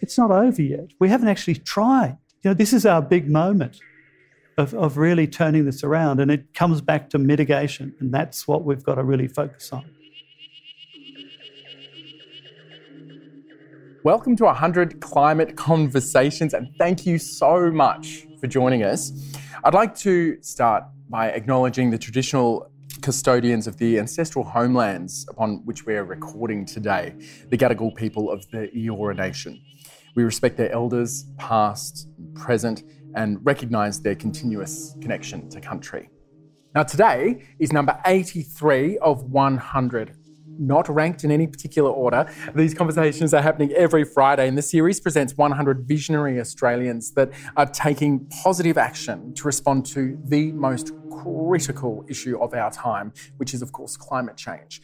it's 0.00 0.16
not 0.16 0.30
over 0.30 0.62
yet. 0.62 0.88
We 0.98 1.08
haven't 1.08 1.28
actually 1.28 1.56
tried. 1.56 2.16
You 2.42 2.50
know, 2.50 2.54
this 2.54 2.72
is 2.72 2.86
our 2.86 3.02
big 3.02 3.28
moment 3.28 3.80
of, 4.56 4.74
of 4.74 4.96
really 4.96 5.26
turning 5.26 5.66
this 5.66 5.84
around, 5.84 6.20
and 6.20 6.30
it 6.30 6.54
comes 6.54 6.80
back 6.80 7.10
to 7.10 7.18
mitigation, 7.18 7.94
and 8.00 8.12
that's 8.12 8.48
what 8.48 8.64
we've 8.64 8.82
got 8.82 8.94
to 8.94 9.04
really 9.04 9.28
focus 9.28 9.72
on. 9.72 9.84
Welcome 14.02 14.34
to 14.36 14.44
100 14.44 15.00
Climate 15.00 15.56
Conversations, 15.56 16.54
and 16.54 16.74
thank 16.78 17.04
you 17.04 17.18
so 17.18 17.70
much 17.70 18.26
for 18.40 18.46
joining 18.46 18.82
us. 18.82 19.12
I'd 19.62 19.74
like 19.74 19.94
to 19.96 20.40
start 20.42 20.84
by 21.10 21.28
acknowledging 21.28 21.90
the 21.90 21.98
traditional 21.98 22.70
custodians 23.02 23.66
of 23.66 23.76
the 23.76 23.98
ancestral 23.98 24.44
homelands 24.44 25.26
upon 25.28 25.64
which 25.66 25.84
we 25.84 25.94
are 25.94 26.04
recording 26.04 26.64
today, 26.64 27.14
the 27.50 27.58
Gadigal 27.58 27.94
people 27.94 28.30
of 28.30 28.50
the 28.50 28.68
Eora 28.74 29.14
Nation. 29.14 29.60
We 30.14 30.24
respect 30.24 30.56
their 30.56 30.72
elders, 30.72 31.26
past, 31.38 32.08
present, 32.34 32.82
and 33.14 33.38
recognise 33.44 34.00
their 34.00 34.14
continuous 34.14 34.96
connection 35.00 35.48
to 35.50 35.60
country. 35.60 36.10
Now, 36.74 36.84
today 36.84 37.44
is 37.58 37.72
number 37.72 38.00
83 38.06 38.98
of 38.98 39.24
100 39.24 40.16
not 40.60 40.88
ranked 40.88 41.24
in 41.24 41.30
any 41.30 41.46
particular 41.46 41.90
order. 41.90 42.30
These 42.54 42.74
conversations 42.74 43.32
are 43.32 43.40
happening 43.40 43.72
every 43.72 44.04
Friday, 44.04 44.46
and 44.46 44.58
the 44.58 44.62
series 44.62 45.00
presents 45.00 45.36
100 45.36 45.88
visionary 45.88 46.38
Australians 46.38 47.12
that 47.12 47.30
are 47.56 47.66
taking 47.66 48.26
positive 48.42 48.76
action 48.76 49.32
to 49.34 49.44
respond 49.44 49.86
to 49.86 50.18
the 50.26 50.52
most 50.52 50.92
critical 51.22 52.04
issue 52.08 52.38
of 52.40 52.52
our 52.52 52.70
time, 52.70 53.12
which 53.38 53.54
is, 53.54 53.62
of 53.62 53.72
course, 53.72 53.96
climate 53.96 54.36
change. 54.36 54.82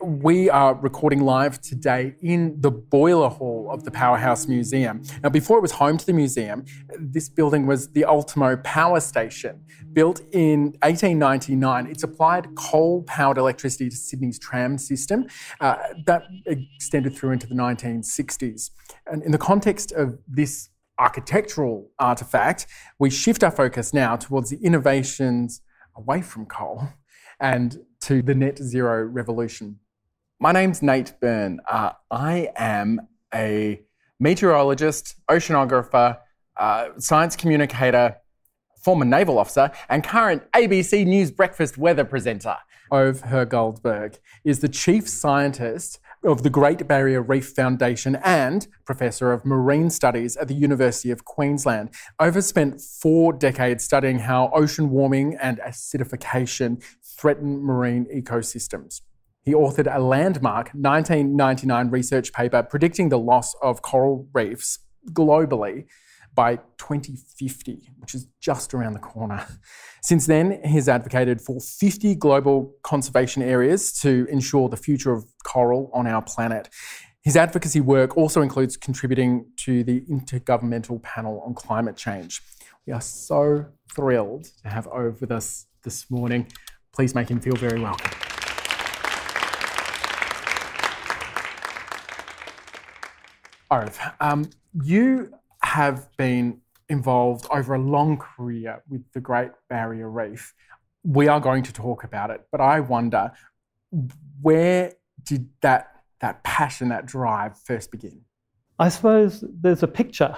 We 0.00 0.48
are 0.48 0.74
recording 0.76 1.22
live 1.22 1.60
today 1.60 2.14
in 2.22 2.60
the 2.60 2.70
boiler 2.70 3.28
hall 3.28 3.68
of 3.68 3.82
the 3.82 3.90
Powerhouse 3.90 4.46
Museum. 4.46 5.02
Now, 5.24 5.28
before 5.28 5.58
it 5.58 5.60
was 5.60 5.72
home 5.72 5.96
to 5.96 6.06
the 6.06 6.12
museum, 6.12 6.66
this 7.00 7.28
building 7.28 7.66
was 7.66 7.88
the 7.88 8.04
Ultimo 8.04 8.58
Power 8.58 9.00
Station. 9.00 9.60
Built 9.92 10.20
in 10.30 10.76
1899, 10.82 11.88
it 11.88 11.98
supplied 11.98 12.54
coal 12.54 13.02
powered 13.08 13.38
electricity 13.38 13.90
to 13.90 13.96
Sydney's 13.96 14.38
tram 14.38 14.78
system. 14.78 15.26
Uh, 15.60 15.74
that 16.06 16.22
extended 16.46 17.16
through 17.16 17.32
into 17.32 17.48
the 17.48 17.56
1960s. 17.56 18.70
And 19.10 19.24
in 19.24 19.32
the 19.32 19.38
context 19.38 19.90
of 19.90 20.16
this 20.28 20.68
architectural 21.00 21.90
artifact, 21.98 22.68
we 23.00 23.10
shift 23.10 23.42
our 23.42 23.50
focus 23.50 23.92
now 23.92 24.14
towards 24.14 24.50
the 24.50 24.58
innovations 24.58 25.60
away 25.96 26.22
from 26.22 26.46
coal 26.46 26.88
and 27.40 27.78
to 28.02 28.22
the 28.22 28.34
net 28.34 28.58
zero 28.58 29.02
revolution. 29.02 29.80
My 30.40 30.52
name's 30.52 30.82
Nate 30.82 31.14
Byrne. 31.20 31.58
Uh, 31.68 31.90
I 32.12 32.52
am 32.54 33.08
a 33.34 33.80
meteorologist, 34.20 35.16
oceanographer, 35.28 36.16
uh, 36.56 36.90
science 36.98 37.34
communicator, 37.34 38.18
former 38.80 39.04
naval 39.04 39.40
officer, 39.40 39.72
and 39.88 40.04
current 40.04 40.44
ABC 40.52 41.04
News 41.04 41.32
breakfast 41.32 41.76
weather 41.76 42.04
presenter. 42.04 42.56
Ove 42.92 43.22
Hoegh-Guldberg 43.22 44.20
is 44.44 44.60
the 44.60 44.68
chief 44.68 45.08
scientist 45.08 45.98
of 46.22 46.44
the 46.44 46.50
Great 46.50 46.86
Barrier 46.86 47.20
Reef 47.20 47.48
Foundation 47.48 48.16
and 48.22 48.68
Professor 48.84 49.32
of 49.32 49.44
Marine 49.44 49.90
Studies 49.90 50.36
at 50.36 50.46
the 50.46 50.54
University 50.54 51.10
of 51.10 51.24
Queensland. 51.24 51.90
Ove 52.20 52.44
spent 52.44 52.80
four 52.80 53.32
decades 53.32 53.82
studying 53.82 54.20
how 54.20 54.52
ocean 54.54 54.90
warming 54.90 55.36
and 55.42 55.58
acidification 55.58 56.80
threaten 57.02 57.60
marine 57.60 58.06
ecosystems. 58.14 59.00
He 59.42 59.52
authored 59.52 59.94
a 59.94 59.98
landmark 59.98 60.70
1999 60.74 61.90
research 61.90 62.32
paper 62.32 62.62
predicting 62.62 63.08
the 63.08 63.18
loss 63.18 63.54
of 63.62 63.82
coral 63.82 64.28
reefs 64.34 64.78
globally 65.12 65.86
by 66.34 66.56
2050, 66.78 67.90
which 67.98 68.14
is 68.14 68.28
just 68.40 68.72
around 68.74 68.92
the 68.92 69.00
corner. 69.00 69.44
Since 70.02 70.26
then, 70.26 70.60
he's 70.64 70.88
advocated 70.88 71.40
for 71.40 71.60
50 71.60 72.14
global 72.14 72.74
conservation 72.82 73.42
areas 73.42 73.92
to 74.00 74.26
ensure 74.30 74.68
the 74.68 74.76
future 74.76 75.12
of 75.12 75.24
coral 75.44 75.90
on 75.92 76.06
our 76.06 76.22
planet. 76.22 76.68
His 77.22 77.36
advocacy 77.36 77.80
work 77.80 78.16
also 78.16 78.40
includes 78.40 78.76
contributing 78.76 79.46
to 79.58 79.82
the 79.82 80.02
Intergovernmental 80.02 81.02
Panel 81.02 81.42
on 81.44 81.54
Climate 81.54 81.96
Change. 81.96 82.40
We 82.86 82.92
are 82.92 83.00
so 83.00 83.66
thrilled 83.94 84.44
to 84.62 84.68
have 84.68 84.86
Ove 84.86 85.20
with 85.20 85.32
us 85.32 85.66
this 85.82 86.10
morning. 86.10 86.46
Please 86.92 87.14
make 87.14 87.28
him 87.28 87.40
feel 87.40 87.56
very 87.56 87.80
welcome. 87.80 88.27
Ove, 93.70 93.98
um, 94.20 94.48
you 94.82 95.32
have 95.62 96.08
been 96.16 96.60
involved 96.88 97.46
over 97.50 97.74
a 97.74 97.78
long 97.78 98.16
career 98.16 98.82
with 98.88 99.02
the 99.12 99.20
Great 99.20 99.50
Barrier 99.68 100.08
Reef. 100.08 100.54
We 101.04 101.28
are 101.28 101.40
going 101.40 101.62
to 101.64 101.72
talk 101.72 102.04
about 102.04 102.30
it, 102.30 102.46
but 102.50 102.60
I 102.60 102.80
wonder 102.80 103.32
where 104.40 104.92
did 105.22 105.48
that 105.60 105.92
that 106.20 106.42
passion, 106.42 106.88
that 106.88 107.06
drive 107.06 107.58
first 107.58 107.90
begin? 107.90 108.22
I 108.78 108.88
suppose 108.88 109.44
there's 109.48 109.82
a 109.82 109.88
picture 109.88 110.36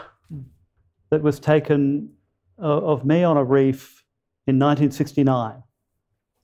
that 1.11 1.23
was 1.23 1.41
taken 1.41 2.11
uh, 2.59 2.65
of 2.65 3.05
me 3.05 3.23
on 3.25 3.37
a 3.37 3.45
reef 3.45 4.05
in 4.47 4.59
1969 4.59 5.63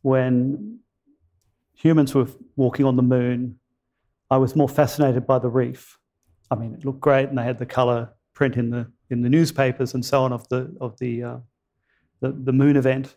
when 0.02 0.78
humans 1.74 2.14
were 2.14 2.28
walking 2.56 2.86
on 2.86 2.96
the 2.96 3.02
moon. 3.02 3.58
I 4.30 4.38
was 4.38 4.56
more 4.56 4.68
fascinated 4.68 5.26
by 5.26 5.38
the 5.38 5.48
reef. 5.48 5.98
I 6.50 6.54
mean, 6.54 6.74
it 6.74 6.84
looked 6.84 7.00
great, 7.00 7.28
and 7.28 7.38
they 7.38 7.44
had 7.44 7.58
the 7.58 7.66
color 7.66 8.10
print 8.34 8.56
in 8.56 8.70
the 8.70 8.90
in 9.10 9.22
the 9.22 9.28
newspapers 9.28 9.94
and 9.94 10.04
so 10.04 10.22
on 10.22 10.32
of 10.32 10.48
the 10.48 10.74
of 10.80 10.98
the 10.98 11.22
uh, 11.22 11.36
the, 12.20 12.32
the 12.32 12.52
moon 12.52 12.76
event. 12.76 13.16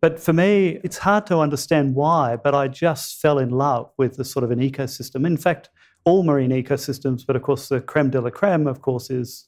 But 0.00 0.18
for 0.18 0.32
me, 0.32 0.80
it's 0.82 0.98
hard 0.98 1.26
to 1.26 1.38
understand 1.38 1.94
why. 1.94 2.36
But 2.36 2.54
I 2.54 2.68
just 2.68 3.20
fell 3.20 3.38
in 3.38 3.50
love 3.50 3.92
with 3.98 4.16
the 4.16 4.24
sort 4.24 4.44
of 4.44 4.50
an 4.50 4.58
ecosystem. 4.58 5.26
In 5.26 5.36
fact, 5.36 5.68
all 6.04 6.22
marine 6.22 6.50
ecosystems, 6.50 7.26
but 7.26 7.36
of 7.36 7.42
course, 7.42 7.68
the 7.68 7.80
creme 7.80 8.10
de 8.10 8.20
la 8.20 8.30
creme, 8.30 8.66
of 8.66 8.80
course, 8.80 9.10
is 9.10 9.46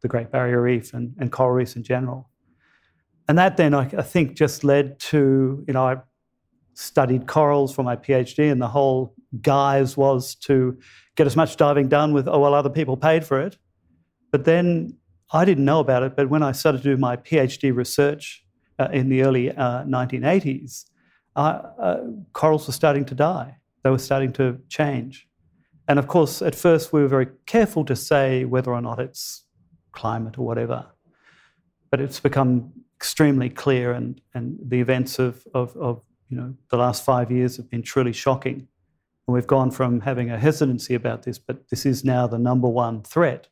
the 0.00 0.08
Great 0.08 0.30
Barrier 0.30 0.60
Reef 0.60 0.92
and, 0.92 1.14
and 1.18 1.30
coral 1.30 1.52
reefs 1.52 1.76
in 1.76 1.84
general. 1.84 2.28
And 3.28 3.38
that 3.38 3.56
then, 3.56 3.72
I, 3.72 3.84
I 3.96 4.02
think, 4.02 4.34
just 4.36 4.64
led 4.64 4.98
to 5.10 5.64
you 5.66 5.72
know 5.72 5.86
I 5.86 5.96
studied 6.74 7.26
corals 7.26 7.74
for 7.74 7.82
my 7.82 7.96
PhD, 7.96 8.50
and 8.50 8.60
the 8.60 8.68
whole 8.68 9.14
guise 9.40 9.96
was 9.96 10.34
to 10.34 10.78
get 11.16 11.26
as 11.26 11.36
much 11.36 11.56
diving 11.56 11.88
done 11.88 12.12
with, 12.12 12.28
oh, 12.28 12.38
well, 12.38 12.54
other 12.54 12.70
people 12.70 12.96
paid 12.96 13.24
for 13.24 13.40
it. 13.40 13.56
But 14.30 14.44
then 14.44 14.96
I 15.32 15.44
didn't 15.44 15.64
know 15.64 15.80
about 15.80 16.02
it, 16.02 16.16
but 16.16 16.28
when 16.28 16.42
I 16.42 16.52
started 16.52 16.82
to 16.82 16.90
do 16.90 16.96
my 16.96 17.16
PhD 17.16 17.74
research 17.74 18.44
uh, 18.78 18.88
in 18.92 19.08
the 19.08 19.22
early 19.22 19.50
uh, 19.50 19.84
1980s, 19.84 20.84
uh, 21.36 21.38
uh, 21.40 22.00
corals 22.32 22.66
were 22.66 22.72
starting 22.72 23.04
to 23.06 23.14
die. 23.14 23.56
They 23.82 23.90
were 23.90 23.98
starting 23.98 24.32
to 24.34 24.60
change. 24.68 25.28
And 25.88 25.98
of 25.98 26.08
course, 26.08 26.40
at 26.40 26.54
first, 26.54 26.92
we 26.92 27.02
were 27.02 27.08
very 27.08 27.28
careful 27.46 27.84
to 27.84 27.96
say 27.96 28.44
whether 28.44 28.72
or 28.72 28.80
not 28.80 28.98
it's 28.98 29.44
climate 29.92 30.38
or 30.38 30.46
whatever. 30.46 30.86
But 31.90 32.00
it's 32.00 32.20
become 32.20 32.72
extremely 32.96 33.50
clear, 33.50 33.92
and, 33.92 34.20
and 34.34 34.58
the 34.66 34.80
events 34.80 35.18
of, 35.18 35.44
of, 35.52 35.76
of 35.76 36.02
you 36.28 36.36
know, 36.36 36.54
the 36.70 36.76
last 36.76 37.04
five 37.04 37.30
years 37.30 37.56
have 37.56 37.70
been 37.70 37.82
truly 37.82 38.12
shocking. 38.12 38.68
And 39.26 39.34
we've 39.34 39.46
gone 39.46 39.70
from 39.70 40.00
having 40.00 40.30
a 40.30 40.38
hesitancy 40.38 40.94
about 40.94 41.22
this, 41.22 41.38
but 41.38 41.68
this 41.70 41.86
is 41.86 42.04
now 42.04 42.26
the 42.26 42.38
number 42.38 42.68
one 42.68 43.02
threat 43.02 43.48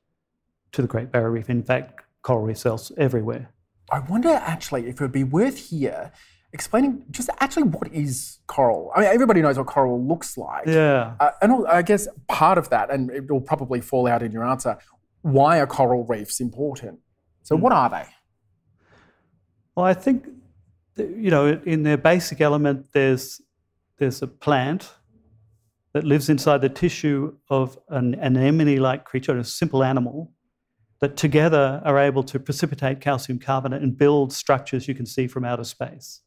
to 0.73 0.83
the 0.83 0.89
Great 0.89 1.11
Barrier 1.11 1.31
Reef. 1.31 1.49
In 1.49 1.63
fact, 1.63 2.03
coral 2.23 2.43
reef 2.43 2.59
cells 2.59 2.93
everywhere. 2.97 3.51
I 3.91 4.01
wonder 4.01 4.31
actually 4.31 4.89
if 4.89 4.97
it 4.97 5.01
would 5.01 5.13
be 5.13 5.25
worth 5.25 5.71
here 5.71 6.13
explaining 6.53 7.05
just 7.11 7.31
actually 7.41 7.65
what 7.65 7.93
is 7.93 8.39
coral. 8.47 8.93
I 8.95 9.01
mean, 9.01 9.09
everybody 9.09 9.41
knows 9.41 9.57
what 9.59 9.67
coral 9.67 10.03
looks 10.07 10.37
like. 10.37 10.67
Yeah. 10.67 11.15
Uh, 11.19 11.31
and 11.41 11.67
I 11.67 11.83
guess 11.83 12.07
part 12.29 12.59
of 12.59 12.69
that, 12.71 12.91
and 12.91 13.11
it 13.11 13.31
will 13.31 13.41
probably 13.41 13.81
fall 13.81 14.07
out 14.07 14.23
in 14.23 14.33
your 14.33 14.45
answer, 14.45 14.79
why 15.23 15.61
are 15.61 15.67
coral 15.67 16.05
reefs 16.05 16.41
important? 16.41 16.99
So, 17.43 17.57
mm. 17.57 17.61
what 17.61 17.73
are 17.73 17.89
they? 17.89 18.05
Well, 19.75 19.87
I 19.87 19.95
think, 19.95 20.27
you 20.97 21.31
know, 21.31 21.61
in 21.65 21.83
their 21.83 21.97
basic 21.97 22.41
element, 22.41 22.93
there's 22.93 23.41
there's 23.99 24.23
a 24.23 24.27
plant 24.27 24.95
that 25.93 26.05
lives 26.05 26.29
inside 26.29 26.61
the 26.61 26.69
tissue 26.69 27.37
of 27.51 27.79
an 27.89 28.15
anemone 28.15 28.79
like 28.79 29.05
creature, 29.05 29.37
a 29.37 29.45
simple 29.45 29.85
animal, 29.85 30.33
that 31.01 31.17
together 31.17 31.83
are 31.85 31.99
able 31.99 32.23
to 32.23 32.41
precipitate 32.41 33.01
calcium 33.01 33.39
carbonate 33.39 33.83
and 33.83 33.97
build 33.97 34.33
structures 34.33 34.89
you 34.89 34.95
can 34.95 35.07
see 35.07 35.27
from 35.27 35.45
outer 35.45 35.65
space. 35.65 36.21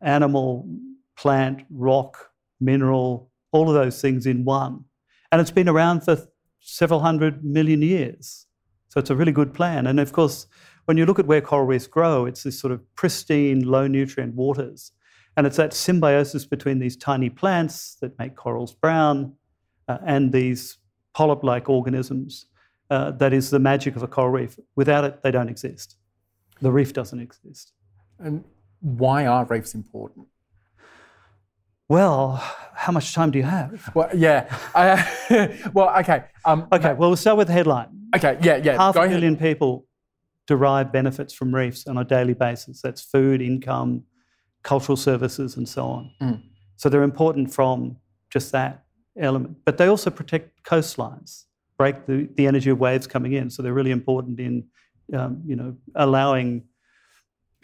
Animal, 0.00 0.68
plant, 1.16 1.64
rock, 1.70 2.30
mineral, 2.60 3.30
all 3.50 3.68
of 3.68 3.74
those 3.74 4.00
things 4.00 4.26
in 4.26 4.44
one. 4.44 4.84
And 5.30 5.40
it's 5.40 5.50
been 5.50 5.68
around 5.68 6.02
for 6.02 6.18
several 6.60 7.00
hundred 7.00 7.44
million 7.44 7.82
years. 7.82 8.46
So 8.88 9.00
it's 9.00 9.10
a 9.10 9.16
really 9.16 9.32
good 9.32 9.54
plan. 9.54 9.86
And 9.86 9.98
of 9.98 10.12
course, 10.12 10.46
when 10.86 10.96
you 10.96 11.06
look 11.06 11.18
at 11.18 11.26
where 11.26 11.40
coral 11.40 11.66
reefs 11.66 11.86
grow, 11.86 12.26
it's 12.26 12.42
this 12.42 12.58
sort 12.58 12.72
of 12.72 12.80
pristine, 12.94 13.62
low 13.64 13.86
nutrient 13.86 14.34
waters. 14.34 14.92
And 15.36 15.46
it's 15.46 15.56
that 15.56 15.72
symbiosis 15.72 16.44
between 16.44 16.78
these 16.78 16.96
tiny 16.96 17.30
plants 17.30 17.96
that 18.00 18.18
make 18.18 18.34
corals 18.36 18.74
brown 18.74 19.34
uh, 19.88 19.98
and 20.04 20.32
these 20.32 20.78
polyp 21.14 21.42
like 21.42 21.68
organisms. 21.68 22.46
Uh, 22.90 23.10
that 23.12 23.32
is 23.32 23.48
the 23.48 23.58
magic 23.58 23.96
of 23.96 24.02
a 24.02 24.06
coral 24.08 24.30
reef. 24.30 24.58
Without 24.76 25.04
it, 25.04 25.22
they 25.22 25.30
don't 25.30 25.48
exist. 25.48 25.96
The 26.60 26.70
reef 26.70 26.92
doesn't 26.92 27.18
exist. 27.20 27.72
And 28.18 28.44
why 28.80 29.24
are 29.26 29.44
reefs 29.46 29.74
important? 29.74 30.26
Well, 31.88 32.36
how 32.74 32.92
much 32.92 33.14
time 33.14 33.30
do 33.30 33.38
you 33.38 33.44
have? 33.44 33.90
Well, 33.94 34.10
yeah. 34.14 34.54
I, 34.74 35.58
well, 35.74 35.94
okay. 36.00 36.24
Um, 36.44 36.66
Okay, 36.72 36.92
well, 36.94 37.10
we'll 37.10 37.16
start 37.16 37.36
with 37.38 37.48
the 37.48 37.52
headline. 37.52 37.88
okay, 38.16 38.38
yeah, 38.42 38.56
yeah. 38.56 38.76
Half 38.76 38.94
go 38.94 39.00
a 39.00 39.04
ahead. 39.04 39.14
million 39.16 39.36
people 39.36 39.86
derive 40.46 40.92
benefits 40.92 41.32
from 41.32 41.54
reefs 41.54 41.86
on 41.86 41.98
a 41.98 42.04
daily 42.04 42.34
basis. 42.34 42.80
That's 42.82 43.00
food, 43.00 43.40
income, 43.40 44.04
cultural 44.62 44.96
services, 44.96 45.56
and 45.56 45.68
so 45.68 45.86
on. 45.86 46.10
Mm. 46.20 46.42
So 46.76 46.88
they're 46.88 47.02
important 47.02 47.52
from 47.52 47.96
just 48.30 48.52
that 48.52 48.84
element. 49.18 49.58
But 49.64 49.78
they 49.78 49.86
also 49.86 50.10
protect 50.10 50.64
coastlines, 50.64 51.44
break 51.78 52.06
the, 52.06 52.28
the 52.36 52.46
energy 52.46 52.70
of 52.70 52.78
waves 52.80 53.06
coming 53.06 53.32
in. 53.32 53.50
So 53.50 53.62
they're 53.62 53.72
really 53.72 53.90
important 53.90 54.40
in, 54.40 54.64
um, 55.14 55.42
you 55.46 55.56
know, 55.56 55.76
allowing 55.94 56.64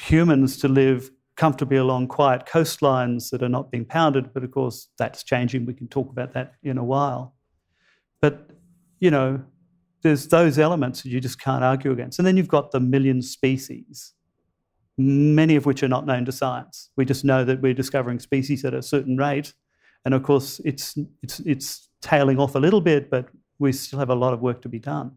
humans 0.00 0.56
to 0.58 0.69
live 0.69 1.10
comfortably 1.36 1.76
along 1.76 2.08
quiet 2.08 2.46
coastlines 2.46 3.31
that 3.31 3.42
are 3.42 3.48
not 3.48 3.70
being 3.70 3.84
pounded. 3.84 4.32
But 4.32 4.44
of 4.44 4.50
course, 4.50 4.88
that's 4.98 5.22
changing. 5.22 5.66
We 5.66 5.74
can 5.74 5.88
talk 5.88 6.10
about 6.10 6.32
that 6.34 6.54
in 6.62 6.78
a 6.78 6.84
while. 6.84 7.34
But, 8.20 8.50
you 8.98 9.10
know, 9.10 9.42
there's 10.02 10.28
those 10.28 10.58
elements 10.58 11.02
that 11.02 11.10
you 11.10 11.20
just 11.20 11.40
can't 11.40 11.64
argue 11.64 11.92
against. 11.92 12.18
And 12.18 12.26
then 12.26 12.36
you've 12.36 12.48
got 12.48 12.70
the 12.70 12.80
million 12.80 13.22
species, 13.22 14.14
many 14.96 15.56
of 15.56 15.66
which 15.66 15.82
are 15.82 15.88
not 15.88 16.06
known 16.06 16.24
to 16.26 16.32
science. 16.32 16.90
We 16.96 17.04
just 17.04 17.24
know 17.24 17.44
that 17.44 17.60
we're 17.60 17.74
discovering 17.74 18.18
species 18.18 18.64
at 18.64 18.74
a 18.74 18.82
certain 18.82 19.16
rate. 19.16 19.54
And 20.04 20.14
of 20.14 20.22
course, 20.22 20.60
it's, 20.64 20.96
it's, 21.22 21.40
it's 21.40 21.88
tailing 22.00 22.38
off 22.38 22.54
a 22.54 22.58
little 22.58 22.80
bit, 22.80 23.10
but 23.10 23.28
we 23.58 23.72
still 23.72 23.98
have 23.98 24.10
a 24.10 24.14
lot 24.14 24.32
of 24.32 24.40
work 24.40 24.62
to 24.62 24.68
be 24.68 24.78
done. 24.78 25.16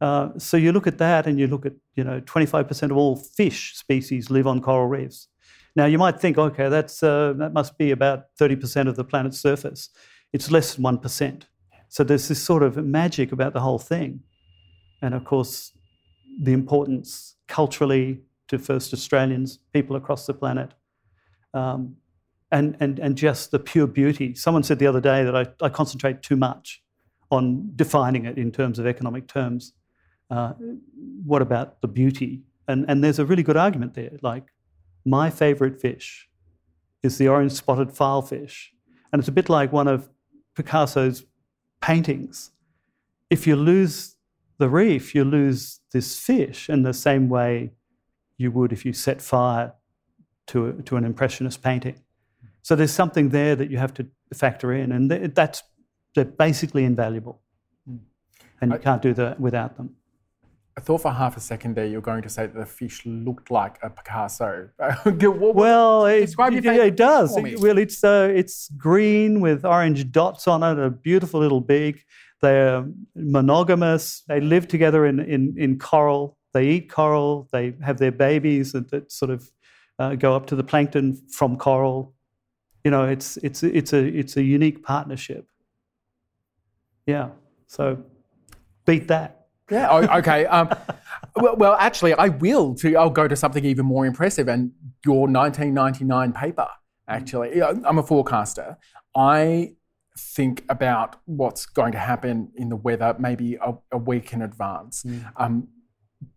Uh, 0.00 0.30
so 0.36 0.56
you 0.56 0.72
look 0.72 0.86
at 0.86 0.98
that 0.98 1.26
and 1.26 1.38
you 1.38 1.46
look 1.46 1.66
at, 1.66 1.74
you 1.94 2.02
know, 2.02 2.20
25% 2.22 2.90
of 2.90 2.96
all 2.96 3.16
fish 3.16 3.74
species 3.76 4.30
live 4.30 4.46
on 4.46 4.60
coral 4.60 4.88
reefs. 4.88 5.28
Now, 5.74 5.86
you 5.86 5.96
might 5.96 6.20
think, 6.20 6.38
okay, 6.38 6.68
that's, 6.68 7.02
uh, 7.02 7.34
that 7.38 7.52
must 7.52 7.78
be 7.78 7.92
about 7.92 8.24
30% 8.38 8.88
of 8.88 8.96
the 8.96 9.04
planet's 9.04 9.40
surface. 9.40 9.90
It's 10.32 10.50
less 10.50 10.74
than 10.74 10.84
1%. 10.84 11.42
So 11.92 12.02
there's 12.02 12.28
this 12.28 12.42
sort 12.42 12.62
of 12.62 12.78
magic 12.78 13.32
about 13.32 13.52
the 13.52 13.60
whole 13.60 13.78
thing. 13.78 14.20
And 15.02 15.12
of 15.12 15.26
course, 15.26 15.72
the 16.40 16.54
importance 16.54 17.36
culturally 17.48 18.22
to 18.48 18.58
first 18.58 18.94
Australians, 18.94 19.58
people 19.74 19.94
across 19.94 20.24
the 20.24 20.32
planet, 20.32 20.72
um, 21.52 21.96
and, 22.50 22.78
and, 22.80 22.98
and 22.98 23.14
just 23.14 23.50
the 23.50 23.58
pure 23.58 23.86
beauty. 23.86 24.34
Someone 24.34 24.62
said 24.62 24.78
the 24.78 24.86
other 24.86 25.02
day 25.02 25.22
that 25.22 25.36
I, 25.36 25.48
I 25.60 25.68
concentrate 25.68 26.22
too 26.22 26.34
much 26.34 26.82
on 27.30 27.72
defining 27.76 28.24
it 28.24 28.38
in 28.38 28.50
terms 28.50 28.78
of 28.78 28.86
economic 28.86 29.28
terms. 29.28 29.74
Uh, 30.30 30.54
what 31.26 31.42
about 31.42 31.82
the 31.82 31.88
beauty? 31.88 32.40
And, 32.68 32.86
and 32.88 33.04
there's 33.04 33.18
a 33.18 33.26
really 33.26 33.42
good 33.42 33.58
argument 33.58 33.92
there. 33.92 34.16
Like, 34.22 34.44
my 35.04 35.28
favorite 35.28 35.78
fish 35.78 36.26
is 37.02 37.18
the 37.18 37.28
orange 37.28 37.52
spotted 37.52 37.90
filefish. 37.90 38.68
And 39.12 39.20
it's 39.20 39.28
a 39.28 39.32
bit 39.32 39.50
like 39.50 39.74
one 39.74 39.88
of 39.88 40.08
Picasso's 40.54 41.26
paintings. 41.82 42.52
If 43.28 43.46
you 43.46 43.56
lose 43.56 44.16
the 44.58 44.68
reef, 44.68 45.14
you 45.14 45.24
lose 45.24 45.80
this 45.92 46.18
fish 46.18 46.70
in 46.70 46.82
the 46.82 46.94
same 46.94 47.28
way 47.28 47.72
you 48.38 48.50
would 48.50 48.72
if 48.72 48.84
you 48.86 48.92
set 48.92 49.20
fire 49.20 49.74
to, 50.48 50.68
a, 50.68 50.72
to 50.82 50.96
an 50.96 51.04
impressionist 51.04 51.62
painting. 51.62 52.00
So 52.62 52.76
there's 52.76 52.92
something 52.92 53.30
there 53.30 53.56
that 53.56 53.70
you 53.70 53.78
have 53.78 53.92
to 53.94 54.06
factor 54.32 54.72
in, 54.72 54.92
and 54.92 55.10
th- 55.10 55.32
that's 55.34 55.62
they're 56.14 56.24
basically 56.24 56.84
invaluable, 56.84 57.40
hmm. 57.86 57.96
and 58.60 58.70
you 58.70 58.76
I- 58.76 58.80
can't 58.80 59.02
do 59.02 59.12
that 59.14 59.40
without 59.40 59.76
them. 59.76 59.96
I 60.76 60.80
thought 60.80 61.02
for 61.02 61.10
half 61.10 61.36
a 61.36 61.40
second 61.40 61.76
there 61.76 61.84
you 61.86 61.96
were 61.96 62.00
going 62.02 62.22
to 62.22 62.28
say 62.30 62.46
that 62.46 62.54
the 62.54 62.64
fish 62.66 63.04
looked 63.04 63.50
like 63.50 63.78
a 63.82 63.90
Picasso. 63.90 64.70
Well, 65.54 66.06
it, 66.06 66.30
it, 66.56 66.62
it 66.86 66.96
does. 66.96 67.36
It- 67.52 67.60
well, 67.60 67.78
it's 67.78 68.02
uh, 68.02 68.32
it's 68.34 68.68
green 68.70 69.40
with 69.40 69.64
orange 69.64 70.10
dots 70.10 70.48
on 70.48 70.62
it, 70.62 70.82
a 70.82 70.90
beautiful 70.90 71.40
little 71.40 71.60
beak. 71.60 72.04
They're 72.40 72.84
monogamous. 73.14 74.22
They 74.28 74.40
live 74.40 74.66
together 74.66 75.06
in, 75.06 75.20
in, 75.20 75.54
in 75.56 75.78
coral. 75.78 76.38
They 76.54 76.68
eat 76.68 76.90
coral. 76.90 77.48
They 77.52 77.74
have 77.82 77.98
their 77.98 78.10
babies 78.10 78.72
that, 78.72 78.90
that 78.90 79.12
sort 79.12 79.30
of 79.30 79.50
uh, 79.98 80.14
go 80.16 80.34
up 80.34 80.46
to 80.46 80.56
the 80.56 80.64
plankton 80.64 81.20
from 81.30 81.56
coral. 81.56 82.14
You 82.84 82.90
know, 82.90 83.04
it's 83.04 83.36
it's 83.38 83.62
it's 83.62 83.92
a 83.92 84.04
it's 84.04 84.36
a 84.36 84.42
unique 84.42 84.82
partnership. 84.82 85.46
Yeah. 87.06 87.28
So 87.68 88.02
beat 88.86 89.06
that. 89.08 89.41
Yeah. 89.72 89.88
Oh, 89.90 90.18
okay. 90.18 90.46
Um, 90.46 90.68
well, 91.36 91.56
well, 91.56 91.76
actually, 91.78 92.14
I 92.14 92.28
will. 92.28 92.74
To 92.76 92.94
I'll 92.96 93.10
go 93.10 93.26
to 93.26 93.36
something 93.36 93.64
even 93.64 93.86
more 93.86 94.06
impressive, 94.06 94.48
and 94.48 94.72
your 95.04 95.26
1999 95.28 96.32
paper. 96.32 96.68
Actually, 97.08 97.62
I'm 97.62 97.98
a 97.98 98.02
forecaster. 98.02 98.76
I 99.16 99.74
think 100.18 100.64
about 100.68 101.16
what's 101.24 101.66
going 101.66 101.92
to 101.92 101.98
happen 101.98 102.52
in 102.56 102.68
the 102.68 102.76
weather 102.76 103.16
maybe 103.18 103.56
a, 103.56 103.74
a 103.92 103.98
week 103.98 104.32
in 104.32 104.42
advance. 104.42 105.04
Um, 105.36 105.68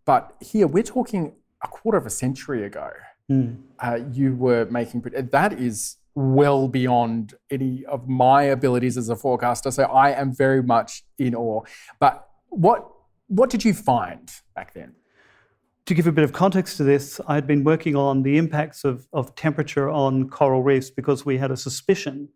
but 0.06 0.34
here 0.40 0.66
we're 0.66 0.82
talking 0.82 1.34
a 1.62 1.68
quarter 1.68 1.98
of 1.98 2.06
a 2.06 2.10
century 2.10 2.64
ago. 2.64 2.90
Mm. 3.30 3.58
Uh, 3.78 3.98
you 4.12 4.34
were 4.34 4.66
making 4.70 5.02
that 5.02 5.52
is 5.52 5.96
well 6.14 6.68
beyond 6.68 7.34
any 7.50 7.84
of 7.86 8.08
my 8.08 8.44
abilities 8.44 8.96
as 8.96 9.08
a 9.10 9.16
forecaster. 9.16 9.70
So 9.70 9.84
I 9.84 10.10
am 10.12 10.34
very 10.34 10.62
much 10.62 11.04
in 11.18 11.34
awe. 11.34 11.62
But 12.00 12.26
what 12.48 12.90
what 13.28 13.50
did 13.50 13.64
you 13.64 13.74
find 13.74 14.30
back 14.54 14.72
then? 14.74 14.94
To 15.86 15.94
give 15.94 16.06
a 16.06 16.12
bit 16.12 16.24
of 16.24 16.32
context 16.32 16.76
to 16.78 16.84
this, 16.84 17.20
I 17.28 17.34
had 17.36 17.46
been 17.46 17.62
working 17.62 17.94
on 17.94 18.22
the 18.22 18.38
impacts 18.38 18.84
of, 18.84 19.06
of 19.12 19.34
temperature 19.36 19.88
on 19.88 20.28
coral 20.28 20.62
reefs 20.62 20.90
because 20.90 21.24
we 21.24 21.38
had 21.38 21.50
a 21.50 21.56
suspicion 21.56 22.28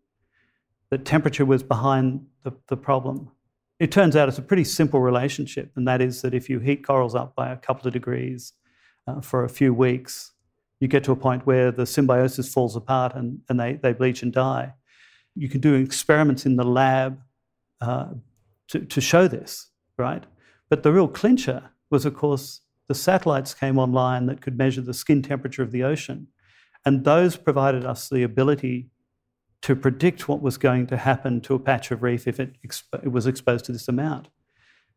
that 0.91 1.05
temperature 1.05 1.45
was 1.45 1.63
behind 1.63 2.27
the, 2.45 2.53
the 2.69 2.77
problem. 2.77 3.31
It 3.79 3.91
turns 3.91 4.15
out 4.15 4.29
it's 4.29 4.39
a 4.39 4.43
pretty 4.43 4.65
simple 4.65 5.01
relationship, 5.01 5.73
and 5.75 5.87
that 5.89 6.01
is 6.01 6.23
that 6.23 6.35
if 6.35 6.49
you 6.49 6.61
heat 6.61 6.87
corals 6.87 7.15
up 7.15 7.35
by 7.35 7.51
a 7.51 7.57
couple 7.57 7.87
of 7.87 7.93
degrees 7.93 8.53
uh, 9.07 9.21
for 9.21 9.45
a 9.45 9.49
few 9.49 9.73
weeks, 9.73 10.33
you 10.81 10.89
get 10.89 11.05
to 11.05 11.13
a 11.13 11.17
point 11.17 11.47
where 11.47 11.71
the 11.71 11.87
symbiosis 11.87 12.53
falls 12.53 12.77
apart 12.77 13.15
and, 13.15 13.41
and 13.49 13.59
they, 13.59 13.75
they 13.75 13.93
bleach 13.93 14.23
and 14.23 14.33
die. 14.33 14.75
You 15.35 15.49
can 15.49 15.61
do 15.61 15.75
experiments 15.75 16.47
in 16.47 16.57
the 16.57 16.65
lab 16.65 17.21
uh, 17.81 18.09
to, 18.69 18.81
to 18.81 19.01
show 19.01 19.29
this, 19.29 19.71
right? 19.97 20.25
But 20.71 20.83
the 20.83 20.93
real 20.93 21.09
clincher 21.09 21.71
was, 21.91 22.07
of 22.07 22.15
course, 22.15 22.63
the 22.89 22.95
satellites 22.95 23.53
came 23.53 23.79
online 23.79 24.27
that 24.27 24.41
could 24.41 24.57
measure 24.57 24.81
the 24.81 24.95
skin 24.95 25.21
temperature 25.21 25.63
of 25.63 25.73
the 25.73 25.83
ocean. 25.83 26.29
And 26.87 27.05
those 27.05 27.37
provided 27.37 27.85
us 27.85 28.09
the 28.09 28.23
ability 28.23 28.89
to 29.63 29.77
predict 29.77 30.29
what 30.29 30.41
was 30.41 30.57
going 30.57 30.87
to 30.87 30.97
happen 30.97 31.41
to 31.43 31.55
a 31.55 31.59
patch 31.59 31.91
of 31.91 32.03
reef 32.03 32.27
if 32.27 32.41
it, 32.41 32.57
exp- 32.67 33.05
it 33.05 33.13
was 33.13 33.27
exposed 33.27 33.67
to 33.67 33.73
this 33.73 33.89
amount. 33.89 34.29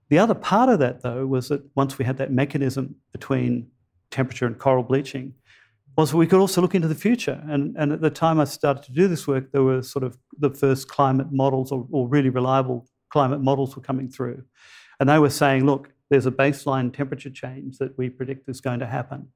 The 0.10 0.20
other 0.20 0.36
part 0.36 0.70
of 0.70 0.80
that, 0.80 1.02
though, 1.02 1.26
was 1.26 1.50
that 1.50 1.64
once 1.76 1.98
we 1.98 2.06
had 2.06 2.18
that 2.18 2.32
mechanism 2.32 2.96
between 3.12 3.68
temperature 4.12 4.46
and 4.46 4.58
coral 4.58 4.84
bleaching, 4.84 5.34
was 5.98 6.14
we 6.14 6.28
could 6.28 6.40
also 6.40 6.62
look 6.62 6.76
into 6.76 6.88
the 6.88 6.96
future. 6.96 7.44
And, 7.48 7.76
and 7.78 7.92
at 7.92 8.02
the 8.02 8.10
time 8.10 8.40
I 8.40 8.46
started 8.46 8.84
to 8.84 8.92
do 8.92 9.08
this 9.08 9.28
work, 9.28 9.52
there 9.52 9.64
were 9.64 9.82
sort 9.84 10.04
of 10.04 10.18
the 10.38 10.50
first 10.50 10.88
climate 10.88 11.32
models 11.32 11.72
or, 11.72 11.88
or 11.92 12.08
really 12.08 12.30
reliable 12.30 12.88
climate 13.12 13.42
models 13.42 13.76
were 13.76 13.82
coming 13.82 14.10
through. 14.10 14.44
And 15.00 15.10
they 15.10 15.20
were 15.20 15.30
saying, 15.30 15.66
look, 15.66 15.90
there's 16.10 16.26
a 16.26 16.32
baseline 16.32 16.94
temperature 16.94 17.30
change 17.30 17.78
that 17.80 17.98
we 17.98 18.10
predict 18.10 18.48
is 18.50 18.62
going 18.62 18.80
to 18.80 18.88
happen. 18.88 19.30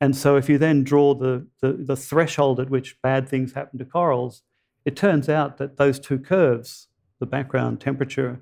And 0.00 0.16
so 0.16 0.36
if 0.36 0.48
you 0.48 0.58
then 0.58 0.84
draw 0.84 1.14
the, 1.14 1.46
the, 1.60 1.72
the 1.72 1.96
threshold 1.96 2.60
at 2.60 2.70
which 2.70 3.00
bad 3.02 3.28
things 3.28 3.52
happen 3.52 3.78
to 3.78 3.84
corals, 3.84 4.42
it 4.84 4.96
turns 4.96 5.28
out 5.28 5.58
that 5.58 5.76
those 5.76 5.98
two 5.98 6.18
curves, 6.18 6.88
the 7.20 7.26
background 7.26 7.80
temperature 7.80 8.40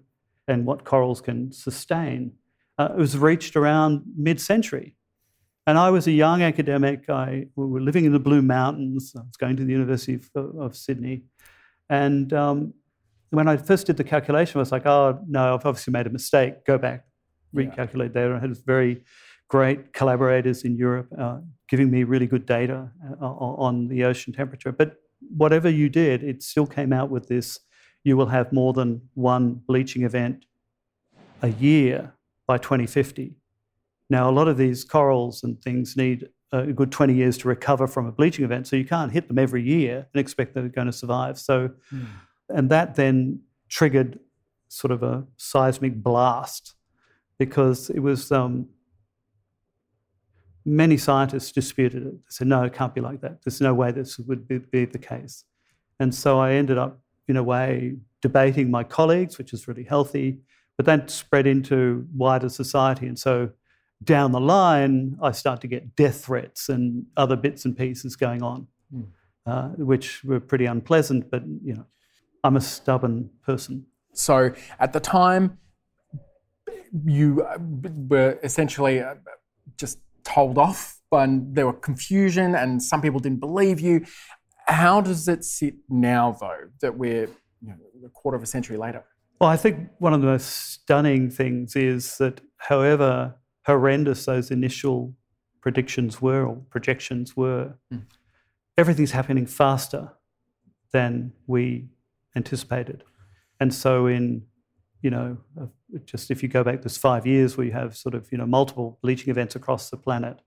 and 0.49 0.67
what 0.67 0.85
corals 0.85 1.21
can 1.21 1.53
sustain, 1.53 2.33
uh, 2.79 2.89
was 2.97 3.17
reached 3.17 3.55
around 3.55 4.03
mid-century. 4.17 4.97
And 5.67 5.79
I 5.79 5.91
was 5.91 6.07
a 6.09 6.13
young 6.13 6.43
academic. 6.43 7.09
I, 7.09 7.47
we 7.55 7.67
were 7.67 7.81
living 7.81 8.05
in 8.05 8.13
the 8.13 8.19
Blue 8.19 8.43
Mountains. 8.43 9.15
I 9.17 9.21
was 9.21 9.37
going 9.37 9.57
to 9.57 9.65
the 9.65 9.73
University 9.73 10.15
of, 10.15 10.57
of 10.59 10.77
Sydney. 10.77 11.23
And 11.89 12.33
um, 12.33 12.75
when 13.33 13.49
I 13.49 13.57
first 13.57 13.87
did 13.87 13.97
the 13.97 14.05
calculation, 14.05 14.59
I 14.59 14.61
was 14.61 14.73
like, 14.73 14.87
oh, 14.87 15.19
no, 15.27 15.55
I've 15.55 15.65
obviously 15.67 15.93
made 15.93 16.07
a 16.07 16.11
mistake. 16.11 16.65
Go 16.67 16.79
back, 16.79 17.05
Yeah. 17.53 17.62
recalculate 17.65 18.12
data. 18.12 18.35
I 18.37 18.41
had 18.41 18.57
very 18.65 19.03
great 19.49 19.93
collaborators 19.93 20.65
in 20.65 20.77
Europe 20.77 21.09
uh, 21.19 21.39
giving 21.69 21.91
me 21.91 22.05
really 22.05 22.27
good 22.27 22.47
data 22.47 22.91
uh, 23.21 23.25
on 23.27 23.89
the 23.89 24.05
ocean 24.05 24.33
temperature. 24.33 24.73
But 24.73 24.97
whatever 25.37 25.69
you 25.71 25.89
did, 25.89 26.23
it 26.23 26.43
still 26.43 26.67
came 26.67 26.93
out 26.93 27.11
with 27.11 27.29
this 27.29 27.59
you 28.05 28.17
will 28.17 28.27
have 28.27 28.53
more 28.53 28.73
than 28.73 29.01
one 29.15 29.55
bleaching 29.69 30.03
event 30.03 30.45
a 31.41 31.49
year 31.49 32.12
by 32.49 32.59
2050. 32.59 33.37
Now, 34.11 34.29
a 34.29 34.33
lot 34.33 34.49
of 34.49 34.57
these 34.57 34.83
corals 34.85 35.45
and 35.45 35.62
things 35.62 35.97
need 35.97 36.29
a 36.51 36.67
good 36.73 36.91
20 36.91 37.15
years 37.15 37.39
to 37.39 37.49
recover 37.49 37.87
from 37.87 38.07
a 38.07 38.12
bleaching 38.12 38.45
event, 38.45 38.67
so 38.67 38.75
you 38.75 38.85
can't 38.85 39.12
hit 39.12 39.29
them 39.29 39.39
every 39.39 39.62
year 39.62 40.09
and 40.12 40.21
expect 40.21 40.53
they're 40.55 40.69
going 40.69 40.89
to 40.89 40.93
survive. 40.93 41.39
So, 41.39 41.71
and 42.49 42.71
that 42.71 42.95
then 42.95 43.41
triggered 43.69 44.19
sort 44.69 44.91
of 44.91 45.03
a 45.03 45.25
seismic 45.37 46.03
blast 46.03 46.75
because 47.39 47.91
it 47.91 48.01
was. 48.01 48.31
Um, 48.33 48.69
many 50.65 50.97
scientists 50.97 51.53
disputed 51.53 52.07
it. 52.07 52.13
They 52.13 52.31
said, 52.31 52.47
no, 52.47 52.63
it 52.63 52.73
can't 52.73 52.95
be 52.95 53.01
like 53.01 53.21
that. 53.23 53.43
There's 53.43 53.61
no 53.61 53.75
way 53.75 53.91
this 53.91 54.19
would 54.19 54.47
be, 54.47 54.59
be 54.59 54.85
the 54.85 54.99
case. 54.99 55.45
And 55.99 56.15
so 56.15 56.39
I 56.39 56.53
ended 56.53 56.79
up, 56.79 57.01
in 57.29 57.37
a 57.37 57.43
way, 57.43 57.97
debating 58.21 58.71
my 58.71 58.85
colleagues, 58.85 59.39
which 59.39 59.53
is 59.53 59.67
really 59.69 59.85
healthy, 59.85 60.39
but 60.77 60.87
then 60.87 61.09
spread 61.09 61.47
into 61.47 62.07
wider 62.15 62.49
society. 62.49 63.07
And 63.07 63.19
so 63.19 63.51
down 64.03 64.33
the 64.33 64.41
line, 64.41 65.17
I 65.23 65.33
start 65.33 65.61
to 65.63 65.67
get 65.67 65.95
death 65.95 66.25
threats 66.25 66.69
and 66.69 67.07
other 67.17 67.37
bits 67.37 67.65
and 67.65 67.77
pieces 67.77 68.17
going 68.17 68.43
on, 68.43 68.67
mm. 68.95 69.07
uh, 69.47 69.69
which 69.71 70.25
were 70.25 70.41
pretty 70.41 70.67
unpleasant. 70.67 71.31
But 71.31 71.43
you 71.65 71.75
know, 71.75 71.87
I'm 72.45 72.57
a 72.57 72.61
stubborn 72.61 73.31
person. 73.45 73.87
So 74.15 74.53
at 74.79 74.93
the 74.93 75.01
time, 75.01 75.59
you 77.05 77.43
uh, 77.43 77.59
were 78.09 78.39
essentially 78.43 79.01
uh, 79.01 79.15
just 79.77 79.99
told 80.25 80.59
off, 80.59 81.01
and 81.11 81.55
there 81.55 81.67
were 81.67 81.73
confusion, 81.73 82.55
and 82.55 82.83
some 82.83 83.01
people 83.01 83.21
didn't 83.21 83.41
believe 83.41 83.81
you. 83.81 84.05
How 84.67 85.01
does 85.01 85.29
it 85.29 85.45
sit 85.45 85.75
now, 85.89 86.37
though, 86.39 86.69
that 86.81 86.97
we're 86.97 87.29
you 87.61 87.69
know, 87.69 87.77
a 88.05 88.09
quarter 88.09 88.37
of 88.37 88.43
a 88.43 88.47
century 88.47 88.77
later? 88.77 89.05
Well, 89.41 89.51
I 89.51 89.57
think 89.57 89.89
one 89.99 90.15
of 90.15 90.21
the 90.21 90.27
most 90.27 90.47
stunning 90.73 91.31
things 91.31 91.75
is 91.77 92.19
that, 92.19 92.41
however 92.59 93.35
horrendous 93.67 94.25
those 94.25 94.51
initial 94.51 95.15
predictions 95.61 96.21
were 96.21 96.47
or 96.47 96.57
projections 96.71 97.37
were, 97.37 97.75
mm. 97.93 98.03
everything's 98.77 99.13
happening 99.13 99.47
faster 99.47 100.13
than 100.93 101.33
we 101.47 101.89
anticipated. 102.37 103.05
And 103.61 103.73
so, 103.73 104.07
in 104.07 104.45
you 105.03 105.11
know, 105.11 105.37
uh, 105.61 105.67
just 106.05 106.31
if 106.31 106.43
you 106.43 106.49
go 106.49 106.62
back 106.62 106.83
this 106.83 106.97
five 106.97 107.27
years, 107.27 107.57
where 107.57 107.67
you 107.67 107.73
have 107.73 107.97
sort 107.97 108.15
of 108.15 108.31
you 108.31 108.39
know 108.39 108.47
multiple 108.47 108.99
bleaching 109.03 109.31
events 109.31 109.57
across 109.57 109.91
the 109.91 109.97
planet. 109.97 110.41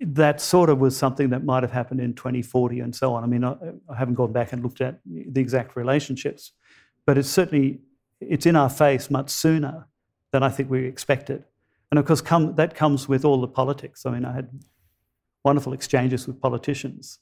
That 0.00 0.40
sort 0.40 0.68
of 0.68 0.78
was 0.78 0.96
something 0.96 1.30
that 1.30 1.44
might 1.44 1.62
have 1.62 1.70
happened 1.70 2.00
in 2.00 2.14
2040 2.14 2.80
and 2.80 2.94
so 2.94 3.14
on. 3.14 3.22
I 3.22 3.28
mean, 3.28 3.44
I, 3.44 3.54
I 3.88 3.96
haven't 3.96 4.14
gone 4.14 4.32
back 4.32 4.52
and 4.52 4.62
looked 4.62 4.80
at 4.80 4.98
the 5.06 5.40
exact 5.40 5.76
relationships, 5.76 6.52
but 7.06 7.16
it's 7.16 7.28
certainly 7.28 7.78
it's 8.20 8.46
in 8.46 8.56
our 8.56 8.68
face 8.68 9.10
much 9.10 9.30
sooner 9.30 9.86
than 10.32 10.42
I 10.42 10.48
think 10.48 10.70
we 10.70 10.86
expected. 10.86 11.44
And 11.90 11.98
of 11.98 12.06
course, 12.06 12.20
come, 12.20 12.54
that 12.56 12.74
comes 12.74 13.08
with 13.08 13.24
all 13.24 13.40
the 13.40 13.48
politics. 13.48 14.04
I 14.06 14.10
mean, 14.10 14.24
I 14.24 14.32
had 14.32 14.48
wonderful 15.44 15.72
exchanges 15.72 16.26
with 16.26 16.40
politicians, 16.40 17.20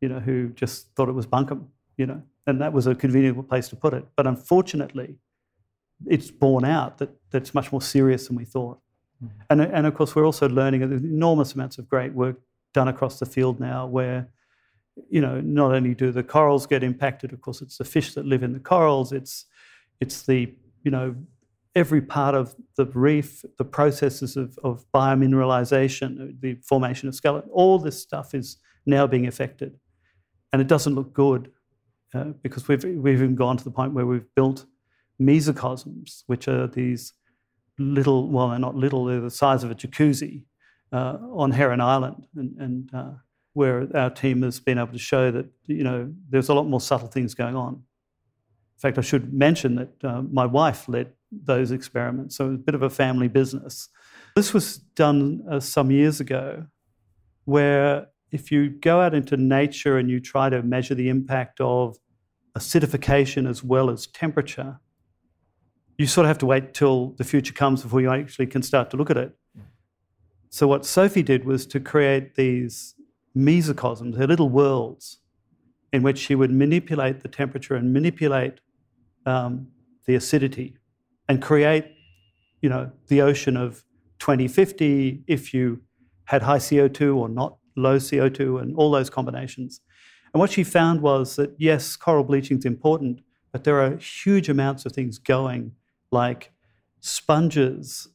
you 0.00 0.08
know, 0.08 0.20
who 0.20 0.50
just 0.50 0.94
thought 0.94 1.08
it 1.08 1.12
was 1.12 1.26
bunkum, 1.26 1.68
you 1.96 2.06
know, 2.06 2.22
and 2.46 2.60
that 2.60 2.72
was 2.72 2.86
a 2.86 2.94
convenient 2.94 3.48
place 3.48 3.68
to 3.68 3.76
put 3.76 3.94
it. 3.94 4.04
But 4.16 4.26
unfortunately, 4.26 5.16
it's 6.06 6.30
borne 6.30 6.64
out 6.64 6.98
that 6.98 7.10
that's 7.30 7.54
much 7.54 7.70
more 7.72 7.82
serious 7.82 8.26
than 8.26 8.36
we 8.36 8.44
thought. 8.44 8.80
Mm. 9.22 9.30
And, 9.50 9.60
and 9.60 9.86
of 9.86 9.94
course, 9.94 10.14
we're 10.14 10.26
also 10.26 10.48
learning 10.48 10.82
enormous 10.82 11.54
amounts 11.54 11.78
of 11.78 11.88
great 11.88 12.12
work 12.12 12.36
done 12.74 12.88
across 12.88 13.18
the 13.18 13.26
field 13.26 13.60
now 13.60 13.86
where, 13.86 14.28
you 15.08 15.20
know, 15.20 15.40
not 15.40 15.72
only 15.72 15.94
do 15.94 16.10
the 16.10 16.22
corals 16.22 16.66
get 16.66 16.82
impacted, 16.82 17.32
of 17.32 17.40
course, 17.40 17.62
it's 17.62 17.78
the 17.78 17.84
fish 17.84 18.14
that 18.14 18.26
live 18.26 18.42
in 18.42 18.52
the 18.52 18.60
corals, 18.60 19.12
it's, 19.12 19.46
it's 20.00 20.22
the, 20.22 20.52
you 20.82 20.90
know, 20.90 21.14
every 21.74 22.02
part 22.02 22.34
of 22.34 22.54
the 22.76 22.86
reef, 22.86 23.44
the 23.56 23.64
processes 23.64 24.36
of, 24.36 24.58
of 24.62 24.84
biomineralization, 24.92 26.38
the 26.40 26.54
formation 26.56 27.08
of 27.08 27.14
skeleton, 27.14 27.48
all 27.52 27.78
this 27.78 28.00
stuff 28.00 28.34
is 28.34 28.58
now 28.84 29.06
being 29.06 29.26
affected. 29.26 29.78
And 30.52 30.60
it 30.60 30.68
doesn't 30.68 30.94
look 30.94 31.14
good 31.14 31.50
uh, 32.14 32.24
because 32.42 32.68
we've, 32.68 32.82
we've 32.84 33.14
even 33.14 33.34
gone 33.34 33.56
to 33.56 33.64
the 33.64 33.70
point 33.70 33.92
where 33.92 34.06
we've 34.06 34.34
built 34.34 34.66
mesocosms, 35.20 36.22
which 36.26 36.48
are 36.48 36.66
these 36.66 37.12
little, 37.78 38.28
well, 38.28 38.50
they're 38.50 38.58
not 38.58 38.74
little, 38.74 39.04
they're 39.04 39.20
the 39.20 39.30
size 39.30 39.64
of 39.64 39.70
a 39.70 39.74
jacuzzi 39.74 40.44
uh, 40.92 41.18
on 41.32 41.50
Heron 41.52 41.80
Island. 41.80 42.26
And, 42.36 42.56
and 42.58 42.94
uh, 42.94 43.10
where 43.54 43.88
our 43.94 44.10
team 44.10 44.42
has 44.42 44.60
been 44.60 44.78
able 44.78 44.92
to 44.92 44.98
show 44.98 45.30
that, 45.30 45.46
you 45.66 45.84
know, 45.84 46.12
there's 46.30 46.48
a 46.48 46.54
lot 46.54 46.64
more 46.64 46.80
subtle 46.80 47.08
things 47.08 47.34
going 47.34 47.56
on. 47.56 47.74
In 47.74 48.80
fact, 48.80 48.98
I 48.98 49.02
should 49.02 49.32
mention 49.32 49.76
that 49.76 50.04
uh, 50.04 50.22
my 50.22 50.46
wife 50.46 50.88
led 50.88 51.12
those 51.30 51.70
experiments, 51.70 52.36
so 52.36 52.46
it 52.46 52.48
was 52.48 52.56
a 52.56 52.62
bit 52.62 52.74
of 52.74 52.82
a 52.82 52.90
family 52.90 53.28
business. 53.28 53.88
This 54.34 54.52
was 54.52 54.78
done 54.78 55.42
uh, 55.50 55.60
some 55.60 55.90
years 55.90 56.20
ago, 56.20 56.66
where 57.44 58.08
if 58.32 58.50
you 58.50 58.70
go 58.70 59.00
out 59.00 59.14
into 59.14 59.36
nature 59.36 59.98
and 59.98 60.10
you 60.10 60.18
try 60.18 60.48
to 60.48 60.62
measure 60.62 60.94
the 60.94 61.10
impact 61.10 61.60
of 61.60 61.98
acidification 62.56 63.48
as 63.48 63.62
well 63.62 63.90
as 63.90 64.06
temperature, 64.06 64.80
you 65.98 66.06
sort 66.06 66.24
of 66.24 66.28
have 66.28 66.38
to 66.38 66.46
wait 66.46 66.72
till 66.72 67.10
the 67.18 67.24
future 67.24 67.52
comes 67.52 67.82
before 67.82 68.00
you 68.00 68.10
actually 68.10 68.46
can 68.46 68.62
start 68.62 68.90
to 68.90 68.96
look 68.96 69.10
at 69.10 69.18
it. 69.18 69.36
So, 70.48 70.66
what 70.66 70.84
Sophie 70.86 71.22
did 71.22 71.44
was 71.44 71.66
to 71.66 71.80
create 71.80 72.34
these 72.34 72.94
mesocosms, 73.36 74.16
they're 74.16 74.26
little 74.26 74.48
worlds, 74.48 75.18
in 75.92 76.02
which 76.02 76.18
she 76.18 76.34
would 76.34 76.50
manipulate 76.50 77.20
the 77.20 77.28
temperature 77.28 77.74
and 77.74 77.92
manipulate 77.92 78.60
um, 79.26 79.68
the 80.06 80.14
acidity 80.14 80.76
and 81.28 81.40
create, 81.40 81.86
you 82.62 82.68
know, 82.68 82.90
the 83.08 83.20
ocean 83.20 83.56
of 83.56 83.84
2050 84.18 85.24
if 85.26 85.52
you 85.52 85.82
had 86.24 86.42
high 86.42 86.58
CO2 86.58 87.16
or 87.16 87.28
not 87.28 87.56
low 87.76 87.96
CO2 87.96 88.60
and 88.60 88.76
all 88.76 88.90
those 88.90 89.10
combinations. 89.10 89.80
And 90.32 90.40
what 90.40 90.50
she 90.50 90.64
found 90.64 91.02
was 91.02 91.36
that 91.36 91.54
yes, 91.58 91.96
coral 91.96 92.24
bleaching 92.24 92.58
is 92.58 92.64
important, 92.64 93.20
but 93.52 93.64
there 93.64 93.80
are 93.80 93.96
huge 93.96 94.48
amounts 94.48 94.86
of 94.86 94.92
things 94.92 95.18
going 95.18 95.72
like 96.10 96.52
sponges 97.00 98.08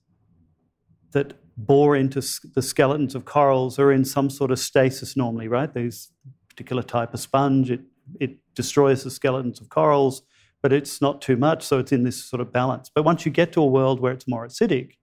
that 1.12 1.34
bore 1.58 1.96
into 1.96 2.22
the 2.54 2.62
skeletons 2.62 3.16
of 3.16 3.26
corals 3.26 3.80
are 3.80 3.92
in 3.92 4.06
some 4.06 4.30
sort 4.30 4.52
of 4.52 4.60
stasis 4.60 5.18
normally, 5.18 5.48
right? 5.48 5.74
These 5.74 6.12
particular 6.50 6.84
type 6.84 7.14
of 7.14 7.20
sponge, 7.20 7.72
it, 7.72 7.82
it 8.20 8.38
destroys 8.56 9.04
the 9.04 9.12
skeletons 9.12 9.60
of 9.60 9.70
corals, 9.70 10.22
but 10.62 10.72
it's 10.72 11.02
not 11.02 11.22
too 11.22 11.38
much, 11.38 11.64
so 11.64 11.80
it's 11.80 11.92
in 11.92 12.04
this 12.04 12.24
sort 12.24 12.42
of 12.42 12.52
balance. 12.52 12.92
But 12.94 13.04
once 13.04 13.26
you 13.26 13.32
get 13.32 13.52
to 13.54 13.62
a 13.62 13.66
world 13.66 14.00
where 14.00 14.12
it's 14.12 14.28
more 14.28 14.48
acidic, 14.48 14.94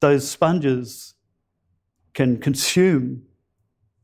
those 0.00 0.28
sponges 0.28 1.14
can 2.14 2.38
consume 2.48 3.22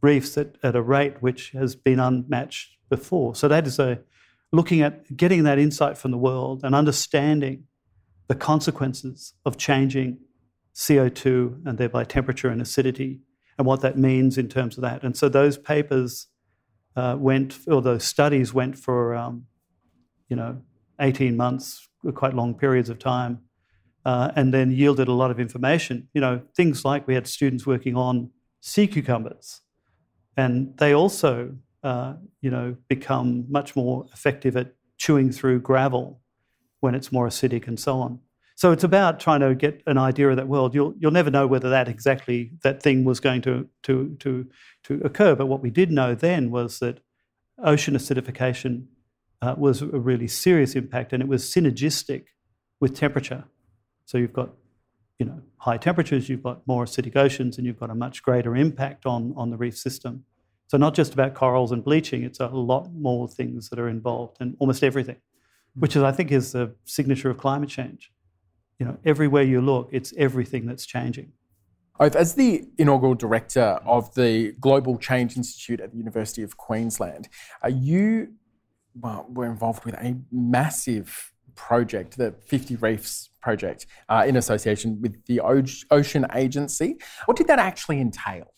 reefs 0.00 0.36
at, 0.38 0.56
at 0.62 0.76
a 0.76 0.82
rate 0.82 1.20
which 1.20 1.50
has 1.50 1.74
been 1.74 2.00
unmatched 2.00 2.76
before. 2.88 3.34
So 3.34 3.48
that 3.48 3.66
is 3.66 3.78
a 3.78 4.00
looking 4.52 4.80
at 4.80 5.16
getting 5.16 5.42
that 5.44 5.58
insight 5.58 5.98
from 5.98 6.10
the 6.10 6.18
world 6.18 6.62
and 6.64 6.74
understanding 6.74 7.64
the 8.28 8.34
consequences 8.34 9.34
of 9.44 9.56
changing 9.56 10.18
CO2 10.74 11.66
and 11.66 11.76
thereby 11.78 12.04
temperature 12.04 12.48
and 12.48 12.62
acidity 12.62 13.20
and 13.58 13.66
what 13.66 13.80
that 13.80 13.98
means 13.98 14.38
in 14.38 14.48
terms 14.48 14.76
of 14.76 14.82
that. 14.82 15.02
And 15.02 15.16
so 15.16 15.28
those 15.28 15.58
papers 15.58 16.28
uh, 16.96 17.16
went, 17.18 17.58
or 17.66 17.82
those 17.82 18.04
studies 18.04 18.54
went 18.54 18.78
for, 18.78 19.14
um, 19.14 19.46
you 20.28 20.36
know, 20.36 20.62
18 21.00 21.36
months, 21.36 21.88
quite 22.14 22.34
long 22.34 22.54
periods 22.54 22.88
of 22.88 22.98
time, 22.98 23.40
uh, 24.04 24.30
and 24.36 24.54
then 24.54 24.70
yielded 24.70 25.08
a 25.08 25.12
lot 25.12 25.30
of 25.30 25.40
information. 25.40 26.08
You 26.14 26.20
know, 26.20 26.42
things 26.56 26.84
like 26.84 27.06
we 27.06 27.14
had 27.14 27.26
students 27.26 27.66
working 27.66 27.96
on 27.96 28.30
sea 28.60 28.86
cucumbers, 28.86 29.60
and 30.38 30.72
they 30.78 30.94
also, 30.94 31.52
uh, 31.82 32.14
you 32.40 32.50
know, 32.50 32.76
become 32.86 33.44
much 33.50 33.74
more 33.74 34.06
effective 34.14 34.56
at 34.56 34.72
chewing 34.96 35.32
through 35.32 35.60
gravel 35.60 36.20
when 36.78 36.94
it's 36.94 37.10
more 37.10 37.26
acidic 37.26 37.66
and 37.66 37.78
so 37.78 37.98
on. 37.98 38.20
So 38.54 38.70
it's 38.70 38.84
about 38.84 39.18
trying 39.18 39.40
to 39.40 39.54
get 39.56 39.82
an 39.86 39.98
idea 39.98 40.30
of 40.30 40.36
that 40.36 40.46
world. 40.46 40.74
You'll 40.74 40.94
you'll 40.96 41.10
never 41.10 41.30
know 41.30 41.46
whether 41.48 41.70
that 41.70 41.88
exactly 41.88 42.52
that 42.62 42.80
thing 42.82 43.04
was 43.04 43.18
going 43.18 43.42
to 43.42 43.68
to 43.82 44.16
to 44.20 44.46
to 44.84 45.00
occur. 45.04 45.34
But 45.34 45.46
what 45.46 45.60
we 45.60 45.70
did 45.70 45.90
know 45.90 46.14
then 46.14 46.52
was 46.52 46.78
that 46.78 47.00
ocean 47.62 47.94
acidification 47.94 48.86
uh, 49.42 49.56
was 49.58 49.82
a 49.82 49.86
really 49.86 50.28
serious 50.28 50.76
impact, 50.76 51.12
and 51.12 51.20
it 51.20 51.28
was 51.28 51.44
synergistic 51.44 52.26
with 52.80 52.94
temperature. 52.94 53.44
So 54.06 54.18
you've 54.18 54.32
got 54.32 54.50
you 55.18 55.26
know 55.26 55.40
high 55.58 55.76
temperatures, 55.76 56.28
you've 56.28 56.42
got 56.42 56.66
more 56.66 56.84
acidic 56.84 57.16
oceans, 57.16 57.58
and 57.58 57.66
you've 57.66 57.78
got 57.78 57.90
a 57.90 57.94
much 57.94 58.22
greater 58.22 58.56
impact 58.56 59.06
on 59.06 59.34
on 59.36 59.50
the 59.50 59.56
reef 59.56 59.76
system. 59.76 60.24
So 60.66 60.76
not 60.76 60.94
just 60.94 61.14
about 61.14 61.34
corals 61.34 61.72
and 61.72 61.82
bleaching; 61.82 62.22
it's 62.22 62.40
a 62.40 62.46
lot 62.46 62.92
more 62.92 63.28
things 63.28 63.68
that 63.70 63.78
are 63.78 63.88
involved, 63.88 64.38
and 64.40 64.56
almost 64.58 64.82
everything 64.82 65.16
hmm. 65.74 65.80
which 65.80 65.96
is, 65.96 66.02
I 66.02 66.12
think, 66.12 66.32
is 66.32 66.52
the 66.52 66.74
signature 66.84 67.30
of 67.30 67.38
climate 67.38 67.68
change. 67.68 68.12
You 68.78 68.86
know, 68.86 68.98
everywhere 69.04 69.42
you 69.42 69.60
look, 69.60 69.88
it's 69.92 70.14
everything 70.16 70.66
that's 70.66 70.86
changing. 70.86 71.32
As 72.00 72.34
the 72.34 72.64
inaugural 72.78 73.16
director 73.16 73.80
of 73.84 74.14
the 74.14 74.52
Global 74.60 74.98
Change 74.98 75.36
Institute 75.36 75.80
at 75.80 75.90
the 75.90 75.96
University 75.96 76.44
of 76.44 76.56
Queensland, 76.56 77.28
you 77.68 78.34
well, 79.00 79.26
were 79.28 79.46
involved 79.46 79.84
with 79.84 79.94
a 79.94 80.16
massive 80.30 81.32
project, 81.58 82.16
the 82.16 82.32
50 82.46 82.76
Reefs 82.76 83.30
project, 83.42 83.84
uh, 84.08 84.24
in 84.26 84.36
association 84.36 85.02
with 85.02 85.22
the 85.26 85.40
Ocean 85.40 86.26
Agency. 86.34 86.96
What 87.26 87.36
did 87.36 87.48
that 87.48 87.58
actually 87.58 88.00
entail? 88.00 88.54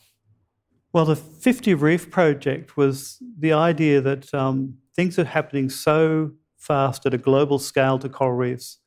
Well, 0.92 1.06
the 1.06 1.16
50 1.16 1.74
Reef 1.74 2.10
project 2.10 2.76
was 2.76 3.18
the 3.38 3.52
idea 3.52 4.00
that 4.02 4.32
um, 4.34 4.74
things 4.94 5.18
are 5.18 5.24
happening 5.24 5.70
so 5.70 6.32
fast 6.58 7.06
at 7.06 7.14
a 7.14 7.18
global 7.18 7.58
scale 7.58 7.98
to 7.98 8.08
coral 8.08 8.36
reefs 8.36 8.78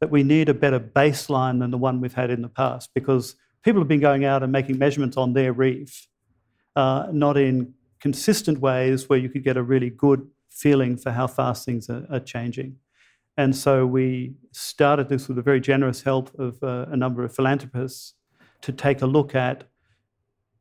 that 0.00 0.10
we 0.10 0.22
need 0.24 0.48
a 0.48 0.54
better 0.54 0.80
baseline 0.80 1.60
than 1.60 1.70
the 1.70 1.78
one 1.78 2.00
we've 2.00 2.14
had 2.14 2.30
in 2.30 2.42
the 2.42 2.48
past 2.48 2.90
because 2.94 3.36
people 3.62 3.80
have 3.80 3.88
been 3.88 4.00
going 4.00 4.24
out 4.24 4.42
and 4.42 4.50
making 4.50 4.78
measurements 4.78 5.16
on 5.16 5.34
their 5.34 5.52
reef, 5.52 6.08
uh, 6.74 7.06
not 7.12 7.36
in 7.36 7.72
consistent 8.00 8.58
ways 8.58 9.08
where 9.08 9.18
you 9.18 9.28
could 9.28 9.44
get 9.44 9.56
a 9.56 9.62
really 9.62 9.90
good 9.90 10.26
feeling 10.48 10.96
for 10.96 11.12
how 11.12 11.26
fast 11.26 11.64
things 11.64 11.88
are, 11.88 12.06
are 12.10 12.20
changing. 12.20 12.76
And 13.36 13.56
so 13.56 13.86
we 13.86 14.34
started 14.52 15.08
this 15.08 15.28
with 15.28 15.36
the 15.36 15.42
very 15.42 15.60
generous 15.60 16.02
help 16.02 16.38
of 16.38 16.62
uh, 16.62 16.86
a 16.90 16.96
number 16.96 17.24
of 17.24 17.34
philanthropists 17.34 18.14
to 18.62 18.72
take 18.72 19.00
a 19.02 19.06
look 19.06 19.34
at 19.34 19.64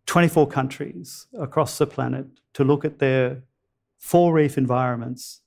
24 0.05 0.47
countries 0.47 1.27
across 1.39 1.77
the 1.77 1.85
planet 1.85 2.25
to 2.53 2.63
look 2.63 2.85
at 2.85 2.99
their 2.99 3.43
fore 3.97 4.33
reef 4.33 4.57
environments 4.57 5.41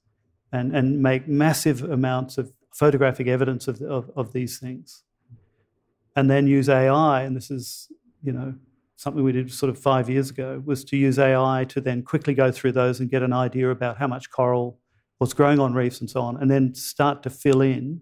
and, 0.52 0.76
and 0.76 1.02
make 1.02 1.26
massive 1.26 1.82
amounts 1.82 2.38
of 2.38 2.52
photographic 2.72 3.26
evidence 3.26 3.66
of, 3.66 3.80
of, 3.82 4.10
of 4.14 4.32
these 4.32 4.58
things. 4.58 5.02
And 6.14 6.30
then 6.30 6.46
use 6.46 6.68
AI, 6.68 7.22
and 7.22 7.34
this 7.34 7.50
is, 7.50 7.90
you 8.22 8.32
know, 8.32 8.54
something 8.96 9.24
we 9.24 9.32
did 9.32 9.50
sort 9.52 9.70
of 9.70 9.78
five 9.78 10.10
years 10.10 10.30
ago, 10.30 10.62
was 10.64 10.84
to 10.84 10.96
use 10.96 11.18
AI 11.18 11.64
to 11.70 11.80
then 11.80 12.02
quickly 12.02 12.34
go 12.34 12.52
through 12.52 12.72
those 12.72 13.00
and 13.00 13.10
get 13.10 13.22
an 13.22 13.32
idea 13.32 13.70
about 13.70 13.96
how 13.96 14.06
much 14.06 14.30
coral 14.30 14.78
was 15.22 15.34
growing 15.34 15.60
on 15.60 15.72
reefs 15.72 16.00
and 16.00 16.10
so 16.10 16.20
on, 16.20 16.36
and 16.36 16.50
then 16.50 16.74
start 16.74 17.22
to 17.22 17.30
fill 17.30 17.60
in 17.60 18.00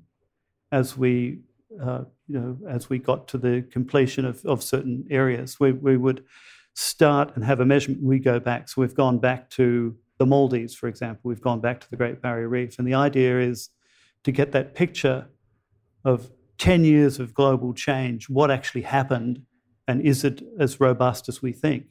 as 0.73 0.97
we, 0.97 1.41
uh, 1.79 2.05
you 2.27 2.41
know, 2.41 2.59
as 2.67 2.89
we 2.89 2.99
got 2.99 3.29
to 3.29 3.37
the 3.37 3.63
completion 3.71 4.25
of, 4.25 4.43
of 4.47 4.63
certain 4.63 5.05
areas. 5.11 5.61
We, 5.61 5.73
we 5.73 5.99
would 5.99 6.25
start 6.75 7.33
and 7.35 7.45
have 7.45 7.61
a 7.61 7.67
measurement. 7.67 8.03
We 8.03 8.21
go 8.21 8.41
back. 8.41 8.71
So 8.71 8.81
we've 8.81 8.95
gone 8.95 9.19
back 9.19 9.51
to 9.51 9.95
the 10.17 10.25
Maldives, 10.25 10.75
for 10.75 10.89
example. 10.89 11.29
We've 11.29 11.43
gone 11.43 11.61
back 11.61 11.81
to 11.81 11.91
the 11.91 11.97
Great 11.97 12.23
Barrier 12.23 12.49
Reef, 12.49 12.79
and 12.79 12.89
the 12.89 12.95
idea 12.95 13.39
is 13.39 13.69
to 14.25 14.33
get 14.33 14.53
that 14.53 14.75
picture 14.75 15.29
of 16.05 16.31
10 16.57 16.85
years 16.85 17.21
of 17.21 17.35
global 17.35 17.75
change, 17.75 18.31
what 18.31 18.51
actually 18.51 18.83
happened, 18.83 19.43
and 19.87 20.01
is 20.01 20.25
it 20.25 20.43
as 20.59 20.81
robust 20.81 21.29
as 21.29 21.43
we 21.43 21.53
think? 21.53 21.85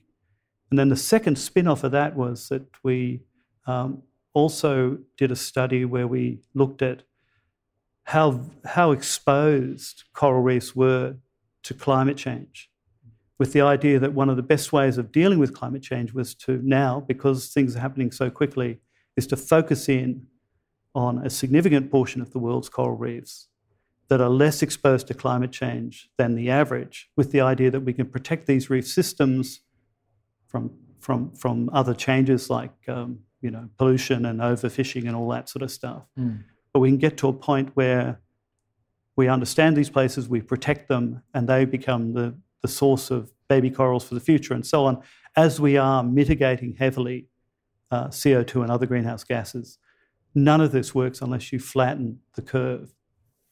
And 0.71 0.79
then 0.79 0.89
the 0.89 0.95
second 0.95 1.37
spin 1.37 1.67
off 1.67 1.83
of 1.83 1.91
that 1.91 2.15
was 2.15 2.49
that 2.49 2.63
we 2.83 3.21
um, 3.67 4.01
also 4.33 4.99
did 5.17 5.31
a 5.31 5.35
study 5.35 5.85
where 5.85 6.07
we 6.07 6.39
looked 6.53 6.81
at 6.81 7.03
how, 8.03 8.41
how 8.65 8.91
exposed 8.91 10.03
coral 10.13 10.41
reefs 10.41 10.75
were 10.75 11.15
to 11.63 11.73
climate 11.73 12.17
change, 12.17 12.69
with 13.37 13.53
the 13.53 13.61
idea 13.61 13.99
that 13.99 14.13
one 14.13 14.29
of 14.29 14.35
the 14.35 14.43
best 14.43 14.73
ways 14.73 14.97
of 14.97 15.11
dealing 15.11 15.39
with 15.39 15.53
climate 15.53 15.83
change 15.83 16.13
was 16.13 16.33
to 16.33 16.59
now, 16.63 16.99
because 17.01 17.53
things 17.53 17.75
are 17.75 17.79
happening 17.79 18.11
so 18.11 18.29
quickly, 18.29 18.79
is 19.15 19.27
to 19.27 19.37
focus 19.37 19.87
in 19.87 20.25
on 20.95 21.19
a 21.19 21.29
significant 21.29 21.91
portion 21.91 22.21
of 22.21 22.31
the 22.31 22.39
world's 22.39 22.69
coral 22.69 22.97
reefs 22.97 23.47
that 24.07 24.19
are 24.19 24.29
less 24.29 24.63
exposed 24.63 25.05
to 25.07 25.13
climate 25.13 25.51
change 25.51 26.09
than 26.17 26.33
the 26.33 26.49
average, 26.49 27.11
with 27.15 27.31
the 27.31 27.41
idea 27.41 27.69
that 27.69 27.81
we 27.81 27.93
can 27.93 28.07
protect 28.07 28.47
these 28.47 28.69
reef 28.69 28.87
systems 28.87 29.61
from, 30.47 30.71
from, 30.99 31.31
from 31.31 31.69
other 31.71 31.93
changes 31.93 32.49
like 32.49 32.73
um, 32.87 33.19
you 33.41 33.51
know, 33.51 33.69
pollution 33.77 34.25
and 34.25 34.39
overfishing 34.39 35.07
and 35.07 35.15
all 35.15 35.29
that 35.29 35.49
sort 35.49 35.63
of 35.63 35.71
stuff. 35.71 36.03
Mm. 36.17 36.43
But 36.73 36.81
we 36.81 36.89
can 36.89 36.97
get 36.97 37.17
to 37.17 37.27
a 37.27 37.33
point 37.33 37.71
where 37.75 38.19
we 39.15 39.27
understand 39.27 39.75
these 39.75 39.89
places, 39.89 40.29
we 40.29 40.41
protect 40.41 40.87
them, 40.87 41.23
and 41.33 41.47
they 41.47 41.65
become 41.65 42.13
the, 42.13 42.35
the 42.61 42.67
source 42.67 43.11
of 43.11 43.31
baby 43.47 43.69
corals 43.69 44.07
for 44.07 44.13
the 44.13 44.21
future 44.21 44.53
and 44.53 44.65
so 44.65 44.85
on, 44.85 45.01
as 45.35 45.59
we 45.59 45.77
are 45.77 46.03
mitigating 46.03 46.75
heavily 46.77 47.27
uh, 47.91 48.07
CO2 48.07 48.61
and 48.61 48.71
other 48.71 48.85
greenhouse 48.85 49.23
gases. 49.23 49.77
None 50.35 50.61
of 50.61 50.71
this 50.71 50.93
works 50.93 51.21
unless 51.21 51.51
you 51.51 51.59
flatten 51.59 52.19
the 52.35 52.41
curve 52.41 52.93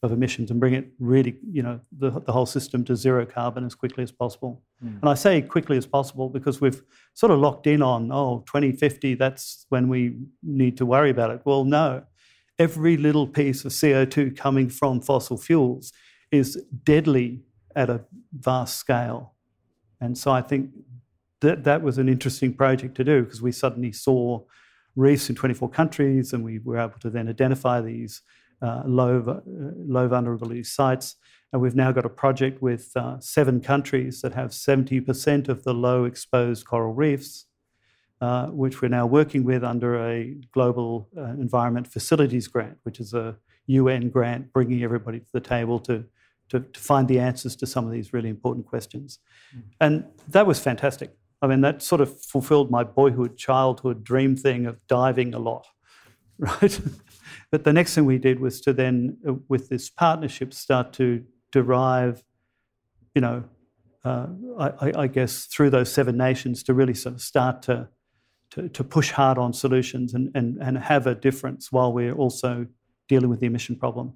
of 0.02 0.12
emissions 0.12 0.50
and 0.50 0.60
bring 0.60 0.74
it 0.74 0.88
really, 1.00 1.36
you 1.50 1.62
know, 1.62 1.80
the, 1.98 2.10
the 2.10 2.32
whole 2.32 2.46
system 2.46 2.84
to 2.84 2.94
zero 2.94 3.26
carbon 3.26 3.64
as 3.64 3.74
quickly 3.74 4.04
as 4.04 4.12
possible. 4.12 4.62
Mm. 4.84 5.00
And 5.00 5.08
I 5.08 5.14
say 5.14 5.42
quickly 5.42 5.76
as 5.76 5.86
possible 5.86 6.28
because 6.28 6.60
we've 6.60 6.82
sort 7.14 7.32
of 7.32 7.40
locked 7.40 7.66
in 7.66 7.82
on, 7.82 8.12
oh, 8.12 8.44
2050, 8.46 9.14
that's 9.14 9.66
when 9.70 9.88
we 9.88 10.16
need 10.42 10.76
to 10.76 10.86
worry 10.86 11.10
about 11.10 11.30
it. 11.30 11.42
Well, 11.44 11.64
no. 11.64 12.04
Every 12.60 12.96
little 12.96 13.26
piece 13.26 13.64
of 13.64 13.72
CO2 13.72 14.36
coming 14.36 14.68
from 14.68 15.00
fossil 15.00 15.36
fuels 15.36 15.92
is 16.30 16.62
deadly 16.84 17.42
at 17.74 17.90
a 17.90 18.04
vast 18.32 18.76
scale. 18.76 19.34
And 20.00 20.16
so 20.16 20.30
I 20.30 20.42
think 20.42 20.70
that 21.40 21.64
that 21.64 21.82
was 21.82 21.98
an 21.98 22.08
interesting 22.08 22.52
project 22.52 22.96
to 22.96 23.04
do 23.04 23.24
because 23.24 23.42
we 23.42 23.52
suddenly 23.52 23.92
saw 23.92 24.42
reefs 24.96 25.28
in 25.28 25.36
24 25.36 25.70
countries, 25.70 26.32
and 26.32 26.44
we 26.44 26.58
were 26.58 26.78
able 26.78 26.98
to 27.00 27.10
then 27.10 27.28
identify 27.28 27.80
these 27.80 28.22
uh, 28.62 28.82
low, 28.84 29.20
uh, 29.20 29.40
low 29.46 30.08
vulnerability 30.08 30.64
sites. 30.64 31.16
And 31.52 31.62
we've 31.62 31.74
now 31.74 31.92
got 31.92 32.04
a 32.04 32.10
project 32.10 32.60
with 32.60 32.90
uh, 32.94 33.18
seven 33.20 33.60
countries 33.60 34.20
that 34.20 34.34
have 34.34 34.50
70% 34.50 35.48
of 35.48 35.64
the 35.64 35.72
low 35.72 36.04
exposed 36.04 36.66
coral 36.66 36.92
reefs, 36.92 37.46
uh, 38.20 38.46
which 38.46 38.82
we're 38.82 38.88
now 38.88 39.06
working 39.06 39.44
with 39.44 39.64
under 39.64 39.96
a 40.08 40.36
Global 40.52 41.08
uh, 41.16 41.22
Environment 41.24 41.86
Facilities 41.86 42.48
Grant, 42.48 42.76
which 42.82 43.00
is 43.00 43.14
a 43.14 43.36
UN 43.66 44.08
grant 44.08 44.52
bringing 44.52 44.82
everybody 44.82 45.20
to 45.20 45.32
the 45.32 45.40
table 45.40 45.78
to, 45.80 46.04
to, 46.50 46.60
to 46.60 46.80
find 46.80 47.06
the 47.08 47.18
answers 47.18 47.54
to 47.56 47.66
some 47.66 47.86
of 47.86 47.92
these 47.92 48.12
really 48.12 48.28
important 48.28 48.66
questions. 48.66 49.18
Mm. 49.56 49.62
And 49.80 50.04
that 50.28 50.46
was 50.46 50.58
fantastic. 50.58 51.16
I 51.40 51.46
mean, 51.46 51.60
that 51.60 51.82
sort 51.82 52.00
of 52.00 52.20
fulfilled 52.20 52.70
my 52.70 52.82
boyhood, 52.82 53.36
childhood 53.36 54.02
dream 54.02 54.36
thing 54.36 54.66
of 54.66 54.84
diving 54.88 55.34
a 55.34 55.38
lot, 55.38 55.66
right? 56.38 56.80
But 57.50 57.64
the 57.64 57.72
next 57.72 57.94
thing 57.94 58.04
we 58.04 58.18
did 58.18 58.40
was 58.40 58.60
to 58.62 58.72
then, 58.72 59.16
uh, 59.28 59.34
with 59.48 59.68
this 59.68 59.88
partnership, 59.90 60.52
start 60.54 60.92
to 60.94 61.24
derive, 61.52 62.24
you 63.14 63.20
know, 63.20 63.44
uh, 64.04 64.26
I, 64.58 64.92
I, 65.02 65.06
guess 65.06 65.46
through 65.46 65.70
those 65.70 65.92
seven 65.92 66.16
nations 66.16 66.62
to 66.64 66.74
really 66.74 66.94
sort 66.94 67.16
of 67.16 67.20
start 67.20 67.62
to, 67.62 67.88
to, 68.50 68.68
to 68.68 68.84
push 68.84 69.10
hard 69.10 69.38
on 69.38 69.52
solutions 69.52 70.14
and, 70.14 70.30
and, 70.34 70.56
and 70.62 70.78
have 70.78 71.06
a 71.06 71.14
difference 71.14 71.72
while 71.72 71.92
we're 71.92 72.14
also 72.14 72.66
dealing 73.08 73.28
with 73.28 73.40
the 73.40 73.46
emission 73.46 73.76
problem. 73.76 74.14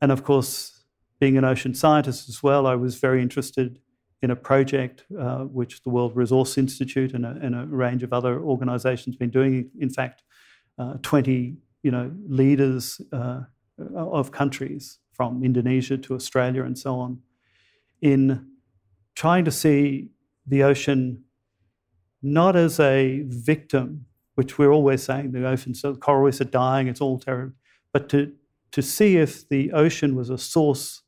And 0.00 0.12
of 0.12 0.22
course, 0.22 0.84
being 1.18 1.36
an 1.36 1.44
ocean 1.44 1.74
scientist 1.74 2.28
as 2.28 2.42
well, 2.42 2.66
I 2.66 2.76
was 2.76 2.96
very 2.96 3.20
interested 3.20 3.80
in 4.22 4.30
a 4.30 4.36
project 4.36 5.04
uh, 5.18 5.40
which 5.40 5.82
the 5.82 5.90
World 5.90 6.16
Resource 6.16 6.56
Institute 6.56 7.12
and 7.12 7.26
a, 7.26 7.38
and 7.42 7.54
a, 7.54 7.66
range 7.66 8.02
of 8.02 8.12
other 8.12 8.40
organisations 8.40 9.14
have 9.14 9.18
been 9.18 9.30
doing. 9.30 9.70
In 9.78 9.90
fact, 9.90 10.22
uh, 10.78 10.94
20 11.02 11.56
you 11.84 11.90
know, 11.90 12.10
leaders 12.26 13.00
uh, 13.12 13.42
of 13.94 14.32
countries 14.32 14.98
from 15.12 15.44
Indonesia 15.44 15.96
to 15.98 16.14
Australia 16.14 16.64
and 16.64 16.76
so 16.78 16.98
on 16.98 17.20
in 18.00 18.46
trying 19.14 19.44
to 19.44 19.50
see 19.50 20.08
the 20.46 20.62
ocean 20.62 21.22
not 22.22 22.56
as 22.56 22.80
a 22.80 23.22
victim, 23.26 24.06
which 24.34 24.58
we're 24.58 24.72
always 24.72 25.02
saying 25.02 25.32
the 25.32 25.46
ocean, 25.46 25.74
so 25.74 25.94
coral 25.94 26.22
reefs 26.22 26.40
are 26.40 26.44
dying, 26.44 26.88
it's 26.88 27.02
all 27.02 27.18
terrible, 27.18 27.54
but 27.92 28.08
to, 28.08 28.32
to 28.72 28.80
see 28.80 29.18
if 29.18 29.46
the 29.48 29.70
ocean 29.72 30.16
was 30.16 30.30
a 30.30 30.38
source 30.38 31.02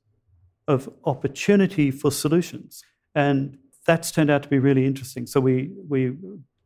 of 0.69 0.91
opportunity 1.05 1.91
for 1.91 2.12
solutions. 2.12 2.85
And 3.15 3.59
that's 3.87 4.11
turned 4.11 4.31
out 4.31 4.43
to 4.43 4.49
be 4.49 4.59
really 4.59 4.85
interesting. 4.85 5.27
So 5.27 5.41
we, 5.41 5.71
we 5.89 6.12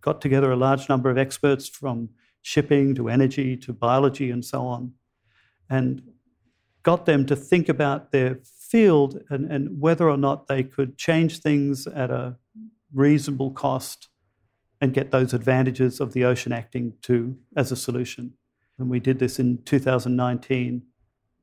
got 0.00 0.20
together 0.20 0.50
a 0.50 0.56
large 0.56 0.88
number 0.88 1.10
of 1.10 1.16
experts 1.16 1.68
from 1.68 2.08
shipping 2.42 2.94
to 2.94 3.08
energy 3.08 3.56
to 3.56 3.72
biology 3.72 4.30
and 4.30 4.44
so 4.44 4.66
on, 4.66 4.92
and 5.68 6.02
got 6.82 7.06
them 7.06 7.26
to 7.26 7.36
think 7.36 7.68
about 7.68 8.12
their 8.12 8.38
field 8.44 9.20
and, 9.30 9.50
and 9.50 9.80
whether 9.80 10.08
or 10.08 10.16
not 10.16 10.46
they 10.46 10.62
could 10.62 10.96
change 10.96 11.40
things 11.40 11.86
at 11.86 12.10
a 12.10 12.36
reasonable 12.92 13.50
cost 13.50 14.08
and 14.80 14.94
get 14.94 15.10
those 15.10 15.34
advantages 15.34 16.00
of 16.00 16.12
the 16.12 16.24
ocean 16.24 16.52
acting 16.52 16.94
to 17.02 17.36
as 17.56 17.70
a 17.70 17.76
solution. 17.76 18.32
And 18.78 18.88
we 18.88 18.98
did 18.98 19.18
this 19.18 19.38
in 19.38 19.62
2019, 19.64 20.82